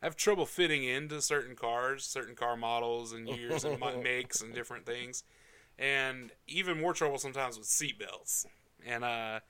I 0.03 0.07
have 0.07 0.17
trouble 0.17 0.47
fitting 0.47 0.85
into 0.85 1.21
certain 1.21 1.57
cars, 1.57 2.05
certain 2.05 2.35
car 2.35 2.57
models 2.57 3.13
and 3.13 3.29
years 3.29 3.65
and 3.65 3.81
makes 4.05 4.41
and 4.41 4.55
different 4.55 4.87
things, 4.87 5.25
and 5.79 6.31
even 6.47 6.81
more 6.81 6.93
trouble 6.93 7.19
sometimes 7.19 7.59
with 7.59 7.67
seatbelts. 7.67 8.47
And 8.87 9.05
uh, 9.05 9.41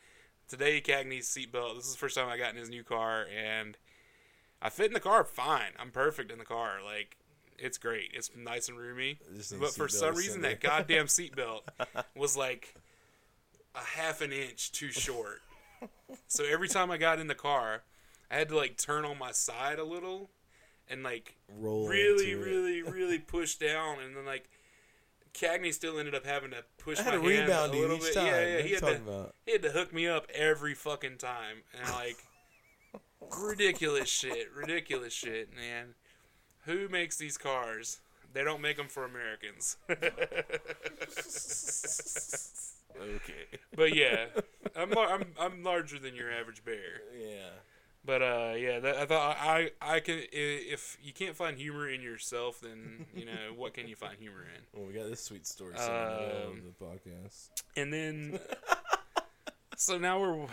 today, 0.49 0.81
Cagney's 0.81 1.29
seatbelt. 1.29 1.77
This 1.77 1.87
is 1.87 1.93
the 1.93 1.99
first 1.99 2.17
time 2.17 2.29
I 2.29 2.39
got 2.39 2.51
in 2.51 2.57
his 2.57 2.71
new 2.71 2.85
car, 2.85 3.27
and 3.27 3.77
I 4.63 4.71
fit 4.71 4.87
in 4.87 4.93
the 4.93 5.01
car 5.01 5.25
fine. 5.25 5.73
I'm 5.79 5.91
perfect 5.91 6.31
in 6.31 6.39
the 6.39 6.45
car. 6.45 6.79
Like 6.85 7.17
it's 7.59 7.79
great. 7.79 8.11
It's 8.15 8.31
nice 8.37 8.69
and 8.69 8.79
roomy. 8.79 9.19
But 9.59 9.75
for 9.75 9.89
some 9.89 10.15
reason, 10.15 10.43
that 10.43 10.61
goddamn 10.61 11.07
seatbelt 11.07 11.63
was 12.17 12.37
like 12.37 12.75
a 13.75 13.81
half 13.97 14.21
an 14.21 14.33
inch 14.33 14.73
too 14.73 14.91
short. 14.91 15.43
So 16.27 16.45
every 16.45 16.69
time 16.69 16.91
I 16.91 16.99
got 16.99 17.19
in 17.19 17.27
the 17.27 17.35
car, 17.35 17.83
I 18.31 18.37
had 18.37 18.49
to 18.51 18.57
like 18.57 18.77
turn 18.77 19.05
on 19.05 19.19
my 19.19 19.33
side 19.33 19.79
a 19.79 19.85
little 19.85 20.31
and 20.91 21.03
like 21.03 21.37
Roll 21.49 21.89
really, 21.89 22.35
really, 22.35 22.83
really 22.83 23.19
push 23.37 23.55
down, 23.55 24.01
and 24.01 24.17
then 24.17 24.27
like 24.27 24.51
Cagney 25.35 25.73
still 25.73 25.99
ended 25.99 26.15
up 26.15 26.27
having 26.27 26.51
to 26.51 26.65
push 26.79 26.99
I 26.99 27.05
my 27.05 27.11
had 27.11 27.23
to 27.23 27.29
hand 27.29 27.49
rebound 27.49 27.75
a 27.75 27.77
little 27.77 27.97
each 27.97 28.03
bit. 28.03 28.15
time. 28.15 28.27
Yeah, 28.27 28.47
yeah, 28.47 28.63
he 28.63 28.73
had 28.73 28.81
to 28.83 28.97
about? 28.97 29.35
he 29.47 29.53
had 29.53 29.63
to 29.63 29.71
hook 29.71 29.93
me 29.93 30.07
up 30.07 30.27
every 30.35 30.75
fucking 30.75 31.19
time, 31.19 31.59
and 31.79 31.89
like 31.95 32.17
ridiculous 33.39 34.09
shit, 34.09 34.53
ridiculous 34.55 35.13
shit, 35.13 35.55
man. 35.55 35.95
Who 36.67 36.89
makes 36.89 37.17
these 37.17 37.39
cars? 37.39 38.01
They 38.33 38.45
don't 38.45 38.61
make 38.61 38.77
them 38.77 38.89
for 38.89 39.05
Americans. 39.05 39.77
Okay. 43.01 43.59
but 43.75 43.95
yeah, 43.95 44.27
I'm, 44.77 44.93
I'm 44.99 45.25
I'm 45.39 45.63
larger 45.63 45.99
than 45.99 46.15
your 46.15 46.31
average 46.31 46.65
bear. 46.65 47.01
Yeah. 47.19 47.49
But 48.05 48.23
uh, 48.23 48.55
yeah, 48.57 48.81
that, 48.81 48.97
I 48.97 49.07
thought 49.07 49.37
I 49.39 49.71
I 49.81 50.01
can 50.01 50.23
if 50.33 50.97
you 51.03 51.13
can't 51.13 51.37
find 51.37 51.59
humor 51.59 51.89
in 51.89 52.01
yourself, 52.01 52.61
then 52.61 53.07
you 53.15 53.27
know 53.27 53.53
what 53.57 53.75
can 53.75 53.87
you 53.89 53.97
find 53.97 54.17
humor 54.19 54.43
in? 54.43 54.63
Well, 54.73 54.87
we 54.89 54.95
got 54.95 55.09
this 55.09 55.23
sweet 55.23 55.47
story 55.47 55.75
so 55.77 55.85
in 55.85 56.09
the 56.09 56.17
middle 56.17 56.39
of 56.39 56.45
Um, 56.53 56.63
the 56.79 56.85
podcast. 56.85 57.51
And 57.77 57.93
then 57.93 58.39
so 59.77 59.99
now 59.99 60.19
we're 60.19 60.47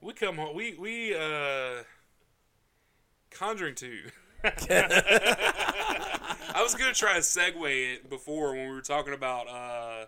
we 0.00 0.12
come 0.12 0.36
home 0.36 0.54
we 0.54 0.74
we 0.74 1.14
uh 1.16 1.82
Conjuring 3.32 3.74
two. 3.74 4.02
I 4.44 4.52
was 6.62 6.74
gonna 6.74 6.92
try 6.94 7.14
to 7.14 7.20
segue 7.20 7.94
it 7.94 8.08
before 8.10 8.52
when 8.52 8.68
we 8.68 8.74
were 8.74 8.80
talking 8.82 9.14
about 9.14 9.48
uh 9.48 10.06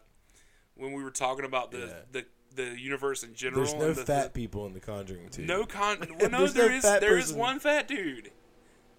when 0.74 0.92
we 0.92 1.02
were 1.02 1.10
talking 1.10 1.44
about 1.44 1.70
the 1.70 1.78
Yeah. 1.78 1.94
the, 2.12 2.24
the 2.52 2.78
universe 2.80 3.22
in 3.22 3.34
general. 3.34 3.64
There's 3.64 3.74
no 3.74 3.92
the, 3.92 4.04
fat 4.04 4.34
people 4.34 4.66
in 4.66 4.72
the 4.72 4.80
Conjuring 4.80 5.28
two. 5.30 5.44
No 5.44 5.64
con. 5.64 5.98
Well, 6.20 6.30
no, 6.30 6.46
there 6.46 6.70
no 6.70 6.76
is. 6.76 6.82
There 6.82 7.18
is 7.18 7.24
person. 7.26 7.38
one 7.38 7.58
fat 7.60 7.88
dude. 7.88 8.30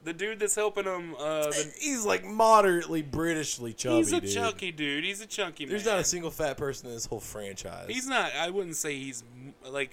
The 0.04 0.14
dude 0.14 0.40
that's 0.40 0.56
helping 0.56 0.84
him. 0.84 1.16
Uh, 1.18 1.46
the, 1.48 1.74
He's 1.80 2.06
like 2.06 2.26
moderately 2.26 3.02
Britishly 3.02 3.76
chubby. 3.76 3.98
he's 3.98 4.12
a 4.12 4.20
dude. 4.22 4.32
chunky 4.32 4.72
dude. 4.72 5.04
He's 5.06 5.22
a 5.22 5.26
chunky 5.28 5.66
man. 5.66 5.70
There's 5.72 5.86
man. 5.86 5.96
not 5.96 6.02
a 6.02 6.06
single 6.06 6.32
fat 6.32 6.58
person 6.58 6.88
in 6.88 6.94
this 6.94 7.06
whole 7.06 7.22
franchise. 7.22 7.88
He's 7.88 8.08
not. 8.08 8.32
I 8.36 8.50
wouldn't 8.50 8.76
say 8.76 8.98
he's 8.98 9.24
like. 9.70 9.92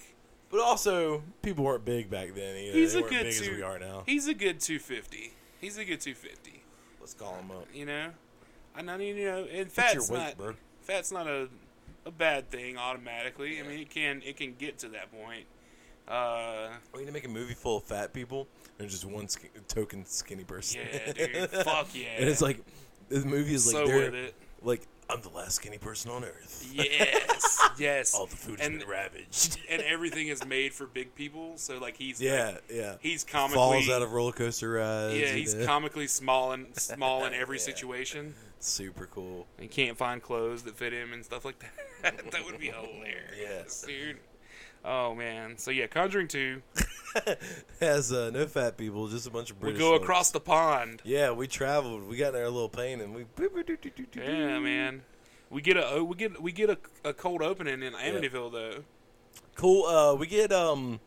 but 0.51 0.61
also, 0.61 1.23
people 1.43 1.65
weren't 1.65 1.85
big 1.85 2.11
back 2.11 2.35
then 2.35 2.57
either. 2.57 2.77
He's 2.77 2.95
they 2.95 3.01
a 3.01 3.03
good 3.03 3.23
big 3.25 3.35
two. 3.35 3.51
as 3.51 3.57
we 3.57 3.63
are 3.63 3.79
now. 3.79 4.03
He's 4.07 4.27
a 4.27 4.35
good 4.35 4.61
250. 4.61 5.33
He's 5.61 5.77
a 5.79 5.85
good 5.85 6.01
250. 6.01 6.63
Let's 6.99 7.15
call 7.15 7.37
him 7.37 7.51
up. 7.53 7.67
You 7.73 7.87
know. 7.87 8.11
I 8.77 8.83
mean, 8.97 9.17
you 9.17 9.27
know, 9.27 9.45
and 9.45 9.67
What's 9.67 9.75
fat's 9.75 9.95
your 9.95 10.09
weight, 10.09 10.25
not. 10.27 10.39
bro? 10.39 10.55
Fat's 10.83 11.13
not 11.13 11.27
a 11.27 11.49
a 12.07 12.11
bad 12.11 12.51
thing 12.51 12.77
automatically. 12.77 13.61
I 13.61 13.63
mean, 13.63 13.81
it 13.81 13.91
can 13.91 14.23
it 14.25 14.37
can 14.37 14.55
get 14.59 14.79
to 14.81 14.89
that 14.91 15.11
point. 15.13 15.45
Uh, 16.09 16.71
We 16.93 17.01
need 17.01 17.07
to 17.07 17.13
make 17.13 17.25
a 17.25 17.29
movie 17.29 17.55
full 17.55 17.77
of 17.77 17.85
fat 17.85 18.13
people 18.13 18.49
and 18.79 18.89
just 18.89 19.05
one 19.05 19.29
sk- 19.29 19.47
token 19.69 20.05
skinny 20.07 20.45
person. 20.45 20.81
yeah, 20.93 21.13
dude. 21.47 21.51
fuck 21.51 21.89
yeah. 21.95 22.07
And 22.19 22.29
it's 22.29 22.43
like 22.43 22.65
the 23.09 23.21
movie 23.25 23.55
is 23.55 23.67
like 23.73 23.85
so 23.85 23.87
they're 23.87 24.11
with 24.11 24.15
it. 24.15 24.35
like 24.63 24.83
I'm 25.09 25.21
the 25.23 25.29
last 25.29 25.57
skinny 25.57 25.79
person 25.79 26.11
on 26.11 26.25
earth. 26.25 26.69
Yes, 26.73 27.69
yes. 27.79 28.15
All 28.15 28.27
the 28.27 28.37
food 28.37 28.59
has 28.61 28.69
and, 28.69 28.79
been 28.81 28.89
ravaged. 28.89 29.59
and 29.71 29.83
everything 29.83 30.29
is 30.29 30.45
made 30.47 30.73
for 30.73 30.87
big 30.87 31.15
people. 31.15 31.53
So 31.57 31.79
like 31.79 31.97
he's 31.97 32.21
yeah, 32.21 32.59
yeah. 32.73 32.97
he's 33.01 33.23
comically 33.25 33.57
Falls 33.57 33.89
out 33.89 34.03
of 34.03 34.13
roller 34.13 34.33
coaster 34.33 34.71
rides. 34.71 35.17
yeah 35.19 35.33
he's 35.33 35.55
know? 35.55 35.67
comically 35.67 36.07
small 36.09 36.53
and 36.53 36.75
small 36.77 37.25
in 37.25 37.35
every 37.35 37.59
Yeah. 37.59 37.63
situation. 37.65 38.35
Super 38.61 39.07
cool. 39.07 39.47
He 39.59 39.67
can't 39.69 39.97
find 39.97 40.23
clothes 40.23 40.63
that 40.63 40.77
fit 40.77 40.93
him 40.93 41.13
and 41.13 41.25
stuff 41.25 41.45
like 41.45 41.59
that. 42.03 42.17
that 42.31 42.45
would 42.45 42.59
be 42.59 42.67
hilarious, 42.69 43.35
Yes. 43.39 43.83
dude. 43.87 44.19
Oh 44.85 45.15
man. 45.15 45.59
So 45.59 45.71
yeah, 45.71 45.87
Conjuring 45.87 46.29
Two. 46.29 46.63
Has 47.81 48.13
uh, 48.13 48.31
no 48.33 48.47
fat 48.47 48.77
people, 48.77 49.09
just 49.09 49.27
a 49.27 49.31
bunch 49.31 49.51
of 49.51 49.61
British. 49.61 49.79
We 49.79 49.85
go 49.85 49.93
folks. 49.93 50.03
across 50.05 50.31
the 50.31 50.41
pond. 50.41 51.03
Yeah, 51.05 51.33
we 51.33 51.47
traveled. 51.49 52.09
We 52.09 52.17
got 52.17 52.35
in 52.35 52.41
our 52.41 52.49
little 52.49 52.69
plane 52.69 53.01
and 53.01 53.15
we. 53.15 53.25
Yeah, 54.15 54.59
man. 54.59 55.03
We 55.51 55.61
get 55.63 55.77
a 55.77 56.03
we 56.05 56.15
get 56.17 56.41
we 56.41 56.53
get 56.53 56.71
a, 56.71 56.79
a 57.05 57.13
cold 57.13 57.43
opening 57.43 57.83
in 57.83 57.93
Amityville 57.93 58.53
though. 58.53 58.85
Cool. 59.57 59.85
Uh, 59.85 60.15
we 60.15 60.27
get 60.27 60.53
um, 60.53 61.01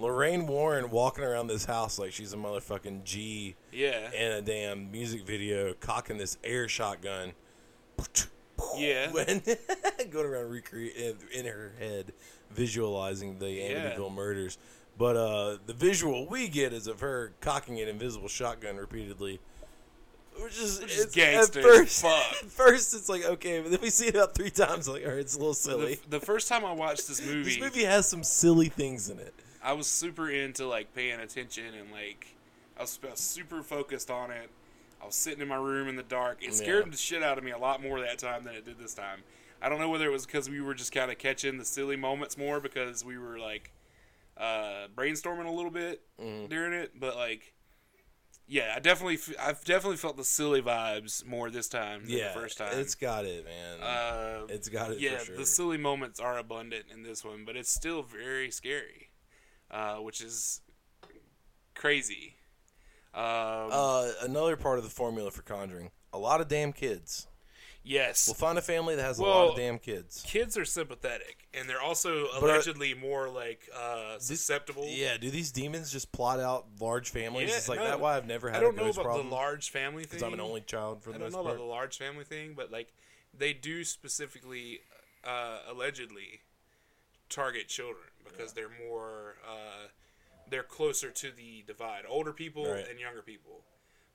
Lorraine 0.00 0.46
Warren 0.46 0.90
walking 0.90 1.24
around 1.24 1.46
this 1.48 1.64
house 1.64 1.98
like 1.98 2.12
she's 2.12 2.32
a 2.32 2.36
motherfucking 2.36 3.04
G 3.04 3.54
Yeah. 3.72 4.10
in 4.12 4.32
a 4.32 4.42
damn 4.42 4.90
music 4.90 5.24
video, 5.26 5.74
cocking 5.74 6.18
this 6.18 6.38
air 6.42 6.68
shotgun. 6.68 7.32
Yeah. 8.76 9.10
When 9.12 9.42
going 10.10 10.26
around 10.26 10.50
recreate 10.50 11.16
in 11.32 11.46
her 11.46 11.72
head, 11.78 12.12
visualizing 12.50 13.38
the 13.38 13.50
Yeah. 13.50 13.90
Amityville 13.96 14.14
murders. 14.14 14.58
But 14.98 15.16
uh, 15.16 15.56
the 15.66 15.72
visual 15.74 16.26
we 16.28 16.48
get 16.48 16.72
is 16.72 16.86
of 16.86 17.00
her 17.00 17.32
cocking 17.40 17.80
an 17.80 17.88
invisible 17.88 18.28
shotgun 18.28 18.76
repeatedly. 18.76 19.40
Which 20.40 20.58
is, 20.58 20.78
is 20.78 21.06
it's- 21.06 21.14
gangster 21.14 21.60
At 21.60 21.64
first, 21.64 22.02
fuck. 22.02 22.32
at 22.42 22.50
first, 22.50 22.94
it's 22.94 23.08
like 23.08 23.24
okay, 23.24 23.60
but 23.60 23.70
then 23.70 23.80
we 23.82 23.90
see 23.90 24.06
it 24.06 24.14
about 24.14 24.34
three 24.34 24.50
times. 24.50 24.88
Like, 24.88 25.04
all 25.04 25.10
right, 25.10 25.18
it's 25.18 25.34
a 25.34 25.38
little 25.38 25.52
The, 25.52 25.58
silly. 25.58 26.00
the 26.08 26.20
first 26.20 26.48
time 26.48 26.64
I 26.64 26.72
watched 26.72 27.08
this 27.08 27.24
movie, 27.24 27.42
This 27.42 27.60
movie 27.60 27.84
has 27.84 28.08
some 28.08 28.22
silly 28.22 28.68
things 28.68 29.10
in 29.10 29.18
it. 29.18 29.34
I 29.62 29.72
was 29.74 29.86
super 29.86 30.30
into 30.30 30.66
like 30.66 30.94
paying 30.94 31.20
attention 31.20 31.74
and 31.74 31.90
like 31.92 32.28
I 32.76 32.82
was, 32.82 32.98
I 33.06 33.10
was 33.10 33.20
super 33.20 33.62
focused 33.62 34.10
on 34.10 34.30
it. 34.30 34.50
I 35.02 35.06
was 35.06 35.14
sitting 35.14 35.40
in 35.40 35.48
my 35.48 35.56
room 35.56 35.88
in 35.88 35.96
the 35.96 36.02
dark. 36.02 36.38
It 36.42 36.54
scared 36.54 36.86
Yeah. 36.86 36.90
the 36.90 36.96
shit 36.96 37.22
out 37.22 37.38
of 37.38 37.44
me 37.44 37.50
a 37.52 37.58
lot 37.58 37.82
more 37.82 38.00
that 38.00 38.18
time 38.18 38.44
than 38.44 38.54
it 38.54 38.64
did 38.64 38.78
this 38.78 38.94
time. 38.94 39.20
I 39.62 39.68
don't 39.68 39.78
know 39.78 39.88
whether 39.90 40.06
it 40.06 40.12
was 40.12 40.24
because 40.26 40.48
we 40.48 40.60
were 40.60 40.74
just 40.74 40.92
kind 40.92 41.10
of 41.10 41.18
catching 41.18 41.58
the 41.58 41.64
silly 41.64 41.96
moments 41.96 42.36
more 42.38 42.60
because 42.60 43.04
we 43.04 43.18
were 43.18 43.38
like 43.38 43.72
uh, 44.36 44.88
brainstorming 44.94 45.46
a 45.46 45.50
little 45.50 45.70
bit 45.70 46.02
Mm-hmm. 46.20 46.46
during 46.48 46.72
it, 46.72 46.92
but 46.98 47.16
like 47.16 47.54
yeah, 48.46 48.72
I 48.74 48.80
definitely, 48.80 49.14
f- 49.14 49.32
I've 49.40 49.64
definitely 49.64 49.96
felt 49.98 50.16
the 50.16 50.24
silly 50.24 50.60
vibes 50.60 51.24
more 51.24 51.50
this 51.50 51.68
time 51.68 52.04
than 52.06 52.16
yeah, 52.16 52.32
the 52.34 52.40
first 52.40 52.58
time. 52.58 52.70
it's 52.72 52.96
got 52.96 53.24
it, 53.24 53.44
man. 53.44 53.80
uh, 53.80 54.46
it's 54.48 54.68
got 54.68 54.90
it. 54.90 54.98
yeah, 54.98 55.18
for 55.18 55.26
sure. 55.26 55.36
the 55.36 55.46
silly 55.46 55.76
moments 55.78 56.18
are 56.18 56.36
abundant 56.36 56.86
in 56.92 57.04
this 57.04 57.24
one, 57.24 57.44
but 57.46 57.54
it's 57.56 57.70
still 57.70 58.02
very 58.02 58.50
scary, 58.50 59.09
uh, 59.70 59.96
which 59.96 60.20
is 60.20 60.60
crazy. 61.74 62.34
Um, 63.14 63.22
Uh, 63.72 64.12
another 64.22 64.56
part 64.56 64.78
of 64.78 64.84
the 64.84 64.90
formula 64.90 65.30
for 65.30 65.42
Conjuring: 65.42 65.90
a 66.12 66.18
lot 66.18 66.40
of 66.40 66.48
damn 66.48 66.72
kids. 66.72 67.26
yes, 67.82 68.28
We'll 68.28 68.34
find 68.34 68.56
a 68.58 68.62
family 68.62 68.94
that 68.94 69.02
has 69.02 69.18
a 69.18 69.22
lot 69.22 69.50
of 69.50 69.56
damn 69.56 69.78
kids. 69.80 70.22
kids 70.26 70.56
are 70.56 70.64
sympathetic, 70.64 71.48
and 71.52 71.68
they're 71.68 71.80
also 71.80 72.28
But 72.40 72.44
are- 72.50 72.54
allegedly 72.54 72.94
more 72.94 73.28
like 73.28 73.68
uh, 73.74 74.18
susceptible. 74.20 74.84
Yeah, 74.86 75.16
do 75.16 75.28
these 75.30 75.50
demons 75.50 75.90
just 75.90 76.12
plot 76.12 76.38
out 76.38 76.66
large 76.78 77.10
families? 77.10 77.50
Yeah, 77.50 77.56
it's 77.56 77.68
like 77.68 77.80
no, 77.80 77.86
that. 77.86 77.98
Why 78.00 78.16
I've 78.16 78.26
never 78.26 78.48
had 78.48 78.58
I 78.58 78.60
don't 78.60 78.74
a 78.78 78.82
know 78.82 78.90
about 78.90 79.02
problem 79.04 79.28
the 79.30 79.34
large 79.34 79.70
family 79.70 80.04
thing. 80.04 80.10
because 80.18 80.22
I'm 80.22 80.34
an 80.34 80.40
only 80.40 80.60
child 80.60 81.02
for 81.02 81.10
I 81.10 81.14
the 81.14 81.18
don't 81.18 81.26
most 81.26 81.32
know 81.32 81.42
part. 81.42 81.56
about 81.56 81.62
the 81.64 81.68
large 81.68 81.98
family 81.98 82.24
thing, 82.24 82.54
but 82.54 82.70
like 82.70 82.92
they 83.36 83.52
do 83.52 83.82
specifically, 83.84 84.82
uh, 85.24 85.60
allegedly, 85.68 86.42
target 87.28 87.66
children 87.68 88.06
because 88.30 88.52
they're 88.52 88.70
more, 88.88 89.36
uh, 89.48 89.88
they're 90.48 90.62
closer 90.62 91.10
to 91.10 91.30
the 91.30 91.62
divide. 91.66 92.04
Older 92.08 92.32
people 92.32 92.64
Right. 92.70 92.86
and 92.88 92.98
younger 92.98 93.22
people, 93.22 93.64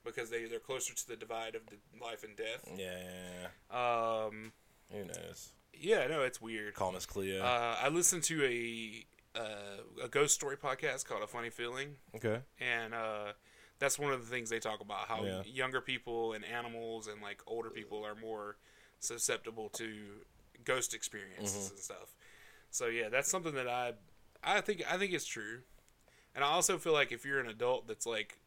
because 0.04 0.30
they 0.30 0.46
they're 0.46 0.60
closer 0.60 0.94
to 0.94 1.08
the 1.08 1.16
divide 1.16 1.56
of 1.56 1.64
the 1.68 1.78
life 2.04 2.24
and 2.24 2.36
death. 2.36 2.68
Yeah. 2.76 3.48
Um, 3.72 4.54
Who 4.92 5.06
knows? 5.06 5.52
yeah, 5.74 6.08
no, 6.08 6.24
it's 6.24 6.42
weird. 6.42 6.74
Call 6.74 6.92
Miss 6.92 7.06
Cleo. 7.06 7.44
Uh, 7.44 7.78
I 7.82 7.90
listened 7.90 8.24
to 8.24 8.44
a 8.46 9.06
uh, 9.38 10.04
a 10.04 10.08
ghost 10.08 10.34
story 10.34 10.56
podcast 10.58 11.06
called 11.06 11.22
A 11.22 11.28
Funny 11.28 11.50
Feeling, 11.50 11.96
okay. 12.16 12.40
and 12.60 12.94
uh, 12.94 13.34
that's 13.80 14.00
one 14.00 14.14
of 14.14 14.22
the 14.22 14.28
things 14.34 14.50
they 14.50 14.60
talk 14.60 14.80
about 14.80 15.08
how 15.10 15.24
Yeah. 15.26 15.44
younger 15.44 15.82
people 15.82 16.32
and 16.34 16.46
animals 16.46 17.08
and 17.08 17.22
like 17.22 17.42
older 17.46 17.70
people 17.70 18.06
are 18.06 18.16
more 18.16 18.56
susceptible 19.00 19.68
to 19.70 20.22
ghost 20.64 20.94
experiences 20.94 21.54
Mm-hmm. 21.66 21.76
and 21.76 21.80
stuff. 21.84 22.16
So 22.76 22.88
yeah, 22.88 23.08
that's 23.08 23.30
something 23.30 23.54
that 23.56 23.70
I 23.70 23.94
I 24.44 24.60
think 24.60 24.84
I 24.92 24.98
think 24.98 25.14
it's 25.14 25.26
true, 25.26 25.60
and 26.36 26.44
I 26.44 26.48
also 26.48 26.78
feel 26.78 26.92
like 26.92 27.14
if 27.14 27.24
you're 27.24 27.40
an 27.40 27.48
adult 27.48 27.88
that's 27.88 28.06
like 28.06 28.38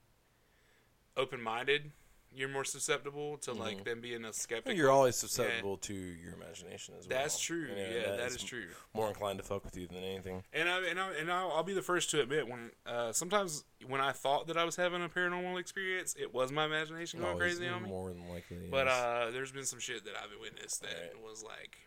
open 1.17 1.41
minded, 1.43 1.93
you're 2.31 2.51
more 2.51 2.63
susceptible 2.65 3.39
to 3.39 3.55
like 3.55 3.85
them 3.85 4.03
being 4.03 4.27
a 4.27 4.33
skeptic. 4.35 4.77
you're 4.77 4.91
always 4.91 5.17
susceptible 5.17 5.79
to 5.79 5.95
your 5.95 6.35
imagination 6.35 6.95
as 6.99 7.09
well. 7.09 7.19
That's 7.19 7.41
true. 7.41 7.69
You 7.71 7.75
know, 7.75 8.01
yeah, 8.11 8.17
that 8.17 8.27
is 8.29 8.35
is 8.37 8.43
true. 8.43 8.67
More 8.93 9.09
inclined 9.09 9.39
to 9.39 9.45
fuck 9.45 9.65
with 9.65 9.79
you 9.79 9.87
than 9.87 9.97
anything. 10.05 10.43
And 10.53 10.69
I 10.69 10.85
and 10.91 11.01
I 11.01 11.13
and 11.19 11.33
I'll, 11.33 11.51
I'll 11.53 11.63
be 11.65 11.73
the 11.73 11.81
first 11.81 12.11
to 12.11 12.21
admit 12.21 12.47
when 12.47 12.71
uh, 12.85 13.13
sometimes 13.13 13.65
when 13.87 14.03
I 14.03 14.13
thought 14.13 14.47
that 14.49 14.59
I 14.59 14.65
was 14.65 14.77
having 14.77 15.03
a 15.03 15.09
paranormal 15.09 15.59
experience, 15.59 16.15
it 16.21 16.35
was 16.35 16.53
my 16.53 16.67
imagination 16.67 17.21
going 17.21 17.33
Always 17.33 17.57
crazy 17.57 17.73
on 17.73 17.85
me. 17.85 17.89
more 17.89 18.11
than 18.11 18.29
likely. 18.29 18.69
But 18.71 18.89
yes. 18.89 18.95
uh, 18.95 19.31
there's 19.33 19.53
been 19.53 19.65
some 19.65 19.79
shit 19.79 20.05
that 20.05 20.13
I've 20.23 20.39
witnessed 20.39 20.83
that 20.83 21.13
Right. 21.15 21.23
was 21.25 21.43
like 21.43 21.79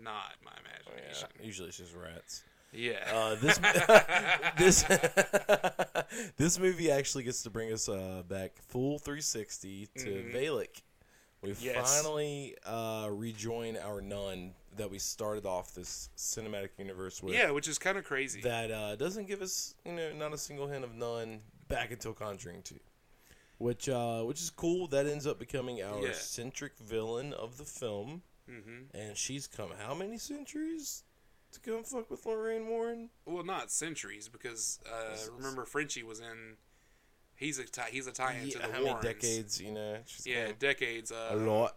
not 0.00 0.32
my 0.44 0.50
yeah, 0.64 0.98
imagination. 0.98 1.28
usually 1.42 1.68
it's 1.68 1.78
just 1.78 1.94
rats. 1.94 2.42
Yeah. 2.72 3.04
Uh, 3.12 3.34
this 3.36 3.58
this 4.58 4.84
this 6.36 6.58
movie 6.58 6.90
actually 6.90 7.24
gets 7.24 7.42
to 7.44 7.50
bring 7.50 7.72
us 7.72 7.88
uh, 7.88 8.22
back 8.28 8.52
full 8.68 8.98
360 8.98 9.88
to 9.98 10.04
Mhm. 10.06 10.32
Valak. 10.34 10.82
We 11.42 11.54
Yes. 11.60 11.76
finally 12.02 12.56
uh, 12.64 13.08
rejoin 13.12 13.76
our 13.76 14.00
nun 14.00 14.54
that 14.76 14.90
we 14.90 14.98
started 14.98 15.44
off 15.46 15.74
this 15.74 16.08
cinematic 16.16 16.70
universe 16.78 17.22
with. 17.22 17.34
yeah, 17.34 17.50
which 17.50 17.68
is 17.68 17.78
kind 17.78 17.98
of 17.98 18.04
crazy. 18.04 18.40
That 18.40 18.70
uh, 18.70 18.96
doesn't 18.96 19.26
give 19.26 19.42
us, 19.42 19.74
you 19.84 19.92
know, 19.92 20.12
not 20.14 20.32
a 20.32 20.38
single 20.38 20.66
hint 20.68 20.84
of 20.84 20.94
nun 20.94 21.42
back 21.68 21.90
until 21.90 22.12
Conjuring 22.14 22.62
2. 22.62 22.76
Which 23.58 23.88
uh, 23.88 24.22
which 24.22 24.40
is 24.40 24.50
cool. 24.50 24.88
That 24.88 25.06
ends 25.06 25.26
up 25.26 25.38
becoming 25.38 25.80
our 25.82 26.06
Yeah. 26.06 26.12
centric 26.14 26.76
villain 26.78 27.32
of 27.32 27.56
the 27.58 27.64
film. 27.64 28.22
Hmm 28.48 28.82
And 28.92 29.16
she's 29.16 29.46
come 29.46 29.70
how 29.78 29.94
many 29.94 30.18
centuries 30.18 31.04
to 31.52 31.60
come 31.60 31.84
fuck 31.84 32.10
with 32.10 32.26
Lorraine 32.26 32.68
Warren? 32.68 33.10
Well, 33.26 33.44
not 33.44 33.70
centuries 33.70 34.28
because 34.28 34.80
uh, 34.90 35.16
remember 35.36 35.64
Frenchie 35.64 36.02
was 36.02 36.20
in. 36.20 36.56
He's 37.36 37.58
a 37.58 37.64
tie, 37.64 37.88
he's 37.90 38.06
a 38.06 38.12
tie 38.12 38.34
into 38.34 38.58
Yeah, 38.58 38.66
the 38.68 38.72
how 38.72 38.84
Warrens. 38.84 39.02
many 39.04 39.14
decades, 39.14 39.60
you 39.60 39.72
know? 39.72 39.96
She's 40.06 40.26
Yeah, 40.26 40.46
come 40.46 40.54
decades. 40.58 41.10
Uh, 41.10 41.30
a 41.32 41.36
lot. 41.36 41.76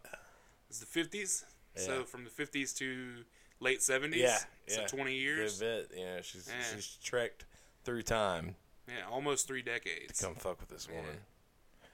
It's 0.69 0.79
the 0.79 0.85
fifties. 0.85 1.45
Yeah. 1.75 1.81
So 1.81 2.03
from 2.03 2.23
the 2.25 2.29
fifties 2.29 2.73
to 2.73 3.23
late 3.59 3.81
seventies. 3.81 4.21
Yeah, 4.21 4.37
So 4.67 4.81
yeah. 4.81 4.87
twenty 4.87 5.13
Good 5.17 5.21
years. 5.23 5.59
bit. 5.59 5.91
Yeah, 5.95 6.21
she's 6.21 6.47
Yeah. 6.47 6.75
she's 6.75 6.97
trekked 7.03 7.45
through 7.83 8.03
time 8.03 8.55
Yeah, 8.87 9.07
almost 9.09 9.47
three 9.47 9.61
decades. 9.61 10.19
to 10.19 10.25
come 10.25 10.35
fuck 10.35 10.59
with 10.59 10.69
this 10.69 10.87
woman, 10.89 11.17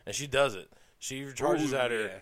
and 0.06 0.14
she 0.16 0.28
does 0.28 0.56
it. 0.56 0.72
She 1.00 1.32
charges 1.34 1.72
Ooh, 1.74 1.78
at 1.78 1.92
her 1.92 2.22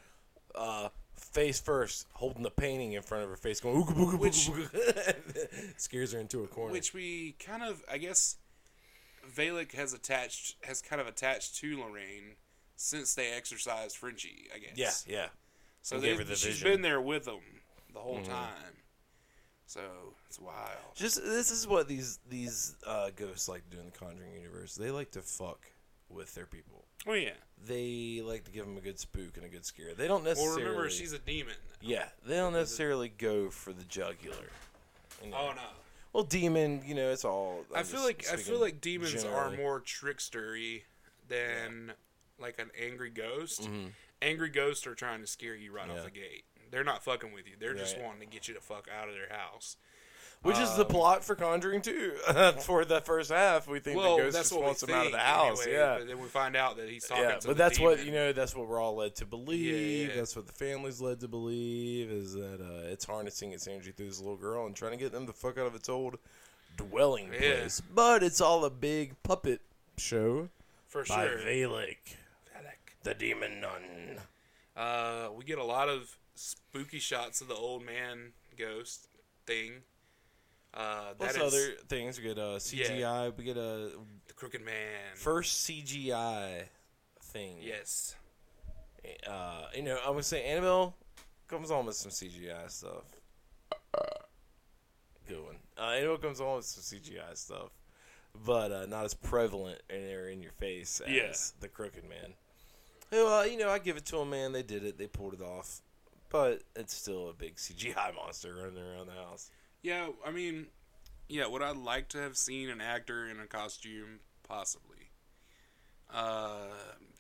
uh, 0.56 0.90
face 1.32 1.60
first, 1.60 2.08
holding 2.14 2.44
the 2.44 2.52
painting 2.52 2.94
in 2.94 3.02
front 3.02 3.24
of 3.24 3.30
her 3.30 3.36
face, 3.36 3.60
going 3.60 3.82
ooga 3.82 3.94
booga 3.96 4.20
Which- 4.20 4.50
booga 4.50 5.78
scares 5.80 6.12
her 6.14 6.20
into 6.20 6.44
a 6.44 6.48
corner. 6.48 6.72
which 6.74 6.94
we 6.94 7.36
kind 7.40 7.64
of 7.64 7.82
i 7.92 7.98
guess 7.98 8.38
Valak 9.36 9.72
has 9.74 9.94
attached 9.94 10.56
has 10.64 10.82
kind 10.82 11.00
of 11.02 11.08
attached 11.08 11.56
to 11.58 11.78
lorraine 11.80 12.36
since 12.76 13.14
they 13.16 13.32
exercised 13.32 13.96
frenchie 13.98 14.48
i 14.56 14.60
guess 14.60 15.06
yeah, 15.08 15.16
yeah. 15.22 15.28
so 15.82 16.00
they, 16.00 16.16
the 16.16 16.26
she's 16.36 16.44
vision. 16.44 16.68
Mm-hmm. 16.68 16.74
been 16.76 16.82
there 16.82 17.00
with 17.02 17.26
them 17.26 17.40
the 17.94 18.00
whole 18.00 18.22
time 18.24 18.76
so 19.68 19.82
it's 20.28 20.40
wild 20.40 20.96
Just 20.96 21.24
this 21.24 21.50
is 21.52 21.66
what 21.68 21.88
these 21.88 22.20
these 22.30 22.76
uh, 22.86 23.10
ghosts 23.16 23.48
like 23.48 23.64
to 23.70 23.78
do 23.78 23.80
in 23.80 23.86
the 23.86 23.92
Conjuring 23.98 24.34
universe. 24.34 24.76
They 24.76 24.92
like 24.92 25.12
to 25.12 25.22
fuck 25.22 25.62
with 26.14 26.34
their 26.36 26.46
people. 26.46 26.86
oh 27.08 27.14
yeah 27.14 27.32
They 27.66 28.22
like 28.24 28.44
to 28.46 28.52
give 28.52 28.66
them 28.66 28.78
a 28.78 28.82
good 28.82 29.00
spook 29.00 29.36
and 29.38 29.46
a 29.46 29.50
good 29.50 29.66
scare. 29.66 29.94
They 29.96 30.08
don't 30.08 30.24
necessarily. 30.24 30.64
well 30.64 30.72
remember 30.72 30.90
she's 30.90 31.14
a 31.14 31.20
demon 31.20 31.56
Yeah, 31.82 32.06
they 32.26 32.36
don't 32.36 32.54
necessarily 32.54 33.10
go 33.10 33.50
for 33.50 33.74
the 33.74 33.84
jugular. 33.84 34.48
You 35.24 35.30
know. 35.32 35.38
oh 35.40 35.54
no 35.56 35.62
Well, 36.14 36.24
demon, 36.24 36.82
you 36.86 36.96
know, 36.96 37.10
it's 37.12 37.26
all. 37.26 37.66
i 37.74 37.80
I'm 37.80 37.86
feel 37.86 38.04
like 38.04 38.26
i 38.32 38.36
feel 38.36 38.60
like 38.60 38.82
demons 38.82 39.14
generally. 39.24 39.36
are 39.36 39.58
more 39.58 39.80
trickstery 39.82 40.82
than 41.28 41.94
like 42.40 42.60
an 42.60 42.70
angry 42.80 43.10
ghost 43.10 43.62
Mm-hmm. 43.62 43.88
angry 44.22 44.50
ghosts 44.50 44.86
are 44.88 44.96
trying 44.96 45.22
to 45.22 45.28
scare 45.28 45.56
you 45.56 45.72
right 45.72 45.88
Yeah. 45.88 46.00
off 46.00 46.06
the 46.06 46.12
gate 46.12 46.44
they're 46.72 46.84
not 46.84 47.04
fucking 47.04 47.34
with 47.34 47.48
you 47.48 47.54
they're 47.60 47.74
just 47.76 48.00
wanting 48.00 48.22
to 48.22 48.26
get 48.26 48.48
you 48.48 48.54
to 48.54 48.62
fuck 48.62 48.88
out 48.96 49.08
of 49.10 49.14
their 49.14 49.30
house 49.38 49.76
Which 50.44 50.58
is 50.58 50.74
the 50.76 50.82
um, 50.82 50.88
plot 50.88 51.24
for 51.24 51.36
Conjuring 51.36 51.82
2. 51.84 52.12
for 52.62 52.84
the 52.84 53.00
first 53.02 53.30
half, 53.32 53.68
we 53.68 53.80
think 53.80 53.98
well, 54.00 54.18
the 54.18 54.24
ghost 54.24 54.38
just 54.38 54.60
wants 54.60 54.82
him 54.82 54.90
out 54.90 55.06
of 55.06 55.12
the 55.12 55.20
house. 55.20 55.62
anyway, 55.62 55.78
yeah. 55.78 55.98
But 56.00 56.08
then 56.08 56.20
we 56.20 56.28
find 56.28 56.56
out 56.56 56.78
that 56.78 56.90
he's 56.90 57.06
talking 57.08 57.26
Yeah, 57.26 57.36
to 57.36 57.48
but 57.50 57.58
that's 57.58 57.80
what 57.80 58.04
you 58.04 58.12
know. 58.12 58.34
That's 58.34 58.56
what 58.56 58.68
we're 58.68 58.80
all 58.82 58.96
led 58.96 59.16
to 59.18 59.26
believe. 59.28 60.10
yeah. 60.10 60.16
That's 60.16 60.36
what 60.36 60.48
the 60.48 60.54
family's 60.54 61.00
led 61.00 61.20
to 61.20 61.28
believe 61.28 62.10
is 62.10 62.34
that 62.34 62.60
uh, 62.60 62.88
it's 62.92 63.06
harnessing 63.06 63.52
its 63.52 63.68
energy 63.68 63.92
through 63.92 64.08
this 64.08 64.20
little 64.20 64.36
girl 64.36 64.66
and 64.66 64.76
trying 64.76 64.92
to 64.94 64.98
get 64.98 65.12
them 65.12 65.28
the 65.28 65.34
fuck 65.34 65.60
out 65.60 65.68
of 65.68 65.76
its 65.76 65.90
old 65.90 66.18
dwelling 66.76 67.32
Yeah. 67.34 67.40
place. 67.60 67.80
But 67.82 68.24
it's 68.24 68.42
all 68.42 68.66
a 68.66 68.72
big 68.72 69.22
puppet 69.22 69.62
show 70.00 70.50
for 70.88 71.04
by 71.06 71.28
sure. 71.28 71.38
Valak, 71.38 71.98
the 73.04 73.14
demon 73.14 73.62
nun. 73.62 74.18
Uh, 74.76 75.30
we 75.36 75.44
get 75.44 75.60
a 75.60 75.64
lot 75.64 75.88
of 75.90 76.18
spooky 76.34 76.98
shots 77.00 77.42
of 77.42 77.48
the 77.48 77.54
old 77.56 77.86
man 77.86 78.32
ghost 78.58 79.08
thing. 79.46 79.84
Uh, 80.74 81.10
that 81.10 81.18
Plus 81.20 81.36
is 81.36 81.42
other 81.42 81.74
things. 81.90 82.18
We 82.18 82.24
get 82.24 82.38
a 82.38 82.58
CGI. 82.58 83.36
We 83.38 83.44
get 83.44 83.58
a 83.58 83.92
the 84.28 84.34
crooked 84.36 84.64
man. 84.64 84.76
first 85.16 85.68
CGI 85.70 86.64
thing. 87.24 87.58
yes, 87.62 88.16
Uh, 89.28 89.64
you 89.76 89.82
know, 89.84 89.98
I'm 90.06 90.12
gonna 90.12 90.24
say 90.24 90.44
Annabelle 90.46 90.96
comes 91.48 91.72
on 91.72 91.86
with 91.86 91.96
some 91.96 92.12
CGI 92.12 92.70
stuff. 92.70 93.04
Good 95.28 95.44
one. 95.44 95.56
Uh, 95.78 95.92
Annabelle 95.92 96.18
comes 96.18 96.42
on 96.42 96.58
with 96.58 96.66
some 96.66 97.00
CGI 97.00 97.36
stuff, 97.38 97.70
but 98.46 98.72
uh, 98.72 98.86
not 98.86 99.06
as 99.06 99.14
prevalent 99.14 99.82
in 99.90 100.06
there 100.06 100.30
in 100.30 100.42
your 100.42 100.52
face 100.54 101.02
as 101.06 101.10
Yeah. 101.12 101.34
the 101.62 101.68
Crooked 101.68 102.04
Man. 102.08 102.34
Well, 103.12 103.46
you 103.48 103.58
know, 103.58 103.70
I 103.70 103.80
give 103.80 103.98
it 103.98 104.06
to 104.08 104.18
them, 104.18 104.30
man. 104.30 104.52
They 104.54 104.64
did 104.64 104.84
it. 104.86 104.98
They 104.98 105.08
pulled 105.08 105.34
it 105.34 105.42
off. 105.42 105.82
But 106.30 106.64
it's 106.78 106.94
still 106.94 107.28
a 107.30 107.34
big 107.34 107.56
CGI 107.58 108.16
monster 108.16 108.56
running 108.56 108.78
around 108.82 109.08
the 109.08 109.14
house. 109.14 109.52
Yeah. 109.82 110.10
I 110.26 110.32
mean, 110.32 110.68
yeah. 111.30 111.48
Would 111.48 111.62
I 111.62 111.72
like 111.72 112.10
to 112.10 112.18
have 112.20 112.38
seen 112.38 112.70
an 112.70 112.82
actor 112.82 113.28
in 113.28 113.40
a 113.40 113.48
costume? 113.48 114.20
Possibly. 114.48 115.10
Uh, 116.14 116.68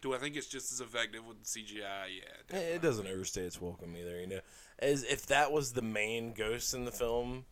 do 0.01 0.13
I 0.13 0.17
think 0.17 0.35
it's 0.35 0.47
just 0.47 0.71
as 0.71 0.81
effective 0.81 1.25
with 1.25 1.37
the 1.39 1.45
CGI? 1.45 1.81
Yeah. 1.81 2.23
Definitely. 2.47 2.75
It 2.75 2.81
doesn't 2.81 3.07
overstay 3.07 3.41
its 3.41 3.61
welcome 3.61 3.95
either, 3.95 4.19
you 4.19 4.27
know. 4.27 4.39
As 4.79 5.03
if 5.03 5.25
that 5.27 5.51
was 5.51 5.73
the 5.73 5.81
main 5.81 6.33
ghost 6.33 6.73
in 6.73 6.85
the 6.85 6.91
film, 6.91 7.45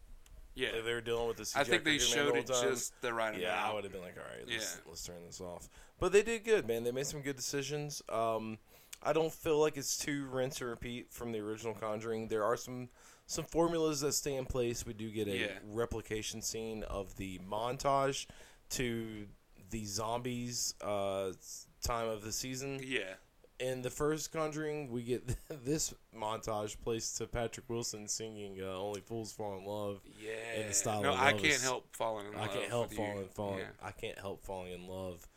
Yeah. 0.55 0.71
they 0.83 0.93
were 0.93 0.99
dealing 1.01 1.27
with 1.27 1.37
the 1.37 1.43
CGI 1.45 1.59
I 1.61 1.63
think 1.63 1.83
they 1.85 1.97
showed 1.97 2.33
the 2.33 2.39
it 2.39 2.47
time, 2.47 2.69
just 2.69 2.99
the 3.01 3.13
right 3.13 3.39
Yeah, 3.39 3.63
I 3.63 3.73
would 3.73 3.83
have 3.85 3.93
been 3.93 4.01
like, 4.01 4.17
all 4.17 4.23
right, 4.23 4.45
let's, 4.49 4.75
Yeah. 4.75 4.81
let's 4.87 5.03
turn 5.05 5.23
this 5.25 5.39
off. 5.39 5.69
But 5.99 6.11
they 6.11 6.23
did 6.23 6.43
good, 6.43 6.67
man. 6.67 6.83
They 6.83 6.91
made 6.91 7.07
some 7.07 7.21
good 7.21 7.35
decisions. 7.37 8.01
Um, 8.09 8.57
I 9.01 9.13
don't 9.13 9.31
feel 9.31 9.59
like 9.59 9.77
it's 9.77 9.97
too 9.97 10.25
rinse 10.25 10.59
and 10.59 10.69
repeat 10.69 11.13
from 11.13 11.31
the 11.31 11.39
original 11.39 11.73
Conjuring. 11.73 12.27
There 12.27 12.43
are 12.43 12.57
some 12.57 12.89
some 13.29 13.45
formulas 13.45 14.01
that 14.01 14.13
stay 14.13 14.35
in 14.35 14.45
place. 14.45 14.87
We 14.87 14.93
do 14.93 15.11
get 15.11 15.27
a 15.27 15.37
Yeah. 15.37 15.59
replication 15.71 16.41
scene 16.41 16.81
of 16.83 17.15
the 17.17 17.37
montage 17.47 18.25
to 18.71 19.27
the 19.69 19.85
zombies 19.85 20.73
uh, 20.81 21.33
time 21.83 22.07
of 22.09 22.23
the 22.23 22.31
season. 22.31 22.81
Yeah. 22.83 23.13
In 23.59 23.83
the 23.83 23.91
first 23.91 24.31
Conjuring, 24.31 24.89
we 24.89 25.03
get 25.03 25.35
this 25.63 25.93
montage 26.15 26.75
placed 26.81 27.17
to 27.17 27.27
Patrick 27.27 27.69
Wilson 27.69 28.07
singing 28.07 28.57
uh, 28.63 28.75
"Only 28.75 29.01
Fools 29.01 29.31
Fall 29.31 29.59
in 29.59 29.65
Love." 29.65 30.01
Yeah. 30.19 30.61
In 30.61 30.67
the 30.67 30.73
style 30.73 31.03
no, 31.03 31.13
of 31.13 31.19
I 31.19 31.33
can't 31.33 31.61
help 31.61 31.95
falling 31.95 32.25
in 32.27 32.33
love. 32.33 32.41
I 32.41 32.47
can't 32.47 32.69
help 32.69 32.91
falling, 32.93 33.27
falling. 33.35 33.59
Yeah. 33.59 33.65
I 33.87 33.91
can't 33.91 34.17
help 34.17 34.43
falling 34.43 34.71
in 34.73 34.87
love 34.87 35.27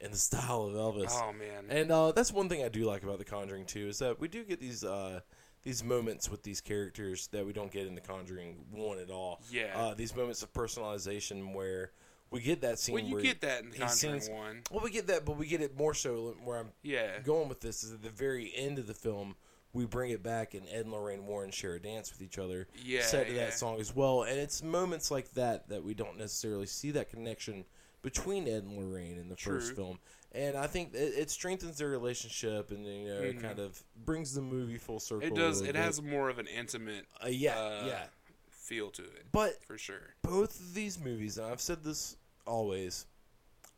in 0.00 0.10
the 0.10 0.16
style 0.30 0.62
of 0.64 0.72
Elvis. 0.74 1.12
Oh 1.12 1.32
man. 1.32 1.66
And 1.68 1.92
uh, 1.92 2.10
that's 2.10 2.32
one 2.32 2.48
thing 2.48 2.64
I 2.64 2.68
do 2.68 2.84
like 2.86 3.04
about 3.04 3.18
The 3.18 3.24
Conjuring 3.24 3.66
two 3.66 3.86
is 3.86 4.00
that 4.00 4.18
we 4.18 4.26
do 4.26 4.42
get 4.42 4.58
these 4.58 4.82
uh, 4.82 5.20
these 5.66 5.82
moments 5.82 6.30
with 6.30 6.44
these 6.44 6.60
characters 6.60 7.26
that 7.32 7.44
we 7.44 7.52
don't 7.52 7.72
get 7.72 7.88
in 7.88 7.96
The 7.96 8.00
Conjuring 8.00 8.54
one 8.70 9.00
at 9.00 9.10
all. 9.10 9.40
Yeah. 9.50 9.72
Uh, 9.76 9.94
these 9.94 10.14
moments 10.14 10.40
of 10.44 10.52
personalization 10.52 11.52
where 11.52 11.90
we 12.30 12.40
get 12.40 12.60
that 12.60 12.78
scene. 12.78 12.94
well, 12.94 13.02
you 13.04 13.14
where 13.14 13.22
get 13.24 13.40
that 13.40 13.64
in 13.64 13.70
the 13.70 13.78
Conjuring 13.78 14.20
sings- 14.20 14.30
one. 14.30 14.62
Well, 14.70 14.84
we 14.84 14.92
get 14.92 15.08
that, 15.08 15.24
but 15.24 15.36
we 15.36 15.48
get 15.48 15.60
it 15.60 15.76
more 15.76 15.92
so 15.92 16.36
where 16.44 16.58
I'm 16.58 16.70
Yeah. 16.82 17.18
going 17.18 17.48
with 17.48 17.60
this 17.60 17.82
is 17.82 17.92
at 17.94 18.02
the 18.02 18.10
very 18.10 18.52
end 18.54 18.78
of 18.78 18.86
the 18.86 18.94
film. 18.94 19.34
We 19.72 19.86
bring 19.86 20.12
it 20.12 20.22
back, 20.22 20.54
and 20.54 20.66
Ed 20.68 20.82
and 20.86 20.92
Lorraine 20.92 21.26
Warren 21.26 21.50
share 21.50 21.74
a 21.74 21.80
dance 21.82 22.12
with 22.12 22.22
each 22.22 22.38
other, 22.38 22.68
Yeah, 22.82 23.02
set 23.02 23.26
to 23.26 23.32
yeah. 23.32 23.46
that 23.46 23.54
song 23.54 23.80
as 23.80 23.92
well. 23.94 24.22
And 24.22 24.38
it's 24.38 24.62
moments 24.62 25.10
like 25.10 25.32
that 25.32 25.68
that 25.68 25.82
we 25.82 25.94
don't 25.94 26.16
necessarily 26.16 26.66
see 26.66 26.92
that 26.92 27.10
connection 27.10 27.64
between 28.02 28.46
Ed 28.46 28.62
and 28.62 28.78
Lorraine 28.78 29.18
in 29.18 29.28
the 29.28 29.36
first 29.36 29.74
film. 29.74 29.98
And 30.36 30.56
I 30.56 30.66
think 30.66 30.92
it, 30.94 31.14
it 31.16 31.30
strengthens 31.30 31.78
their 31.78 31.88
relationship, 31.88 32.70
and 32.70 32.84
you 32.84 33.08
know, 33.08 33.20
it 33.22 33.40
kind 33.40 33.58
of 33.58 33.82
brings 34.04 34.34
the 34.34 34.42
movie 34.42 34.76
full 34.76 35.00
circle. 35.00 35.26
Mm-hmm. 35.28 35.36
It 35.36 35.40
does. 35.40 35.60
It 35.62 35.72
bit. 35.72 35.76
has 35.76 36.02
more 36.02 36.28
of 36.28 36.38
an 36.38 36.46
intimate 36.46 37.06
uh, 37.24 37.28
yeah, 37.28 37.58
uh, 37.58 37.84
yeah. 37.86 38.02
feel 38.50 38.90
to 38.90 39.02
it, 39.02 39.26
But 39.32 39.64
for 39.64 39.78
sure. 39.78 40.14
both 40.22 40.60
of 40.60 40.74
these 40.74 41.00
movies, 41.00 41.38
and 41.38 41.46
I've 41.46 41.60
said 41.62 41.82
this 41.82 42.18
always, 42.46 43.06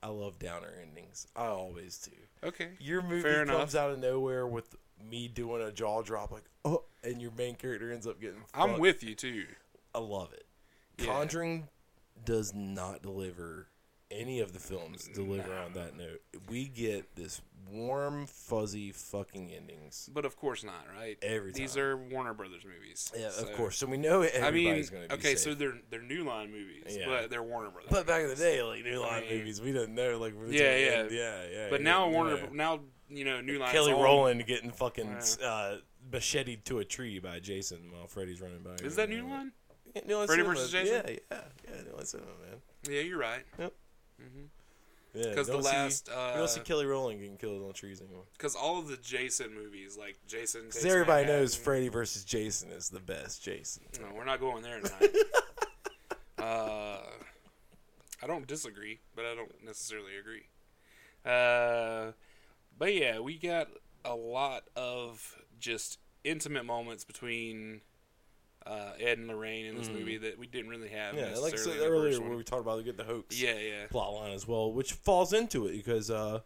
I 0.03 0.09
love 0.09 0.41
downer 0.41 0.73
endings. 0.83 1.29
I 1.37 1.47
always 1.47 1.99
do. 1.99 2.49
Okay. 2.49 2.71
Your 2.81 3.03
movie 3.03 3.23
Fair 3.23 3.47
comes 3.47 3.75
enough. 3.75 3.85
out 3.85 3.91
of 3.93 4.01
nowhere 4.01 4.47
with 4.47 4.75
me 5.09 5.29
doing 5.29 5.63
a 5.63 5.71
jaw 5.71 6.03
drop, 6.03 6.33
like 6.33 6.45
oh, 6.65 6.85
and 7.05 7.23
your 7.23 7.31
main 7.39 7.55
character 7.55 7.93
ends 7.93 8.07
up 8.07 8.21
getting. 8.21 8.43
I'm 8.53 8.81
with 8.81 9.05
you 9.05 9.15
too. 9.15 9.45
I 9.95 10.01
love 10.01 10.33
it. 10.33 10.47
Yeah. 10.99 11.07
Conjuring 11.07 11.69
does 12.25 12.53
not 12.53 13.03
deliver 13.03 13.69
any 14.11 14.41
of 14.41 14.53
the 14.53 14.59
films 14.59 15.09
deliver 15.15 15.55
on 15.55 15.73
that 15.75 15.97
note. 15.97 16.23
We 16.49 16.67
get 16.69 17.15
this 17.15 17.41
warm, 17.71 18.27
fuzzy 18.27 18.93
fucking 18.93 19.53
endings. 19.53 20.09
But 20.13 20.25
of 20.25 20.37
course 20.37 20.65
not, 20.65 20.87
right? 20.97 21.19
Every 21.23 21.53
These 21.53 21.77
are 21.77 21.97
Warner 21.97 22.33
Brothers 22.35 22.65
movies. 22.65 23.13
Yeah, 23.17 23.31
so- 23.31 23.43
of 23.43 23.53
course. 23.55 23.77
So 23.77 23.87
we 23.87 23.97
know 23.99 24.23
I 24.23 24.51
mean, 24.51 24.65
going 24.65 24.83
to 24.85 24.93
be 25.09 25.15
okay, 25.15 25.35
safe. 25.35 25.39
so 25.41 25.55
they're 25.55 25.75
they're 25.91 26.03
New 26.03 26.25
Line 26.25 26.51
movies, 26.51 26.97
Yeah. 26.99 27.07
but 27.07 27.31
they're 27.31 27.43
Warner 27.43 27.71
Brothers. 27.71 27.91
but 27.91 28.07
back 28.07 28.23
in 28.23 28.29
the 28.29 28.37
day, 28.37 28.63
like 28.63 28.85
New 28.85 29.01
Line 29.01 29.13
I 29.13 29.21
mean- 29.21 29.39
movies, 29.39 29.61
we 29.61 29.73
didn't 29.73 29.95
know. 29.95 30.19
Like, 30.19 30.35
we 30.39 30.59
Yeah, 30.59 30.77
yeah. 30.77 31.07
yeah, 31.11 31.43
yeah. 31.51 31.67
but 31.71 31.81
yeah, 31.81 31.85
now 31.85 32.07
yeah. 32.07 32.13
Warner, 32.13 32.51
now 32.53 32.81
you 33.11 33.25
know, 33.25 33.41
New 33.41 33.59
Line. 33.59 33.73
Kelly 33.73 33.93
Rowland 33.93 34.47
getting 34.47 34.71
fucking 34.71 35.19
uh, 35.43 35.77
macheted 36.11 36.65
to 36.67 36.79
a 36.79 36.85
tree 36.85 37.19
by 37.19 37.41
Jason 37.41 37.91
while 37.93 38.07
Freddy's 38.07 38.41
running 38.41 38.63
by. 38.63 38.75
Is 38.85 38.97
that 38.97 39.09
New 39.11 39.27
Line? 39.29 39.53
Yeah, 39.95 40.03
New 40.07 40.17
Line 40.17 40.27
Freddy 40.27 40.43
versus 40.43 40.71
Jason? 40.73 41.03
Yeah, 41.07 41.17
yeah, 41.33 41.41
yeah. 41.67 41.83
New 41.89 41.97
Line 41.97 42.05
Cinema, 42.07 42.31
man. 42.51 42.61
Yeah, 42.89 43.01
you're 43.01 43.19
right. 43.19 43.45
Yeah, 45.15 45.35
'Cause 45.35 45.47
the 45.47 45.55
don't 45.55 45.63
see- 45.63 45.69
last, 45.69 46.09
you 46.09 46.15
uh, 46.15 46.37
don't 46.37 46.49
see 46.51 46.61
Kelly 46.61 46.85
Rowland 46.87 47.19
getting 47.21 47.39
killed 47.39 47.63
on 47.67 47.73
trees 47.73 48.01
anymore. 48.01 48.25
Because 48.35 48.55
all 48.55 48.79
of 48.79 48.89
the 48.89 48.97
Jason 48.99 49.55
movies, 49.55 49.97
like 49.97 50.19
Jason, 50.27 50.67
Because 50.67 50.85
everybody 50.85 51.23
Manhattan- 51.23 51.41
knows 51.43 51.55
Freddy 51.55 51.89
versus 51.89 52.25
Jason 52.25 52.71
is 52.71 52.91
the 52.91 53.01
best 53.01 53.43
Jason. 53.43 53.85
No, 54.01 54.09
we're 54.15 54.25
not 54.27 54.39
going 54.39 54.63
there 54.63 54.81
tonight. 54.81 55.17
uh, 56.39 57.01
I 58.23 58.27
don't 58.27 58.47
disagree, 58.47 59.01
but 59.17 59.25
I 59.25 59.35
don't 59.35 59.65
necessarily 59.65 60.17
agree. 60.17 60.47
Uh, 61.25 62.13
but 62.79 62.95
yeah, 62.95 63.19
we 63.19 63.39
got 63.39 63.69
a 64.05 64.15
lot 64.15 64.65
of 64.77 65.37
just 65.59 65.99
intimate 66.23 66.65
moments 66.65 67.05
between 67.05 67.81
uh, 68.69 68.93
Ed 69.01 69.19
and 69.19 69.29
Lorraine 69.29 69.67
in 69.67 69.77
this 69.77 69.89
movie 69.89 70.19
that 70.19 70.39
we 70.39 70.47
didn't 70.47 70.71
really 70.71 70.89
have. 70.91 71.15
Mm-hmm. 71.15 71.35
Yeah, 71.35 71.39
like 71.41 71.55
I 71.55 71.57
said 71.57 71.79
the 71.79 71.87
earlier, 71.87 72.21
where 72.21 72.37
we 72.37 72.45
talked 72.45 72.63
about 72.63 72.77
we 72.79 72.85
get 72.85 72.97
the 72.97 73.05
hoax 73.05 73.41
Yeah, 73.41 73.55
yeah. 73.59 73.87
plot 73.91 74.13
line 74.15 74.33
as 74.33 74.47
well, 74.47 74.73
which 74.73 74.93
falls 74.93 75.33
into 75.33 75.67
it 75.67 75.73
because 75.73 76.11
uh, 76.11 76.41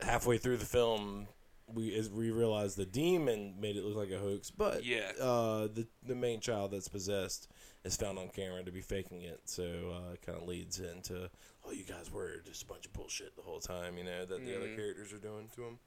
halfway 0.00 0.38
through 0.38 0.56
the 0.58 0.66
film, 0.66 1.28
we 1.72 2.00
we 2.12 2.30
realized 2.30 2.76
the 2.76 2.86
demon 2.86 3.54
made 3.60 3.76
it 3.76 3.84
look 3.84 3.96
like 3.96 4.10
a 4.10 4.18
hoax, 4.22 4.50
but 4.50 4.84
Yeah. 4.84 5.12
uh, 5.20 5.68
the 5.68 5.86
the 6.04 6.14
main 6.14 6.40
child 6.40 6.70
that's 6.72 6.88
possessed 6.88 7.48
is 7.84 7.96
found 7.96 8.18
on 8.18 8.28
camera 8.28 8.62
to 8.64 8.72
be 8.72 8.80
faking 8.80 9.22
it, 9.22 9.40
so 9.44 9.62
uh, 9.64 10.12
it 10.14 10.22
kind 10.22 10.38
of 10.38 10.46
leads 10.48 10.80
into 10.80 11.30
oh, 11.68 11.72
you 11.72 11.84
guys 11.84 12.10
were 12.12 12.40
just 12.44 12.62
a 12.62 12.66
bunch 12.66 12.86
of 12.86 12.92
bullshit 12.92 13.34
the 13.36 13.42
whole 13.42 13.60
time, 13.60 13.96
you 13.98 14.04
know 14.04 14.24
that 14.24 14.44
the 14.44 14.50
Mm-hmm. 14.52 14.62
other 14.62 14.74
characters 14.76 15.12
are 15.12 15.18
doing 15.18 15.48
to 15.56 15.62
him. 15.64 15.78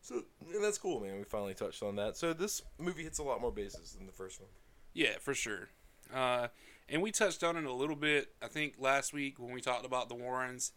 So 0.00 0.22
that's 0.62 0.76
cool, 0.78 1.00
man. 1.00 1.16
We 1.16 1.24
finally 1.24 1.54
touched 1.54 1.82
on 1.82 1.96
that. 1.96 2.16
So 2.16 2.32
this 2.34 2.60
movie 2.78 3.02
hits 3.04 3.18
a 3.18 3.22
lot 3.22 3.40
more 3.40 3.50
bases 3.50 3.94
than 3.94 4.04
the 4.06 4.12
first 4.12 4.38
one. 4.40 4.50
Yeah, 4.94 5.18
for 5.20 5.34
sure. 5.34 5.68
Uh, 6.12 6.48
and 6.88 7.02
we 7.02 7.10
touched 7.10 7.42
on 7.42 7.56
it 7.56 7.64
a 7.64 7.72
little 7.72 7.96
bit, 7.96 8.32
I 8.42 8.46
think, 8.46 8.74
last 8.78 9.12
week 9.12 9.38
when 9.38 9.52
we 9.52 9.60
talked 9.60 9.84
about 9.84 10.08
the 10.08 10.14
Warrens 10.14 10.72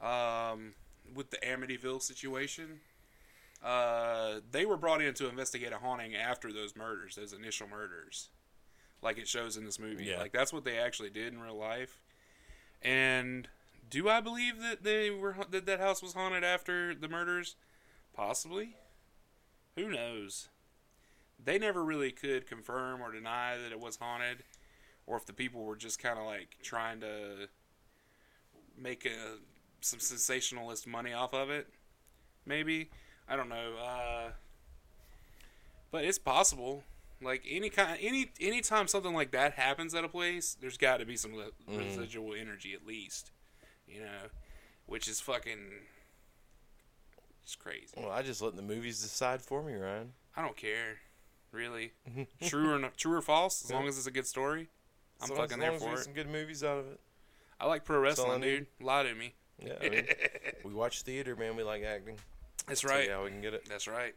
um, 0.00 0.74
with 1.14 1.30
the 1.30 1.36
Amityville 1.38 2.02
situation. 2.02 2.80
Uh, 3.62 4.40
they 4.50 4.64
were 4.64 4.76
brought 4.76 5.02
in 5.02 5.14
to 5.14 5.28
investigate 5.28 5.72
a 5.72 5.78
haunting 5.78 6.14
after 6.14 6.52
those 6.52 6.76
murders, 6.76 7.16
those 7.16 7.32
initial 7.32 7.68
murders, 7.68 8.30
like 9.02 9.18
it 9.18 9.26
shows 9.26 9.56
in 9.56 9.64
this 9.64 9.80
movie. 9.80 10.04
Yeah. 10.04 10.18
Like 10.18 10.32
that's 10.32 10.52
what 10.52 10.64
they 10.64 10.78
actually 10.78 11.10
did 11.10 11.32
in 11.32 11.40
real 11.40 11.58
life. 11.58 12.00
And 12.82 13.48
do 13.90 14.08
I 14.08 14.20
believe 14.20 14.60
that 14.60 14.84
they 14.84 15.10
were 15.10 15.34
that 15.50 15.66
that 15.66 15.80
house 15.80 16.02
was 16.02 16.12
haunted 16.12 16.44
after 16.44 16.94
the 16.94 17.08
murders? 17.08 17.56
Possibly. 18.14 18.76
Who 19.74 19.90
knows? 19.90 20.48
They 21.42 21.58
never 21.58 21.84
really 21.84 22.10
could 22.10 22.46
confirm 22.46 23.00
or 23.00 23.12
deny 23.12 23.56
that 23.56 23.72
it 23.72 23.80
was 23.80 23.96
haunted, 23.96 24.44
or 25.06 25.16
if 25.16 25.26
the 25.26 25.32
people 25.32 25.64
were 25.64 25.76
just 25.76 25.98
kind 25.98 26.18
of 26.18 26.24
like 26.24 26.56
trying 26.62 27.00
to 27.00 27.48
make 28.76 29.06
a, 29.06 29.38
some 29.80 30.00
sensationalist 30.00 30.86
money 30.86 31.12
off 31.12 31.32
of 31.34 31.50
it. 31.50 31.68
Maybe 32.44 32.90
I 33.28 33.36
don't 33.36 33.48
know. 33.48 33.74
Uh, 33.82 34.30
but 35.90 36.04
it's 36.04 36.18
possible. 36.18 36.82
Like 37.20 37.44
any 37.48 37.68
kind, 37.68 37.98
any 38.00 38.30
anytime 38.40 38.86
something 38.86 39.12
like 39.12 39.32
that 39.32 39.54
happens 39.54 39.94
at 39.94 40.04
a 40.04 40.08
place, 40.08 40.56
there's 40.60 40.76
got 40.76 40.98
to 40.98 41.06
be 41.06 41.16
some 41.16 41.34
le- 41.34 41.50
residual 41.66 42.34
energy 42.34 42.74
at 42.74 42.86
least, 42.86 43.32
you 43.88 44.00
know, 44.00 44.28
which 44.86 45.08
is 45.08 45.20
fucking. 45.20 45.58
It's 47.42 47.56
crazy. 47.56 47.94
Well, 47.96 48.10
I 48.10 48.22
just 48.22 48.40
let 48.40 48.54
the 48.54 48.62
movies 48.62 49.02
decide 49.02 49.42
for 49.42 49.62
me, 49.62 49.74
Ryan. 49.74 50.12
I 50.36 50.42
don't 50.42 50.56
care, 50.56 50.98
really. 51.52 51.92
true 52.42 52.72
or 52.72 52.78
no, 52.78 52.88
true 52.96 53.14
or 53.14 53.22
false, 53.22 53.64
as 53.64 53.70
long 53.72 53.86
as 53.88 53.96
it's 53.98 54.06
a 54.06 54.10
good 54.10 54.26
story, 54.26 54.68
I'm 55.20 55.28
long 55.30 55.38
fucking 55.38 55.62
as 55.62 55.70
long 55.70 55.70
there 55.70 55.78
for 55.80 55.86
get 55.94 55.98
it. 56.00 56.04
Some 56.04 56.12
good 56.14 56.28
movies 56.28 56.62
out 56.64 56.78
of 56.78 56.86
it. 56.86 57.00
I 57.60 57.66
like 57.66 57.84
pro 57.84 57.98
wrestling, 57.98 58.40
dude. 58.40 58.66
Lie 58.80 59.02
to 59.04 59.14
me. 59.14 59.34
Yeah, 59.64 59.74
I 59.82 59.88
mean, 59.90 60.06
we 60.64 60.72
watch 60.72 61.02
theater, 61.02 61.34
man. 61.34 61.56
We 61.56 61.62
like 61.64 61.82
acting. 61.82 62.18
That's 62.66 62.82
So, 62.82 62.88
right. 62.88 63.08
yeah, 63.08 63.22
we 63.22 63.30
can 63.30 63.40
get 63.40 63.54
it. 63.54 63.66
That's 63.68 63.88
right. 63.88 64.14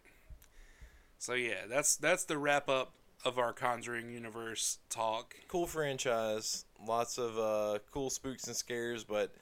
So 1.18 1.34
yeah, 1.34 1.66
that's 1.70 1.96
that's 1.98 2.26
the 2.26 2.38
wrap 2.38 2.70
up 2.70 2.94
of 3.26 3.38
our 3.38 3.54
Conjuring 3.54 4.10
universe 4.12 4.80
talk. 4.90 5.36
Cool 5.48 5.68
franchise. 5.68 6.66
Lots 6.86 7.18
of 7.20 7.38
uh, 7.38 7.80
cool 7.92 8.10
spooks 8.10 8.48
and 8.48 8.56
scares, 8.56 9.04
but 9.04 9.34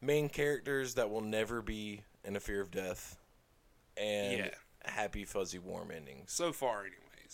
main 0.00 0.28
characters 0.28 0.94
that 0.94 1.10
will 1.10 1.20
never 1.20 1.62
be 1.62 2.02
in 2.24 2.34
a 2.36 2.40
fear 2.40 2.60
of 2.60 2.70
death, 2.72 3.16
and 3.96 4.38
Yeah. 4.38 4.50
happy, 4.84 5.24
fuzzy, 5.24 5.58
warm 5.58 5.90
endings. 5.92 6.32
So 6.32 6.52
far, 6.52 6.84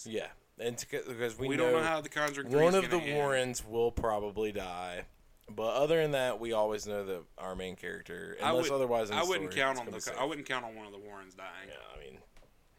Yeah, 0.04 0.26
and 0.58 0.76
to, 0.78 0.86
because 0.90 1.38
we, 1.38 1.48
We, 1.48 1.56
know, 1.56 1.70
don't 1.70 1.80
know 1.82 1.88
how 1.88 2.00
the 2.00 2.08
Conjuring 2.08 2.50
3 2.50 2.60
one 2.60 2.68
is 2.74 2.74
of 2.76 2.90
the 2.90 2.98
gonna 2.98 3.02
end. 3.04 3.16
Warrens 3.16 3.64
will 3.64 3.90
probably 3.92 4.52
die. 4.52 5.04
But 5.48 5.74
other 5.76 6.02
than 6.02 6.10
that, 6.10 6.40
we 6.40 6.52
always 6.52 6.86
know 6.88 7.04
that 7.06 7.22
our 7.38 7.54
main 7.54 7.76
character, 7.76 8.36
I 8.42 8.50
unless 8.50 8.64
would- 8.68 8.74
otherwise, 8.74 9.10
in 9.10 9.16
I 9.16 9.22
the 9.22 9.28
wouldn't 9.28 9.52
story, 9.52 9.62
count 9.62 9.72
it's 9.72 9.80
on 9.80 9.86
the. 9.86 9.90
gonna 9.92 9.96
be 9.98 10.02
safe. 10.02 10.14
I 10.18 10.24
wouldn't 10.24 10.46
count 10.48 10.64
on 10.64 10.74
one 10.74 10.86
of 10.86 10.92
the 10.92 10.98
Warrens 10.98 11.34
dying. 11.34 11.68
Yeah, 11.68 11.74
I 11.96 12.00
mean, 12.04 12.18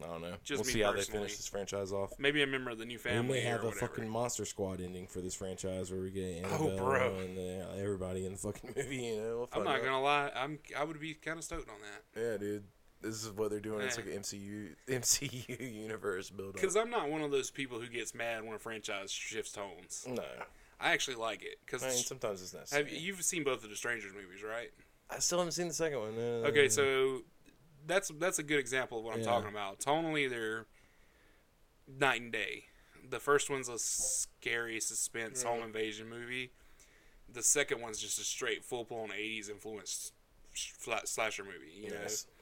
I 0.04 0.08
don't 0.08 0.22
know. 0.22 0.36
Just 0.44 0.60
we'll 0.60 0.68
me 0.68 0.74
see 0.74 0.80
how 0.82 0.92
they 0.92 0.98
personally. 0.98 1.20
finish 1.22 1.38
this 1.38 1.48
franchise 1.48 1.94
off. 1.94 2.12
Maybe 2.20 2.44
a 2.44 2.48
member 2.48 2.70
of 2.72 2.78
the 2.78 2.86
new 2.86 2.96
We 2.98 2.98
family. 2.98 3.34
may 3.40 3.42
have 3.46 3.62
or 3.62 3.64
a 3.64 3.66
whatever. 3.70 3.88
fucking 3.88 4.10
Monster 4.10 4.44
Squad 4.46 4.82
ending 4.82 5.08
for 5.08 5.22
this 5.22 5.34
franchise 5.34 5.90
where 5.92 6.02
we 6.02 6.12
get 6.12 6.44
Oh, 6.52 6.68
Annabelle 6.68 6.78
bro. 6.78 7.16
and 7.20 7.38
uh, 7.40 7.82
everybody 7.82 8.26
in 8.26 8.34
the 8.34 8.38
fucking 8.38 8.74
movie. 8.78 8.96
You 8.98 9.16
know, 9.18 9.24
we'll 9.38 9.44
I'm 9.54 9.64
find 9.64 9.66
not 9.66 9.76
out. 9.78 9.84
gonna 9.86 10.02
lie. 10.02 10.32
I'm. 10.36 10.60
I 10.78 10.84
would 10.84 11.00
be 11.00 11.14
kind 11.14 11.38
of 11.38 11.46
stoked 11.46 11.70
on 11.70 11.76
that 11.80 12.22
Yeah, 12.22 12.38
dude. 12.38 12.66
This 13.02 13.24
is 13.24 13.32
what 13.32 13.52
they're 13.52 13.60
doing. 13.60 13.82
It's 13.86 13.98
like 13.98 14.08
an 14.08 14.14
MCU 14.14 14.76
MCU 14.88 15.82
universe 15.84 16.30
build 16.30 16.50
up. 16.50 16.62
because 16.62 16.76
I'm 16.76 16.90
not 16.90 17.10
one 17.10 17.22
of 17.22 17.32
those 17.32 17.52
people 17.52 17.80
who 17.80 17.88
gets 17.88 18.16
mad 18.16 18.44
when 18.44 18.54
a 18.56 18.60
franchise 18.60 19.12
shifts 19.12 19.52
tones. 19.52 20.06
No, 20.08 20.24
I 20.80 20.92
actually 20.94 21.16
like 21.18 21.44
it 21.44 21.60
because 21.66 21.84
I 21.84 21.90
mean 21.90 21.98
sometimes 21.98 22.42
it's 22.42 22.54
necessary. 22.54 22.84
have 22.84 22.92
you've 22.94 23.22
seen 23.24 23.44
both 23.44 23.64
of 23.64 23.70
the 23.70 23.76
Strangers 23.76 24.14
movies, 24.14 24.44
right? 24.44 24.70
I 25.10 25.20
still 25.20 25.38
haven't 25.38 25.52
seen 25.54 25.68
the 25.68 25.74
second 25.74 26.00
one. 26.00 26.18
Uh, 26.18 26.48
Okay, 26.48 26.68
so 26.70 27.22
that's 27.86 28.12
that's 28.20 28.40
a 28.40 28.44
good 28.44 28.60
example 28.60 28.98
of 29.00 29.04
what 29.06 29.14
I'm 29.14 29.20
Yeah. 29.22 29.26
talking 29.28 29.50
about. 29.50 29.80
Tonally, 29.80 30.30
they're 30.30 30.66
night 31.88 32.22
and 32.22 32.32
day. 32.32 32.66
The 33.10 33.20
first 33.20 33.50
one's 33.50 33.70
a 33.70 33.78
scary 33.80 34.80
suspense 34.82 35.44
home 35.44 35.62
invasion 35.64 36.10
movie. 36.10 36.52
The 37.32 37.44
second 37.44 37.82
one's 37.82 38.00
just 38.00 38.20
a 38.20 38.24
straight 38.24 38.64
full 38.66 38.84
blown 38.84 39.10
'80s 39.10 39.50
influenced 39.50 40.14
slasher 41.06 41.44
movie. 41.44 41.72
You 41.82 41.90
know, 41.92 41.96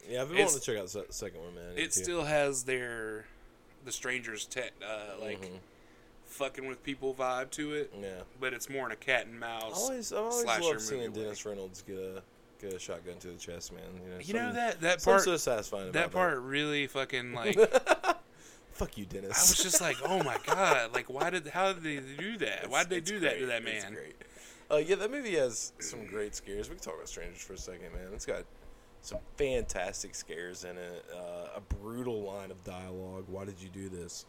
Yeah, 0.09 0.21
I've 0.21 0.29
been 0.29 0.37
wanting 0.39 0.59
to 0.59 0.65
check 0.65 0.77
out 0.77 0.87
the 0.87 1.05
second 1.13 1.41
one, 1.41 1.55
man. 1.55 1.73
It 1.75 1.91
to. 1.91 1.99
still 2.03 2.23
has 2.23 2.63
their 2.63 3.25
the 3.85 3.91
strangers 3.91 4.45
tech 4.45 4.71
uh, 4.83 5.19
like 5.21 5.41
Mm-hmm. 5.41 5.55
fucking 6.25 6.67
with 6.67 6.83
people 6.83 7.13
vibe 7.13 7.51
to 7.51 7.73
it, 7.73 7.93
Yeah. 8.01 8.21
but 8.39 8.53
it's 8.53 8.69
more 8.69 8.85
in 8.85 8.91
a 8.91 8.95
cat 8.95 9.27
and 9.27 9.35
I 9.35 9.39
mouse. 9.47 9.73
always, 9.83 10.11
I 10.11 10.17
always 10.17 10.41
slasher 10.41 10.63
love 10.63 10.81
seeing. 10.81 11.11
Dennis 11.11 11.45
Reynolds 11.45 11.81
get 11.85 11.97
a 11.97 12.21
get 12.61 12.73
a 12.73 12.79
shotgun 12.79 13.17
to 13.19 13.27
the 13.27 13.37
chest, 13.37 13.73
man. 13.73 13.83
You 14.03 14.09
know, 14.11 14.19
You 14.21 14.33
know 14.33 14.53
that 14.53 14.81
that 14.81 15.03
part 15.03 15.21
so 15.21 15.37
satisfying. 15.37 15.91
that 15.91 16.11
part 16.11 16.39
really 16.39 16.87
fucking 16.87 17.33
like 17.35 17.57
Fuck 18.71 18.97
you, 18.97 19.05
Dennis. 19.05 19.37
I 19.37 19.41
was 19.51 19.63
just 19.63 19.79
like, 19.79 19.95
oh 20.03 20.21
my 20.23 20.37
god, 20.45 20.93
like 20.93 21.09
why 21.09 21.29
did 21.29 21.47
how 21.47 21.71
did 21.71 21.83
they 21.83 21.99
do 22.17 22.37
that? 22.39 22.69
Why 22.69 22.83
did 22.83 22.89
they 22.89 22.99
do 22.99 23.19
that 23.21 23.39
to 23.39 23.45
great. 23.45 23.47
that 23.47 23.63
It's 23.65 23.83
man? 23.85 23.97
Uh, 24.71 24.77
yeah, 24.77 24.95
that 24.95 25.11
movie 25.11 25.35
has 25.35 25.73
some 25.79 26.05
great 26.07 26.33
scares. 26.35 26.69
We 26.69 26.75
can 26.75 26.83
talk 26.83 26.95
about 26.95 27.07
Strangers 27.09 27.41
for 27.41 27.53
a 27.53 27.57
second, 27.57 27.93
man. 27.93 28.07
It's 28.13 28.25
got 28.25 28.43
some 29.01 29.19
fantastic 29.37 30.15
scares 30.15 30.63
in 30.63 30.77
it. 30.77 31.05
Uh, 31.13 31.49
a 31.57 31.61
brutal 31.75 32.23
line 32.23 32.49
of 32.51 32.63
dialogue. 32.63 33.25
Why 33.27 33.45
did 33.45 33.61
you 33.61 33.69
do 33.69 33.89
this? 33.89 34.25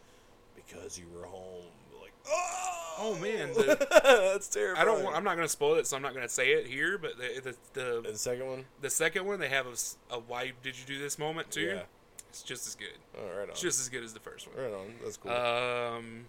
Because 0.55 0.99
you 0.99 1.05
were 1.15 1.25
home. 1.25 1.65
Like, 2.01 2.13
oh, 2.29 2.73
Oh, 2.99 3.15
man, 3.19 3.53
the- 3.53 3.77
that's 4.33 4.47
terrible. 4.47 4.81
I 4.81 4.85
don't. 4.85 5.03
want- 5.03 5.15
I'm 5.15 5.23
not 5.23 5.35
gonna 5.35 5.47
spoil 5.47 5.75
it, 5.75 5.85
so 5.85 5.95
I'm 5.95 6.01
not 6.01 6.15
gonna 6.15 6.27
say 6.29 6.53
it 6.53 6.65
here. 6.65 6.97
But 6.97 7.11
the 7.17 7.41
the 7.41 7.55
the, 8.03 8.09
The 8.11 8.17
second 8.17 8.47
one. 8.47 8.65
the 8.81 8.89
second 8.89 9.25
one, 9.25 9.39
they 9.39 9.49
have 9.49 9.67
a 10.11 10.19
why 10.19 10.53
did 10.63 10.75
you 10.79 10.85
do 10.87 10.97
this 10.99 11.19
moment 11.19 11.51
too. 11.51 11.61
Yeah. 11.61 11.81
It's 12.29 12.41
just 12.41 12.65
as 12.67 12.73
good. 12.75 12.97
Oh, 13.17 13.23
right 13.37 13.43
on. 13.43 13.49
It's 13.49 13.61
just 13.61 13.79
as 13.79 13.89
good 13.89 14.03
as 14.03 14.13
the 14.13 14.19
first 14.19 14.47
one. 14.47 14.57
right 14.63 14.73
on. 14.73 14.93
That's 15.03 15.17
cool. 15.17 15.31
Um, 15.31 16.25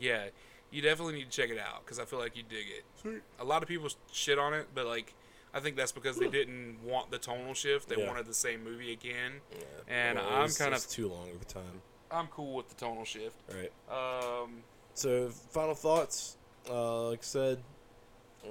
yeah, 0.00 0.28
you 0.70 0.82
definitely 0.82 1.14
need 1.14 1.30
to 1.30 1.36
check 1.36 1.50
it 1.50 1.58
out 1.58 1.84
because 1.84 1.98
I 1.98 2.04
feel 2.04 2.18
like 2.18 2.36
you 2.36 2.42
dig 2.42 2.66
it. 2.68 2.84
Sweet. 3.00 3.22
A 3.40 3.44
lot 3.44 3.62
of 3.62 3.68
people 3.68 3.88
shit 4.12 4.38
on 4.38 4.54
it, 4.54 4.68
but 4.74 4.86
like 4.86 5.14
I 5.54 5.60
think 5.60 5.76
that's 5.76 5.92
because 5.92 6.18
they 6.18 6.28
didn't 6.28 6.76
want 6.84 7.10
the 7.10 7.18
tonal 7.18 7.54
shift. 7.54 7.88
They 7.88 7.96
Yeah. 7.96 8.06
wanted 8.06 8.26
the 8.26 8.34
same 8.34 8.62
movie 8.62 8.92
again. 8.92 9.40
Yeah. 9.50 9.64
and 9.88 10.18
Well, 10.18 10.28
I'm 10.28 10.44
it's 10.44 10.58
kind 10.58 10.72
just 10.74 10.86
of- 10.86 10.92
too 10.92 11.08
long 11.08 11.30
of 11.30 11.40
a 11.40 11.44
time. 11.46 11.82
I'm 12.10 12.26
cool 12.28 12.54
with 12.54 12.68
the 12.68 12.74
tonal 12.74 13.04
shift. 13.04 13.36
Right. 13.52 13.72
Um, 13.90 14.62
So, 14.94 15.28
final 15.30 15.74
thoughts. 15.74 16.36
Uh, 16.68 17.08
like 17.10 17.20
I 17.20 17.22
said, 17.22 17.62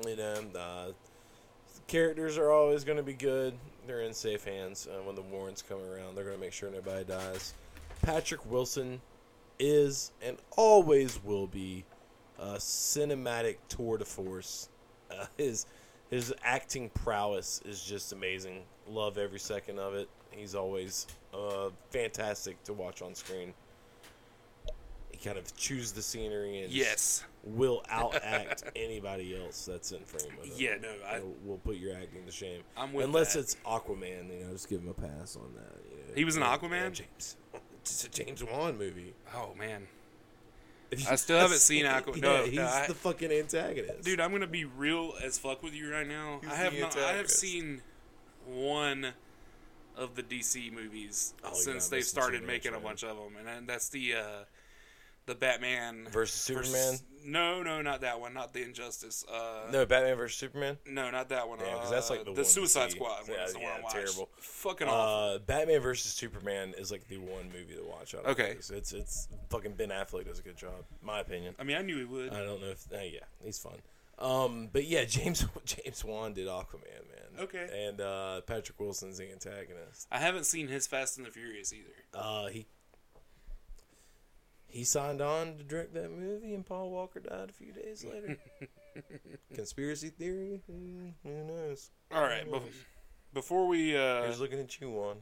you 0.07 0.15
know, 0.15 0.43
uh, 0.55 0.91
characters 1.87 2.37
are 2.37 2.51
always 2.51 2.83
going 2.83 2.97
to 2.97 3.03
be 3.03 3.13
good. 3.13 3.57
They're 3.85 4.01
in 4.01 4.13
safe 4.13 4.43
hands. 4.43 4.87
Uh, 4.87 5.01
when 5.03 5.15
the 5.15 5.21
Warrens 5.21 5.61
come 5.61 5.79
around, 5.81 6.15
they're 6.15 6.23
going 6.23 6.35
to 6.35 6.41
make 6.41 6.53
sure 6.53 6.69
nobody 6.69 7.03
dies. 7.05 7.53
Patrick 8.01 8.45
Wilson 8.45 9.01
is 9.59 10.11
and 10.21 10.37
always 10.55 11.23
will 11.23 11.47
be 11.47 11.83
a 12.39 12.55
cinematic 12.55 13.57
tour 13.69 13.97
de 13.97 14.05
force. 14.05 14.69
Uh, 15.11 15.25
his 15.37 15.65
his 16.09 16.33
acting 16.43 16.89
prowess 16.89 17.61
is 17.65 17.83
just 17.83 18.13
amazing. 18.13 18.63
Love 18.87 19.17
every 19.17 19.39
second 19.39 19.79
of 19.79 19.93
it. 19.93 20.07
He's 20.31 20.55
always 20.55 21.07
uh, 21.33 21.69
fantastic 21.89 22.63
to 22.63 22.73
watch 22.73 23.01
on 23.01 23.13
screen. 23.15 23.53
He 25.11 25.17
kind 25.17 25.37
of 25.37 25.55
chews 25.57 25.91
the 25.91 26.01
scenery 26.01 26.61
and 26.61 26.71
yes. 26.71 27.23
will 27.43 27.81
outact 27.91 28.63
anybody 28.75 29.35
else 29.35 29.65
that's 29.65 29.91
in 29.91 30.03
frame 30.03 30.31
with 30.37 30.47
him. 30.47 30.53
Yeah, 30.57 30.75
no, 30.79 30.89
I- 31.09 31.19
will 31.19 31.35
we'll 31.43 31.57
put 31.57 31.77
your 31.77 31.95
acting 31.95 32.23
to 32.25 32.31
shame. 32.31 32.61
I'm 32.77 32.93
with 32.93 33.05
Unless 33.05 33.33
that. 33.33 33.39
it's 33.39 33.55
Aquaman, 33.65 34.29
you 34.31 34.45
know, 34.45 34.51
just 34.51 34.69
give 34.69 34.81
him 34.81 34.89
a 34.89 34.93
pass 34.93 35.35
on 35.35 35.53
that. 35.55 35.75
You 35.89 35.97
know. 35.97 36.13
He 36.15 36.23
was 36.23 36.35
an 36.35 36.43
Aquaman? 36.43 36.93
James. 36.93 37.37
It's 37.81 38.03
a 38.03 38.09
James 38.09 38.43
Wan 38.43 38.77
movie. 38.77 39.13
Oh 39.33 39.53
man, 39.57 39.87
I 41.09 41.15
still 41.15 41.37
haven't 41.39 41.59
seen 41.59 41.85
Aquaman. 41.85 42.15
Yeah, 42.17 42.21
No, 42.21 42.43
he's 42.45 42.55
no, 42.55 42.65
I- 42.65 42.87
the 42.87 42.93
fucking 42.93 43.31
antagonist. 43.31 44.03
dude, 44.03 44.19
I'm 44.19 44.31
gonna 44.31 44.47
be 44.47 44.65
real 44.65 45.13
as 45.23 45.37
fuck 45.37 45.61
with 45.63 45.73
you 45.73 45.91
right 45.91 46.07
now. 46.07 46.39
He's 46.41 46.51
I 46.51 46.55
have 46.55 46.77
not. 46.79 46.97
I 46.97 47.13
have 47.13 47.29
seen 47.29 47.81
one 48.45 49.07
of 49.95 50.15
the 50.15 50.23
DC 50.23 50.71
movies 50.71 51.33
Oh, 51.43 51.53
since 51.53 51.87
they've 51.89 51.99
missing 51.99 52.09
started 52.09 52.43
making 52.43 52.73
a 52.73 52.79
bunch 52.79 53.03
of 53.03 53.17
them, 53.17 53.35
and 53.47 53.67
that's 53.67 53.89
the 53.89 54.13
uh, 54.15 54.43
the 55.27 55.35
Batman 55.35 56.07
Versus 56.11 56.39
Superman? 56.41 56.97
No, 57.23 57.61
no, 57.61 57.81
not 57.81 58.01
that 58.01 58.19
one. 58.21 58.33
Not 58.33 58.53
the 58.53 58.63
Injustice. 58.63 59.25
Uh, 59.31 59.69
no, 59.71 59.85
Batman 59.85 60.15
versus 60.15 60.37
Superman. 60.37 60.77
no, 60.87 61.11
not 61.11 61.27
that 61.29 61.47
one. 61.47 61.59
Yeah, 61.59 61.73
'cause 61.75 61.87
uh, 61.91 61.95
that's 61.95 62.09
like 62.09 62.33
the 62.33 62.43
Suicide. 62.45 62.91
Squad. 62.91 63.27
one 63.27 63.37
Yeah, 63.37 63.43
is 63.45 63.53
the 63.53 63.59
one 63.59 63.71
I 63.85 63.89
terrible. 63.91 64.29
Fucking 64.39 64.87
awful. 64.87 65.35
Uh, 65.35 65.37
Batman 65.39 65.81
versus 65.81 66.11
Superman 66.13 66.73
is 66.77 66.89
like 66.89 67.07
the 67.09 67.17
one 67.17 67.51
movie 67.53 67.75
to 67.75 67.83
watch. 67.85 68.15
Out 68.15 68.21
of 68.23 68.27
Okay. 68.31 68.53
those. 68.55 68.71
it's 68.71 68.93
it's 68.93 69.27
fucking 69.49 69.73
Ben 69.73 69.89
Affleck 69.89 70.25
does 70.25 70.39
a 70.39 70.41
good 70.41 70.55
job, 70.57 70.85
my 71.03 71.19
opinion. 71.19 71.53
I 71.59 71.63
mean, 71.63 71.75
I 71.77 71.81
knew 71.81 71.97
he 71.97 72.05
would. 72.05 72.33
I 72.33 72.43
don't 72.43 72.61
know 72.61 72.67
if 72.69 72.85
uh, 72.93 72.97
yeah, 73.03 73.19
he's 73.43 73.59
fun. 73.59 73.73
Um, 74.19 74.69
but 74.71 74.85
yeah, 74.85 75.03
James 75.05 75.45
James 75.65 76.03
Wan 76.05 76.33
did 76.33 76.47
Aquaman, 76.47 76.81
man. 76.83 77.43
Okay. 77.43 77.87
And 77.87 77.99
uh, 78.01 78.41
Patrick 78.47 78.79
Wilson's 78.79 79.17
the 79.17 79.29
antagonist. 79.31 80.07
I 80.11 80.17
haven't 80.19 80.45
seen 80.45 80.69
his 80.69 80.87
Fast 80.87 81.17
and 81.17 81.27
the 81.27 81.31
Furious 81.31 81.71
either. 81.73 81.93
Uh, 82.13 82.47
he 82.47 82.65
he 84.67 84.83
signed 84.83 85.21
on 85.21 85.57
to 85.57 85.63
direct 85.63 85.93
that 85.93 86.11
movie, 86.11 86.53
and 86.53 86.65
Paul 86.65 86.89
Walker 86.91 87.19
died 87.19 87.49
a 87.49 87.53
few 87.53 87.71
days 87.71 88.03
later. 88.05 88.37
Conspiracy 89.55 90.09
theory? 90.09 90.61
Hmm, 90.69 91.09
Who 91.23 91.43
knows? 91.45 91.89
All 92.11 92.21
right, 92.23 92.49
bef- 92.49 92.61
before 93.33 93.67
we 93.67 93.95
uh, 93.97 94.25
He's 94.27 94.39
looking 94.39 94.59
at 94.59 94.79
you, 94.81 94.89
Juan. 94.91 95.17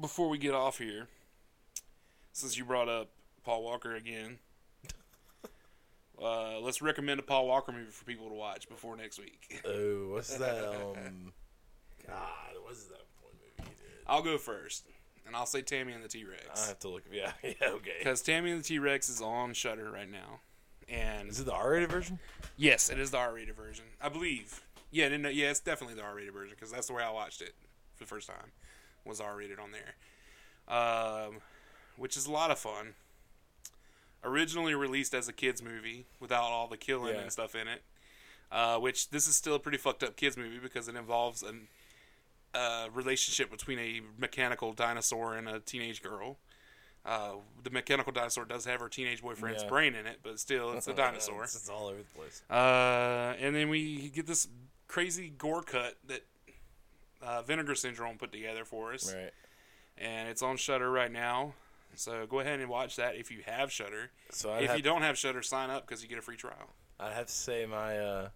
before 0.00 0.28
we 0.28 0.38
get 0.38 0.54
off 0.54 0.78
here, 0.78 1.08
since 2.32 2.56
you 2.58 2.64
brought 2.64 2.88
up 2.88 3.10
Paul 3.44 3.62
Walker 3.64 3.94
again, 3.94 4.38
uh, 6.22 6.58
let's 6.60 6.82
recommend 6.82 7.20
a 7.20 7.22
Paul 7.22 7.46
Walker 7.48 7.72
movie 7.72 7.90
for 7.90 8.04
people 8.04 8.28
to 8.28 8.34
watch 8.34 8.68
before 8.68 8.96
next 8.96 9.18
week. 9.18 9.60
Oh, 9.66 10.10
what's 10.12 10.34
that? 10.36 10.64
Um, 10.74 11.32
God, 12.06 12.54
what's 12.64 12.84
that 12.84 13.00
one 13.22 13.32
movie? 13.58 13.70
I'll 14.06 14.22
go 14.22 14.36
first, 14.38 14.86
and 15.30 15.36
I'll 15.36 15.46
say 15.46 15.62
Tammy 15.62 15.92
and 15.92 16.02
the 16.02 16.08
T 16.08 16.24
Rex. 16.24 16.64
I 16.64 16.66
have 16.68 16.80
to 16.80 16.88
look. 16.88 17.04
Yeah, 17.12 17.30
yeah, 17.44 17.52
okay. 17.62 17.92
because 18.00 18.20
Tammy 18.20 18.50
and 18.50 18.58
the 18.60 18.64
T 18.64 18.80
Rex 18.80 19.08
is 19.08 19.20
on 19.22 19.52
Shudder 19.54 19.88
right 19.92 20.10
now, 20.10 20.40
and 20.88 21.28
Is 21.28 21.38
it 21.38 21.46
the 21.46 21.52
R-rated 21.52 21.88
version? 21.88 22.18
yes, 22.56 22.90
it 22.90 22.98
is 22.98 23.12
the 23.12 23.18
R-rated 23.18 23.54
version, 23.54 23.84
I 24.02 24.08
believe. 24.08 24.60
Yeah, 24.90 25.08
no, 25.16 25.28
yeah, 25.28 25.50
it's 25.50 25.60
definitely 25.60 25.94
the 25.94 26.02
R-rated 26.02 26.32
version 26.34 26.54
because 26.58 26.72
that's 26.72 26.88
the 26.88 26.94
way 26.94 27.04
I 27.04 27.10
watched 27.10 27.40
it 27.42 27.54
for 27.94 28.02
the 28.04 28.08
first 28.08 28.26
time 28.26 28.50
was 29.04 29.20
R-rated 29.20 29.58
on 29.60 29.70
there, 29.70 29.94
um, 30.76 31.36
which 31.96 32.16
is 32.16 32.26
a 32.26 32.32
lot 32.32 32.50
of 32.50 32.58
fun. 32.58 32.94
Originally 34.24 34.74
released 34.74 35.14
as 35.14 35.28
a 35.28 35.32
kids 35.32 35.62
movie 35.62 36.04
without 36.18 36.42
all 36.42 36.66
the 36.66 36.76
killing 36.76 37.14
Yeah. 37.14 37.20
and 37.22 37.32
stuff 37.32 37.54
in 37.54 37.68
it, 37.68 37.82
uh, 38.52 38.78
which 38.78 39.10
this 39.10 39.26
is 39.26 39.34
still 39.36 39.54
a 39.54 39.58
pretty 39.58 39.78
fucked 39.78 40.02
up 40.02 40.16
kids 40.16 40.36
movie 40.36 40.58
because 40.58 40.88
it 40.88 40.96
involves 40.96 41.42
an 41.42 41.68
uh, 42.54 42.88
relationship 42.92 43.50
between 43.50 43.78
a 43.78 44.00
mechanical 44.18 44.72
dinosaur 44.72 45.34
and 45.36 45.48
a 45.48 45.60
teenage 45.60 46.02
girl. 46.02 46.38
Uh, 47.04 47.32
the 47.62 47.70
mechanical 47.70 48.12
dinosaur 48.12 48.44
does 48.44 48.64
have 48.66 48.80
her 48.80 48.88
teenage 48.88 49.22
boyfriend's 49.22 49.62
Yeah. 49.62 49.68
brain 49.70 49.94
in 49.94 50.06
it, 50.06 50.18
but 50.22 50.38
still, 50.38 50.72
it's 50.72 50.86
a 50.88 50.92
dinosaur. 50.94 51.44
it's, 51.44 51.56
it's 51.56 51.70
all 51.70 51.86
over 51.86 51.98
the 51.98 52.18
place. 52.18 52.42
Uh, 52.50 53.34
and 53.40 53.54
then 53.54 53.68
we 53.70 54.10
get 54.10 54.26
this 54.26 54.48
crazy 54.86 55.30
gore 55.30 55.62
cut 55.62 55.96
that 56.08 56.26
uh, 57.22 57.40
Vinegar 57.42 57.74
Syndrome 57.74 58.18
put 58.18 58.32
together 58.32 58.64
for 58.64 58.92
us, 58.92 59.14
Right. 59.14 59.32
and 59.96 60.28
it's 60.28 60.42
on 60.42 60.56
Shudder 60.58 60.90
right 60.90 61.10
now. 61.12 61.54
So 61.94 62.26
go 62.26 62.40
ahead 62.40 62.60
and 62.60 62.68
watch 62.68 62.96
that 62.96 63.16
if 63.16 63.30
you 63.30 63.40
have 63.46 63.72
Shudder. 63.72 64.10
So 64.30 64.52
I'd 64.52 64.64
If 64.64 64.76
you 64.76 64.82
don't 64.82 65.02
have 65.02 65.16
Shudder, 65.18 65.42
sign 65.42 65.70
up 65.70 65.86
because 65.86 66.02
you 66.02 66.08
get 66.08 66.18
a 66.18 66.22
free 66.22 66.36
trial. 66.36 66.70
I'd 66.98 67.12
have 67.14 67.26
to 67.26 67.32
say 67.32 67.64
my 67.66 67.98
uh, 67.98 68.28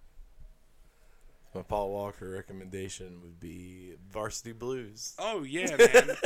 my 1.55 1.63
Paul 1.63 1.91
Walker 1.93 2.31
recommendation 2.31 3.21
would 3.23 3.39
be 3.41 3.95
Varsity 4.11 4.53
Blues. 4.53 5.15
Oh 5.19 5.43
yeah, 5.43 5.77
man. 5.79 6.17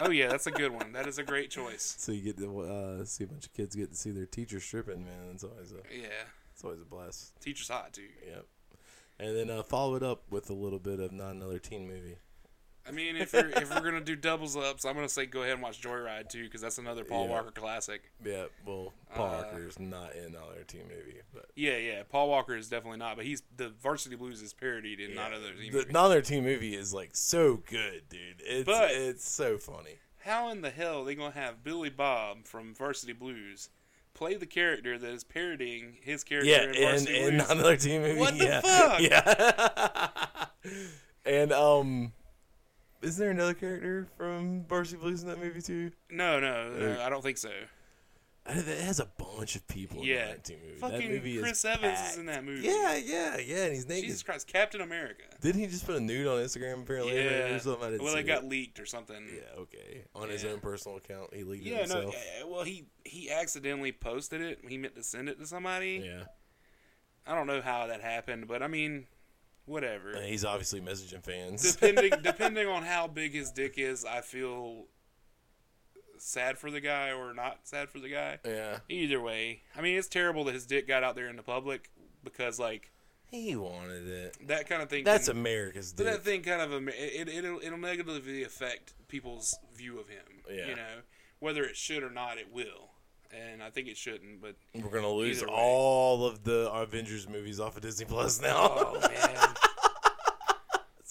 oh 0.00 0.10
yeah, 0.10 0.28
that's 0.28 0.46
a 0.46 0.50
good 0.50 0.72
one. 0.72 0.92
That 0.92 1.06
is 1.06 1.18
a 1.18 1.22
great 1.22 1.50
choice. 1.50 1.94
So 1.98 2.12
you 2.12 2.22
get 2.22 2.38
to 2.38 2.60
uh, 2.60 3.04
see 3.04 3.24
a 3.24 3.26
bunch 3.26 3.46
of 3.46 3.52
kids 3.54 3.74
get 3.76 3.90
to 3.90 3.96
see 3.96 4.10
their 4.10 4.26
teacher 4.26 4.60
stripping, 4.60 5.04
man. 5.04 5.30
It's 5.34 5.44
always 5.44 5.72
a 5.72 5.76
Yeah, 5.94 6.08
it's 6.52 6.64
always 6.64 6.80
a 6.80 6.84
blast. 6.84 7.40
teacher's 7.40 7.68
hot 7.68 7.92
too. 7.92 8.08
Yep. 8.26 8.46
And 9.18 9.36
then 9.36 9.50
uh, 9.50 9.62
follow 9.62 9.96
it 9.96 10.02
up 10.02 10.22
with 10.30 10.48
a 10.48 10.54
little 10.54 10.78
bit 10.78 10.98
of 10.98 11.12
not 11.12 11.34
another 11.34 11.58
teen 11.58 11.86
movie. 11.86 12.16
I 12.88 12.92
mean, 12.92 13.16
if 13.16 13.32
we're 13.32 13.48
if 13.50 13.70
we're 13.70 13.82
gonna 13.82 14.00
do 14.00 14.16
doubles 14.16 14.56
ups, 14.56 14.84
I'm 14.84 14.94
gonna 14.94 15.08
say 15.08 15.26
go 15.26 15.42
ahead 15.42 15.54
and 15.54 15.62
watch 15.62 15.80
Joyride 15.80 16.28
too 16.28 16.44
because 16.44 16.60
that's 16.60 16.78
another 16.78 17.04
Paul 17.04 17.26
Yeah. 17.26 17.30
Walker 17.32 17.50
classic. 17.52 18.10
Yeah, 18.24 18.46
well, 18.66 18.92
Paul 19.14 19.26
Uh, 19.26 19.42
Walker 19.42 19.66
is 19.68 19.78
not 19.78 20.14
in 20.16 20.24
another 20.34 20.64
team 20.66 20.82
movie, 20.88 21.20
but 21.32 21.46
Yeah, 21.54 21.76
yeah. 21.76 22.02
Paul 22.08 22.28
Walker 22.28 22.56
is 22.56 22.68
definitely 22.68 22.98
not, 22.98 23.16
but 23.16 23.26
he's 23.26 23.42
the 23.56 23.68
Varsity 23.68 24.16
Blues 24.16 24.42
is 24.42 24.52
parodied 24.52 24.98
in 24.98 25.14
not 25.14 25.32
other. 25.32 25.52
the 25.54 25.70
not 25.70 25.88
another 25.90 26.22
teen 26.22 26.42
movie 26.42 26.74
is 26.74 26.92
like 26.94 27.10
so 27.12 27.56
good, 27.68 28.08
dude. 28.08 28.40
It's 28.44 28.64
But- 28.66 28.90
it's 28.92 29.28
so 29.30 29.58
funny. 29.58 29.96
How 30.24 30.50
in 30.50 30.60
the 30.60 30.70
hell 30.70 31.02
are 31.02 31.04
they 31.04 31.14
gonna 31.14 31.30
have 31.34 31.62
Billy 31.62 31.90
Bob 31.90 32.44
from 32.46 32.74
Varsity 32.74 33.12
Blues 33.12 33.68
play 34.14 34.34
the 34.34 34.46
character 34.46 34.98
that 34.98 35.10
is 35.12 35.22
parodying 35.24 35.96
his 36.02 36.24
character 36.24 36.50
Yeah, 36.50 36.62
in 36.64 36.68
and 36.70 36.78
Varsity 36.78 37.18
and 37.20 37.28
Blues? 37.36 37.48
not 37.48 37.50
another 37.56 37.76
teen 37.76 38.02
movie. 38.02 38.18
What 38.18 38.36
the 38.38 38.44
yeah. 38.44 38.60
fuck? 38.60 39.00
Yeah. 39.00 40.46
and 41.24 41.52
um, 41.52 42.12
is 43.02 43.16
there 43.16 43.30
another 43.30 43.54
character 43.54 44.06
from 44.16 44.64
Varsity 44.68 44.98
Blues 44.98 45.22
in 45.22 45.28
that 45.28 45.38
movie 45.38 45.62
too? 45.62 45.90
No, 46.10 46.38
no, 46.40 46.70
no, 46.72 47.00
I 47.02 47.08
don't 47.08 47.22
think 47.22 47.38
so. 47.38 47.50
It 48.46 48.66
has 48.82 48.98
a 48.98 49.04
bunch 49.06 49.54
of 49.54 49.68
people 49.68 49.98
in 50.00 50.04
Yeah. 50.06 50.28
that 50.28 50.48
movie. 50.50 50.70
that 50.72 50.80
Fucking 50.80 51.08
movie 51.10 51.36
is 51.36 51.42
Chris 51.42 51.64
Evans 51.64 52.00
is 52.10 52.16
in 52.16 52.26
that 52.26 52.42
movie. 52.44 52.66
Yeah, 52.66 52.96
yeah, 52.96 53.36
yeah, 53.38 53.64
and 53.66 53.74
he's 53.74 53.86
naked. 53.86 54.04
Jesus 54.06 54.22
Christ, 54.22 54.46
Captain 54.48 54.80
America. 54.80 55.22
Didn't 55.40 55.60
he 55.60 55.66
just 55.66 55.86
put 55.86 55.94
a 55.96 56.00
nude 56.00 56.26
on 56.26 56.38
Instagram 56.38 56.82
apparently? 56.82 57.14
Yeah. 57.16 57.54
Or 57.54 57.58
something? 57.60 58.02
Well, 58.02 58.16
it 58.16 58.22
got 58.24 58.42
it. 58.44 58.48
leaked 58.48 58.80
or 58.80 58.86
something. 58.86 59.28
Yeah, 59.32 59.60
okay. 59.60 60.04
On 60.14 60.28
his 60.30 60.44
own 60.44 60.58
personal 60.60 60.96
account, 60.96 61.32
he 61.34 61.44
leaked 61.44 61.66
it 61.66 61.70
Yeah, 61.70 61.84
no. 61.84 62.00
himself. 62.00 62.16
uh, 62.42 62.48
Well, 62.48 62.64
he 62.64 62.86
he 63.04 63.30
accidentally 63.30 63.92
posted 63.92 64.40
it. 64.40 64.60
He 64.66 64.78
meant 64.78 64.96
to 64.96 65.02
send 65.04 65.28
it 65.28 65.38
to 65.38 65.46
somebody. 65.46 66.02
Yeah. 66.04 66.24
I 67.26 67.34
don't 67.36 67.46
know 67.46 67.60
how 67.60 67.86
that 67.88 68.00
happened, 68.00 68.48
but 68.48 68.62
I 68.62 68.66
mean, 68.68 69.06
whatever. 69.70 70.10
And 70.10 70.26
he's 70.26 70.44
obviously 70.44 70.80
messaging 70.80 71.22
fans. 71.24 71.72
depending 71.76 72.12
depending 72.22 72.66
on 72.66 72.82
how 72.82 73.06
big 73.06 73.32
his 73.32 73.50
dick 73.50 73.74
is, 73.76 74.04
I 74.04 74.20
feel 74.20 74.86
sad 76.18 76.58
for 76.58 76.70
the 76.70 76.80
guy 76.80 77.10
or 77.12 77.32
not 77.32 77.60
sad 77.64 77.88
for 77.88 77.98
the 77.98 78.08
guy. 78.10 78.38
yeah. 78.44 78.78
Either 78.88 79.20
way, 79.20 79.62
I 79.76 79.80
mean, 79.80 79.96
it's 79.96 80.08
terrible 80.08 80.44
that 80.44 80.54
his 80.54 80.66
dick 80.66 80.86
got 80.86 81.02
out 81.02 81.14
there 81.14 81.28
in 81.28 81.36
the 81.36 81.42
public 81.42 81.90
because 82.22 82.58
like 82.58 82.90
He 83.30 83.56
wanted 83.56 84.06
it. 84.08 84.36
that 84.48 84.68
kind 84.68 84.82
of 84.82 84.90
thing. 84.90 85.04
That's 85.04 85.28
can, 85.28 85.38
America's 85.38 85.92
dick. 85.92 86.06
that 86.06 86.22
thing 86.24 86.42
kind 86.42 86.60
of 86.60 86.72
it, 86.88 86.94
it 86.94 87.28
it'll, 87.28 87.60
it'll 87.62 87.78
negatively 87.78 88.42
affect 88.42 88.94
people's 89.08 89.56
view 89.74 89.98
of 89.98 90.08
him. 90.08 90.42
Yeah. 90.50 90.68
You 90.68 90.76
know, 90.76 91.02
whether 91.38 91.64
it 91.64 91.76
should 91.76 92.02
or 92.02 92.10
not, 92.10 92.36
it 92.38 92.52
will. 92.52 92.90
And 93.32 93.62
I 93.62 93.70
think 93.70 93.86
it 93.86 93.96
shouldn't, 93.96 94.42
but 94.42 94.56
We're 94.74 94.90
gonna 94.90 95.08
lose 95.08 95.44
all 95.44 96.26
of 96.26 96.42
the 96.42 96.68
Avengers 96.72 97.28
movies 97.28 97.60
off 97.60 97.76
of 97.76 97.82
Disney 97.82 98.06
Plus 98.06 98.42
now. 98.42 98.72
oh 98.76 98.98
man, 99.00 99.10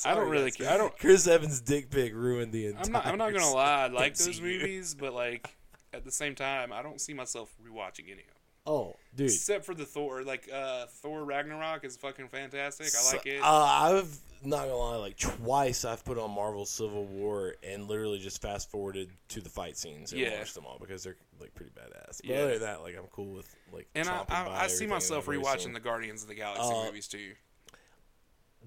I 0.06 0.16
don't 0.16 0.30
really 0.30 0.52
care. 0.52 0.70
I 0.70 0.78
don't. 0.78 0.98
Chris 0.98 1.28
Evans' 1.28 1.62
dick 1.62 1.90
pic 1.90 2.14
ruined 2.14 2.52
the 2.52 2.68
entire. 2.68 2.84
I'm 2.86 2.92
not. 2.92 3.06
I'm 3.06 3.18
not 3.18 3.34
gonna 3.34 3.54
lie. 3.54 3.84
I 3.84 3.88
like 3.88 4.18
those 4.18 4.42
movies, 4.42 4.96
but 4.96 5.14
like 5.14 5.56
at 5.94 6.04
the 6.04 6.12
same 6.12 6.36
time, 6.36 6.74
I 6.74 6.82
don't 6.82 7.00
see 7.00 7.14
myself 7.14 7.50
rewatching 7.66 8.06
any 8.06 8.22
of 8.22 8.28
them. 8.28 8.36
Oh, 8.66 8.96
dude. 9.16 9.28
Except 9.28 9.66
for 9.66 9.74
the 9.74 9.86
Thor, 9.86 10.24
like 10.24 10.50
uh, 10.54 10.86
Thor 11.02 11.24
Ragnarok 11.24 11.86
is 11.86 11.96
fucking 11.98 12.28
fantastic. 12.28 12.88
I 12.98 13.16
like 13.16 13.26
it. 13.26 13.42
Uh, 13.42 13.46
I've 13.46 14.18
not 14.44 14.62
gonna 14.64 14.76
lie, 14.76 14.96
like 14.98 15.18
twice 15.18 15.84
I've 15.86 16.04
put 16.06 16.18
on 16.18 16.32
Marvel 16.32 16.66
Civil 16.66 17.06
War 17.06 17.56
and 17.64 17.88
literally 17.88 18.20
just 18.20 18.42
fast 18.42 18.70
forwarded 18.72 19.10
to 19.30 19.42
the 19.42 19.50
fight 19.50 19.78
scenes 19.78 20.12
and 20.12 20.22
Yeah. 20.22 20.38
watched 20.40 20.56
them 20.56 20.66
all 20.66 20.78
because 20.80 21.04
they're 21.04 21.18
like 21.40 21.54
pretty 21.56 21.72
badass. 21.72 22.18
But 22.18 22.26
Yeah. 22.26 22.38
other 22.38 22.52
than 22.54 22.62
that, 22.62 22.82
like 22.82 22.96
I'm 22.98 23.08
cool 23.08 23.34
with 23.34 23.54
like. 23.72 23.88
and 23.96 24.08
I, 24.08 24.24
I, 24.30 24.64
I 24.64 24.68
see 24.68 24.88
myself 24.88 25.26
rewatching 25.26 25.62
seen. 25.64 25.74
the 25.74 25.80
Guardians 25.80 26.22
of 26.24 26.28
the 26.30 26.36
Galaxy 26.36 26.64
Uh, 26.74 26.86
movies 26.86 27.08
too. 27.08 27.34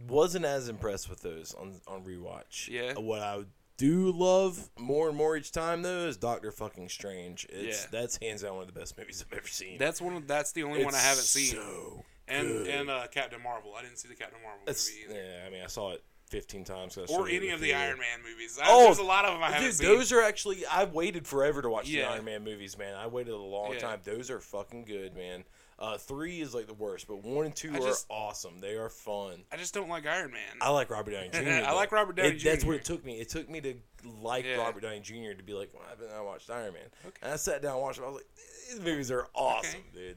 Wasn't 0.09 0.45
as 0.45 0.69
impressed 0.69 1.09
with 1.11 1.21
those 1.21 1.55
on 1.55 1.81
on 1.87 2.03
rewatch. 2.05 2.69
Yeah. 2.69 2.95
What 2.95 3.21
I 3.21 3.45
do 3.77 4.11
love 4.13 4.71
more 4.79 5.09
and 5.09 5.17
more 5.17 5.37
each 5.37 5.53
time 5.53 5.83
though 5.83 6.07
is 6.07 6.17
Doctor 6.17 6.51
Fucking 6.51 6.89
Strange. 6.89 7.47
It's 7.51 7.83
Yeah. 7.83 7.89
that's 7.91 8.19
hands 8.23 8.43
down 8.43 8.55
one 8.55 8.63
of 8.69 8.73
the 8.73 8.79
best 8.79 8.97
movies 8.97 9.23
I've 9.27 9.37
ever 9.39 9.49
seen. 9.49 9.77
That's 9.79 10.01
one. 10.01 10.17
Of, 10.17 10.27
that's 10.27 10.53
the 10.53 10.63
only 10.63 10.85
one 10.85 10.95
I 10.95 10.99
haven't 10.99 11.25
seen. 11.25 11.53
So 11.55 12.05
and 12.29 12.47
good. 12.49 12.67
and 12.69 12.91
uh, 12.91 13.07
Captain 13.11 13.43
Marvel. 13.43 13.75
I 13.77 13.83
didn't 13.83 13.99
see 13.99 14.09
the 14.09 14.15
Captain 14.15 14.39
Marvel 14.43 14.63
It's, 14.67 14.91
movie 14.91 15.05
either. 15.15 15.23
yeah, 15.29 15.47
I 15.47 15.51
mean, 15.51 15.63
I 15.63 15.67
saw 15.67 15.93
it 15.93 16.03
15 16.31 16.65
times. 16.65 16.97
Or 16.97 17.29
any 17.29 17.51
of 17.51 17.61
the 17.61 17.67
theater. 17.67 17.79
Iron 17.79 17.99
Man 17.99 18.21
movies. 18.23 18.59
I, 18.63 18.67
Oh, 18.69 18.85
there's 18.85 18.99
a 18.99 19.03
lot 19.03 19.25
of 19.27 19.35
them 19.35 19.43
I 19.43 19.51
haven't 19.51 19.67
Dude, 19.69 19.75
seen. 19.75 19.87
those 19.89 20.13
are 20.13 20.23
actually. 20.23 20.65
I 20.67 20.85
waited 20.85 21.27
forever 21.27 21.61
to 21.63 21.69
watch 21.69 21.89
Yeah. 21.89 22.07
the 22.07 22.13
Iron 22.15 22.25
Man 22.25 22.45
movies, 22.45 22.79
man. 22.79 22.95
I 22.95 23.07
waited 23.07 23.35
a 23.35 23.37
long 23.37 23.73
Yeah. 23.75 23.79
time. 23.81 24.01
Those 24.05 24.31
are 24.31 24.41
fucking 24.41 24.85
good, 24.87 25.15
man. 25.15 25.45
Uh, 25.79 25.99
three 25.99 26.41
is 26.41 26.55
like 26.55 26.69
the 26.69 26.75
worst, 26.75 27.09
but 27.09 27.23
one 27.25 27.45
and 27.45 27.57
two 27.57 27.73
I 27.75 27.79
are 27.79 27.81
just- 27.81 28.07
awesome. 28.09 28.61
They 28.61 28.77
are 28.77 28.89
fun. 28.89 29.45
I 29.51 29.57
just 29.57 29.75
don't 29.75 29.89
like 29.89 30.07
Iron 30.07 30.31
Man. 30.31 30.57
I 30.61 30.71
like 30.71 30.89
Robert 30.91 31.11
Downey 31.11 31.29
Jr. 31.31 31.39
I 31.69 31.73
like 31.73 31.91
Robert 31.91 32.15
Downey 32.17 32.29
It- 32.37 32.43
That's 32.45 32.65
what 32.65 32.77
it 32.77 32.85
took 32.85 33.05
me. 33.05 33.21
It 33.21 33.29
took 33.29 33.51
me 33.51 33.61
to 33.63 33.75
like 34.05 34.45
Yeah. 34.45 34.57
Robert 34.57 34.81
Downey 34.81 35.01
Jr. 35.01 35.33
to 35.37 35.43
be 35.43 35.55
like, 35.55 35.71
well, 35.75 35.83
I've 35.91 35.99
been 35.99 36.11
I 36.13 36.21
watched 36.21 36.49
Iron 36.51 36.75
Man, 36.75 36.83
Okay. 37.05 37.17
and 37.23 37.33
I 37.33 37.37
sat 37.37 37.63
down 37.63 37.73
and 37.75 37.83
watched 37.83 37.97
them. 37.99 38.07
I 38.07 38.09
was 38.11 38.17
like, 38.23 38.27
these 38.71 38.81
movies 38.81 39.11
are 39.11 39.29
awesome, 39.35 39.81
dude. 39.93 40.17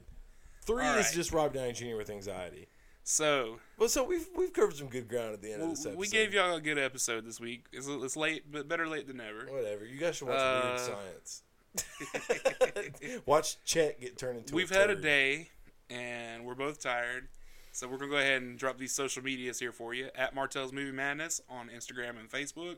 Three 0.66 0.84
All 0.84 0.94
is 0.96 1.06
right. 1.06 1.14
just 1.14 1.32
Rob 1.32 1.52
Downey 1.54 1.72
Jr. 1.72 1.96
with 1.96 2.10
anxiety. 2.10 2.66
so 3.04 3.58
Well, 3.78 3.88
so 3.88 4.04
we've 4.04 4.26
we've 4.36 4.52
covered 4.52 4.76
some 4.76 4.88
good 4.88 5.08
ground 5.08 5.32
at 5.34 5.40
the 5.42 5.52
end 5.52 5.62
of 5.62 5.70
this 5.70 5.86
episode. 5.86 5.98
we 5.98 6.08
gave 6.08 6.34
y'all 6.34 6.54
a 6.56 6.60
good 6.60 6.78
episode 6.78 7.24
this 7.24 7.38
week. 7.40 7.66
It's, 7.72 7.86
it's 7.88 8.16
late, 8.16 8.50
but 8.50 8.66
better 8.68 8.88
late 8.88 9.06
than 9.06 9.18
never. 9.18 9.46
Whatever. 9.46 9.84
You 9.84 9.98
guys 9.98 10.16
should 10.16 10.28
watch 10.28 10.38
Uh, 10.38 10.62
Weird 10.64 10.80
Science. 10.80 11.42
watch 13.26 13.62
Chet 13.64 14.00
get 14.00 14.18
turned 14.18 14.38
into. 14.38 14.54
We've 14.54 14.70
a 14.70 14.74
had 14.74 14.90
a 14.90 14.96
day, 14.96 15.50
and 15.90 16.44
we're 16.44 16.54
both 16.54 16.80
tired. 16.80 17.28
So 17.72 17.86
we're 17.86 17.98
gonna 17.98 18.10
go 18.10 18.16
ahead 18.16 18.40
and 18.42 18.58
drop 18.58 18.78
these 18.78 18.92
social 18.92 19.22
medias 19.22 19.58
here 19.58 19.72
for 19.72 19.92
you 19.94 20.08
at 20.14 20.34
Martell's 20.34 20.72
Movie 20.72 20.92
Madness 20.92 21.40
on 21.50 21.68
Instagram 21.68 22.18
and 22.18 22.30
Facebook, 22.30 22.76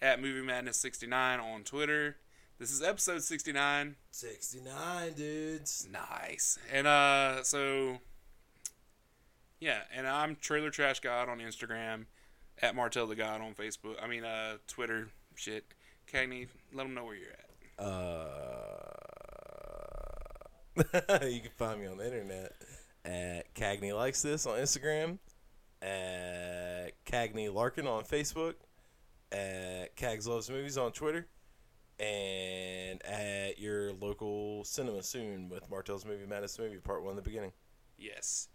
at 0.00 0.22
Movie 0.22 0.46
Madness 0.46 0.76
69 0.78 1.40
on 1.40 1.64
Twitter. 1.64 2.16
This 2.60 2.70
is 2.72 2.82
episode 2.82 3.22
69. 3.22 3.96
69 4.10 5.12
dudes. 5.14 5.88
Nice. 5.90 6.58
And 6.70 6.86
uh, 6.86 7.42
so 7.42 7.96
yeah, 9.60 9.78
and 9.96 10.06
I'm 10.06 10.36
Trailer 10.36 10.68
Trash 10.68 11.00
God 11.00 11.30
on 11.30 11.38
Instagram, 11.38 12.04
at 12.60 12.76
Martell 12.76 13.06
the 13.06 13.16
God 13.16 13.40
on 13.40 13.54
Facebook. 13.54 13.94
I 14.02 14.06
mean, 14.06 14.24
uh, 14.26 14.58
Twitter. 14.66 15.08
Shit, 15.36 15.64
Cagney, 16.12 16.48
let 16.74 16.82
them 16.82 16.92
know 16.92 17.06
where 17.06 17.16
you're 17.16 17.30
at. 17.30 17.82
Uh, 21.18 21.24
you 21.28 21.40
can 21.40 21.52
find 21.56 21.80
me 21.80 21.86
on 21.86 21.96
the 21.96 22.04
internet 22.04 22.52
at 23.06 23.54
Cagney 23.54 23.96
likes 23.96 24.20
this 24.20 24.44
on 24.44 24.58
Instagram, 24.58 25.18
at 25.80 26.90
Cagney 27.06 27.50
Larkin 27.50 27.86
on 27.86 28.04
Facebook, 28.04 28.56
at 29.32 29.96
Cags 29.96 30.26
loves 30.26 30.50
movies 30.50 30.76
on 30.76 30.92
Twitter, 30.92 31.26
and 32.00 33.04
at 33.04 33.58
your 33.58 33.92
local 33.92 34.64
cinema 34.64 35.02
soon 35.02 35.48
with 35.48 35.68
Martell's 35.70 36.06
Movie 36.06 36.26
Madness 36.26 36.58
movie 36.58 36.78
part 36.78 37.02
one 37.02 37.10
in 37.10 37.16
the 37.16 37.22
beginning. 37.22 37.52
Yes. 37.98 38.48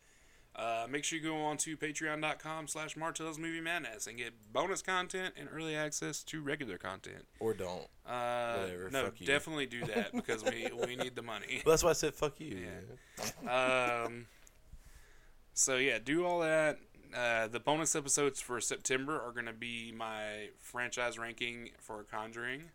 Uh, 0.55 0.87
make 0.89 1.03
sure 1.03 1.19
you 1.19 1.23
go 1.23 1.35
on 1.35 1.57
to 1.57 1.75
patreon.com 1.75 2.67
slash 2.67 2.95
Martell's 2.95 3.37
Movie 3.37 3.59
Madness 3.59 4.07
and 4.07 4.17
get 4.17 4.33
bonus 4.53 4.81
content 4.81 5.33
and 5.37 5.49
early 5.53 5.75
access 5.75 6.23
to 6.23 6.41
regular 6.41 6.77
content. 6.77 7.25
Or 7.41 7.53
don't. 7.53 7.87
Uh, 8.05 8.59
Whatever, 8.59 8.89
no, 8.89 9.11
definitely 9.25 9.65
do 9.65 9.85
that 9.85 10.13
because 10.13 10.43
we, 10.45 10.69
we 10.87 10.95
need 10.95 11.15
the 11.15 11.21
money. 11.21 11.61
Well, 11.65 11.73
that's 11.73 11.83
why 11.83 11.89
I 11.89 11.93
said 11.93 12.15
fuck 12.15 12.39
you. 12.39 12.67
Yeah. 13.45 14.05
Um, 14.05 14.27
so 15.53 15.75
yeah, 15.75 15.99
do 16.03 16.25
all 16.25 16.39
that. 16.39 16.79
Uh, 17.13 17.47
the 17.47 17.59
bonus 17.59 17.95
episodes 17.95 18.39
for 18.39 18.59
September 18.59 19.21
are 19.21 19.31
going 19.31 19.45
to 19.45 19.53
be 19.53 19.93
my 19.95 20.49
franchise 20.61 21.19
ranking 21.19 21.69
for 21.79 22.03
Conjuring 22.03 22.71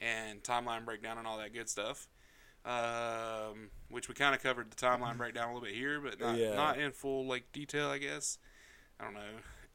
and 0.00 0.42
timeline 0.42 0.84
breakdown 0.84 1.18
and 1.18 1.26
all 1.26 1.38
that 1.38 1.52
good 1.52 1.68
stuff. 1.68 2.08
Um, 2.64 3.70
which 3.88 4.08
we 4.08 4.14
kind 4.14 4.34
of 4.34 4.42
covered 4.42 4.70
the 4.70 4.76
timeline 4.76 5.16
breakdown 5.16 5.44
a 5.50 5.54
little 5.54 5.66
bit 5.66 5.74
here, 5.74 6.00
but 6.00 6.20
not, 6.20 6.36
Yeah. 6.36 6.54
not 6.54 6.78
in 6.78 6.92
full 6.92 7.24
like 7.26 7.50
detail, 7.52 7.88
I 7.88 7.98
guess. 7.98 8.38
I 9.00 9.04
don't 9.04 9.14
know. 9.14 9.20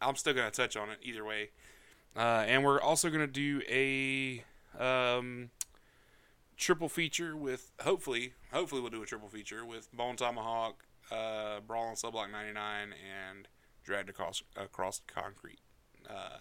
I'm 0.01 0.15
still 0.15 0.33
going 0.33 0.49
to 0.51 0.55
touch 0.55 0.75
on 0.77 0.89
it 0.89 0.99
either 1.01 1.23
way. 1.23 1.49
Uh, 2.15 2.43
and 2.47 2.63
we're 2.63 2.79
also 2.81 3.09
going 3.09 3.21
to 3.21 3.27
do 3.27 3.61
a 3.67 4.43
um, 4.79 5.49
triple 6.57 6.89
feature 6.89 7.35
with 7.35 7.71
hopefully 7.81 8.33
hopefully 8.51 8.81
we'll 8.81 8.91
do 8.91 9.01
a 9.01 9.05
triple 9.05 9.29
feature 9.29 9.65
with 9.65 9.91
Bone 9.91 10.15
Tomahawk, 10.15 10.83
uh, 11.11 11.61
Brawl 11.61 11.87
on 11.87 11.95
Cell 11.95 12.11
Block 12.11 12.29
99, 12.31 12.89
and 12.93 13.47
Dragged 13.83 14.09
Across 14.09 14.43
Across 14.55 15.01
Concrete. 15.07 15.59
Uh, 16.07 16.39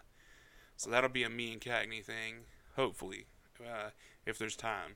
so 0.76 0.90
that'll 0.90 1.08
be 1.08 1.22
a 1.22 1.30
me 1.30 1.52
and 1.52 1.60
Cagney 1.60 2.04
thing. 2.04 2.44
Hopefully, 2.76 3.26
uh, 3.66 3.90
if 4.26 4.38
there's 4.38 4.56
time. 4.56 4.92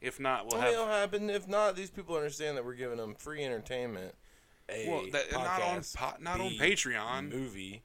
If 0.00 0.18
not, 0.18 0.46
we'll 0.46 0.60
have 0.60 0.72
it'll 0.72 0.86
happen. 0.86 1.28
If 1.30 1.46
not, 1.46 1.76
these 1.76 1.90
people 1.90 2.16
understand 2.16 2.56
that 2.56 2.64
we're 2.64 2.74
giving 2.74 2.96
them 2.98 3.14
free 3.14 3.44
entertainment. 3.44 4.14
A 4.70 4.88
Well, 4.88 5.04
that- 5.12 5.32
not 5.32 5.60
on 5.62 5.80
podcast, 5.80 5.96
po- 5.96 6.14
not 6.20 6.40
on 6.40 6.48
B, 6.50 6.58
Patreon. 6.58 7.30
Movie. 7.30 7.82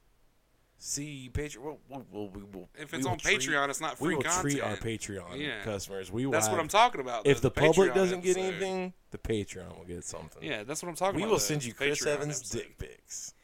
See 0.78 1.30
Patreon. 1.32 1.62
We'll, 1.62 1.78
we'll, 1.88 2.04
we'll, 2.10 2.28
we 2.28 2.42
will, 2.42 2.68
If 2.78 2.92
we 2.92 2.98
it's 2.98 3.06
will 3.06 3.12
on 3.12 3.18
treat- 3.18 3.40
Patreon, 3.40 3.70
it's 3.70 3.80
not 3.80 3.98
free 3.98 4.08
we 4.08 4.14
will 4.16 4.22
content. 4.22 4.42
treat 4.42 4.60
our 4.60 4.76
Patreon 4.76 5.38
Yeah. 5.40 5.62
customers. 5.64 6.12
We 6.12 6.26
will. 6.26 6.32
That's 6.32 6.46
what 6.46 6.52
have- 6.52 6.60
I'm 6.60 6.68
talking 6.68 7.00
about. 7.00 7.26
If 7.26 7.40
the, 7.40 7.50
public 7.50 7.90
Patreon 7.90 7.94
doesn't 7.94 8.20
get 8.22 8.36
episode. 8.36 8.48
anything, 8.54 8.92
the 9.10 9.18
Patreon 9.18 9.76
will 9.78 9.84
get 9.86 10.04
something. 10.04 10.42
yeah, 10.42 10.64
that's 10.64 10.82
what 10.82 10.88
I'm 10.90 10.94
talking 10.94 11.16
about. 11.16 11.16
We 11.16 11.22
about. 11.22 11.30
will 11.30 11.36
the 11.38 11.44
send 11.44 11.64
you 11.64 11.72
Chris 11.74 12.02
Patreon 12.02 12.06
Evans 12.14 12.40
episode. 12.40 12.58
dick 12.58 12.78
pics. 12.78 13.34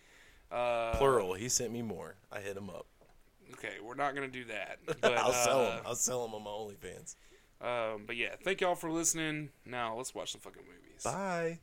Uh, 0.51 0.93
Plural. 0.97 1.33
He 1.35 1.49
sent 1.49 1.73
me 1.73 1.81
more. 1.83 2.17
I 2.31 2.41
hit 2.41 2.57
him 2.57 2.69
up. 2.69 2.87
Okay, 3.63 3.77
we're 3.81 3.95
not 3.95 4.15
gonna 4.15 4.29
do 4.29 4.45
that. 4.47 4.79
But, 5.01 5.19
I'll 5.19 5.33
sell 5.33 5.65
them. 5.65 5.81
I'll 5.87 5.95
sell 5.95 6.23
them 6.23 6.35
on 6.35 6.43
my 6.43 6.51
OnlyFans. 6.51 7.15
Um, 7.61 8.05
but 8.07 8.17
yeah, 8.17 8.35
thank 8.43 8.61
y'all 8.61 8.75
for 8.75 8.91
listening. 8.91 9.51
Now 9.65 9.97
let's 9.97 10.15
watch 10.15 10.33
some 10.33 10.41
fucking 10.41 10.63
movies. 10.63 11.03
Bye. 11.05 11.61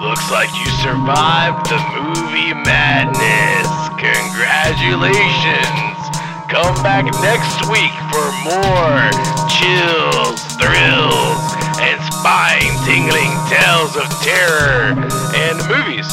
Looks 0.00 0.30
like 0.32 0.48
you 0.56 0.68
survived 0.80 1.68
the 1.68 1.76
movie 1.92 2.56
madness. 2.56 3.68
Congratulations. 4.00 6.00
Come 6.48 6.72
back 6.80 7.04
next 7.20 7.60
week 7.68 7.92
for 8.08 8.26
more 8.48 9.12
chills, 9.52 10.40
thrills, 10.56 11.40
and 11.84 12.00
spine 12.12 12.72
tingling 12.88 13.32
tales 13.52 13.92
of 13.96 14.08
terror 14.24 14.96
and 15.36 15.56
movies. 15.68 16.08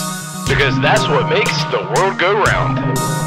Because 0.47 0.79
that's 0.81 1.07
what 1.07 1.29
makes 1.29 1.63
the 1.71 1.79
world 1.95 2.19
go 2.19 2.43
round. 2.43 3.22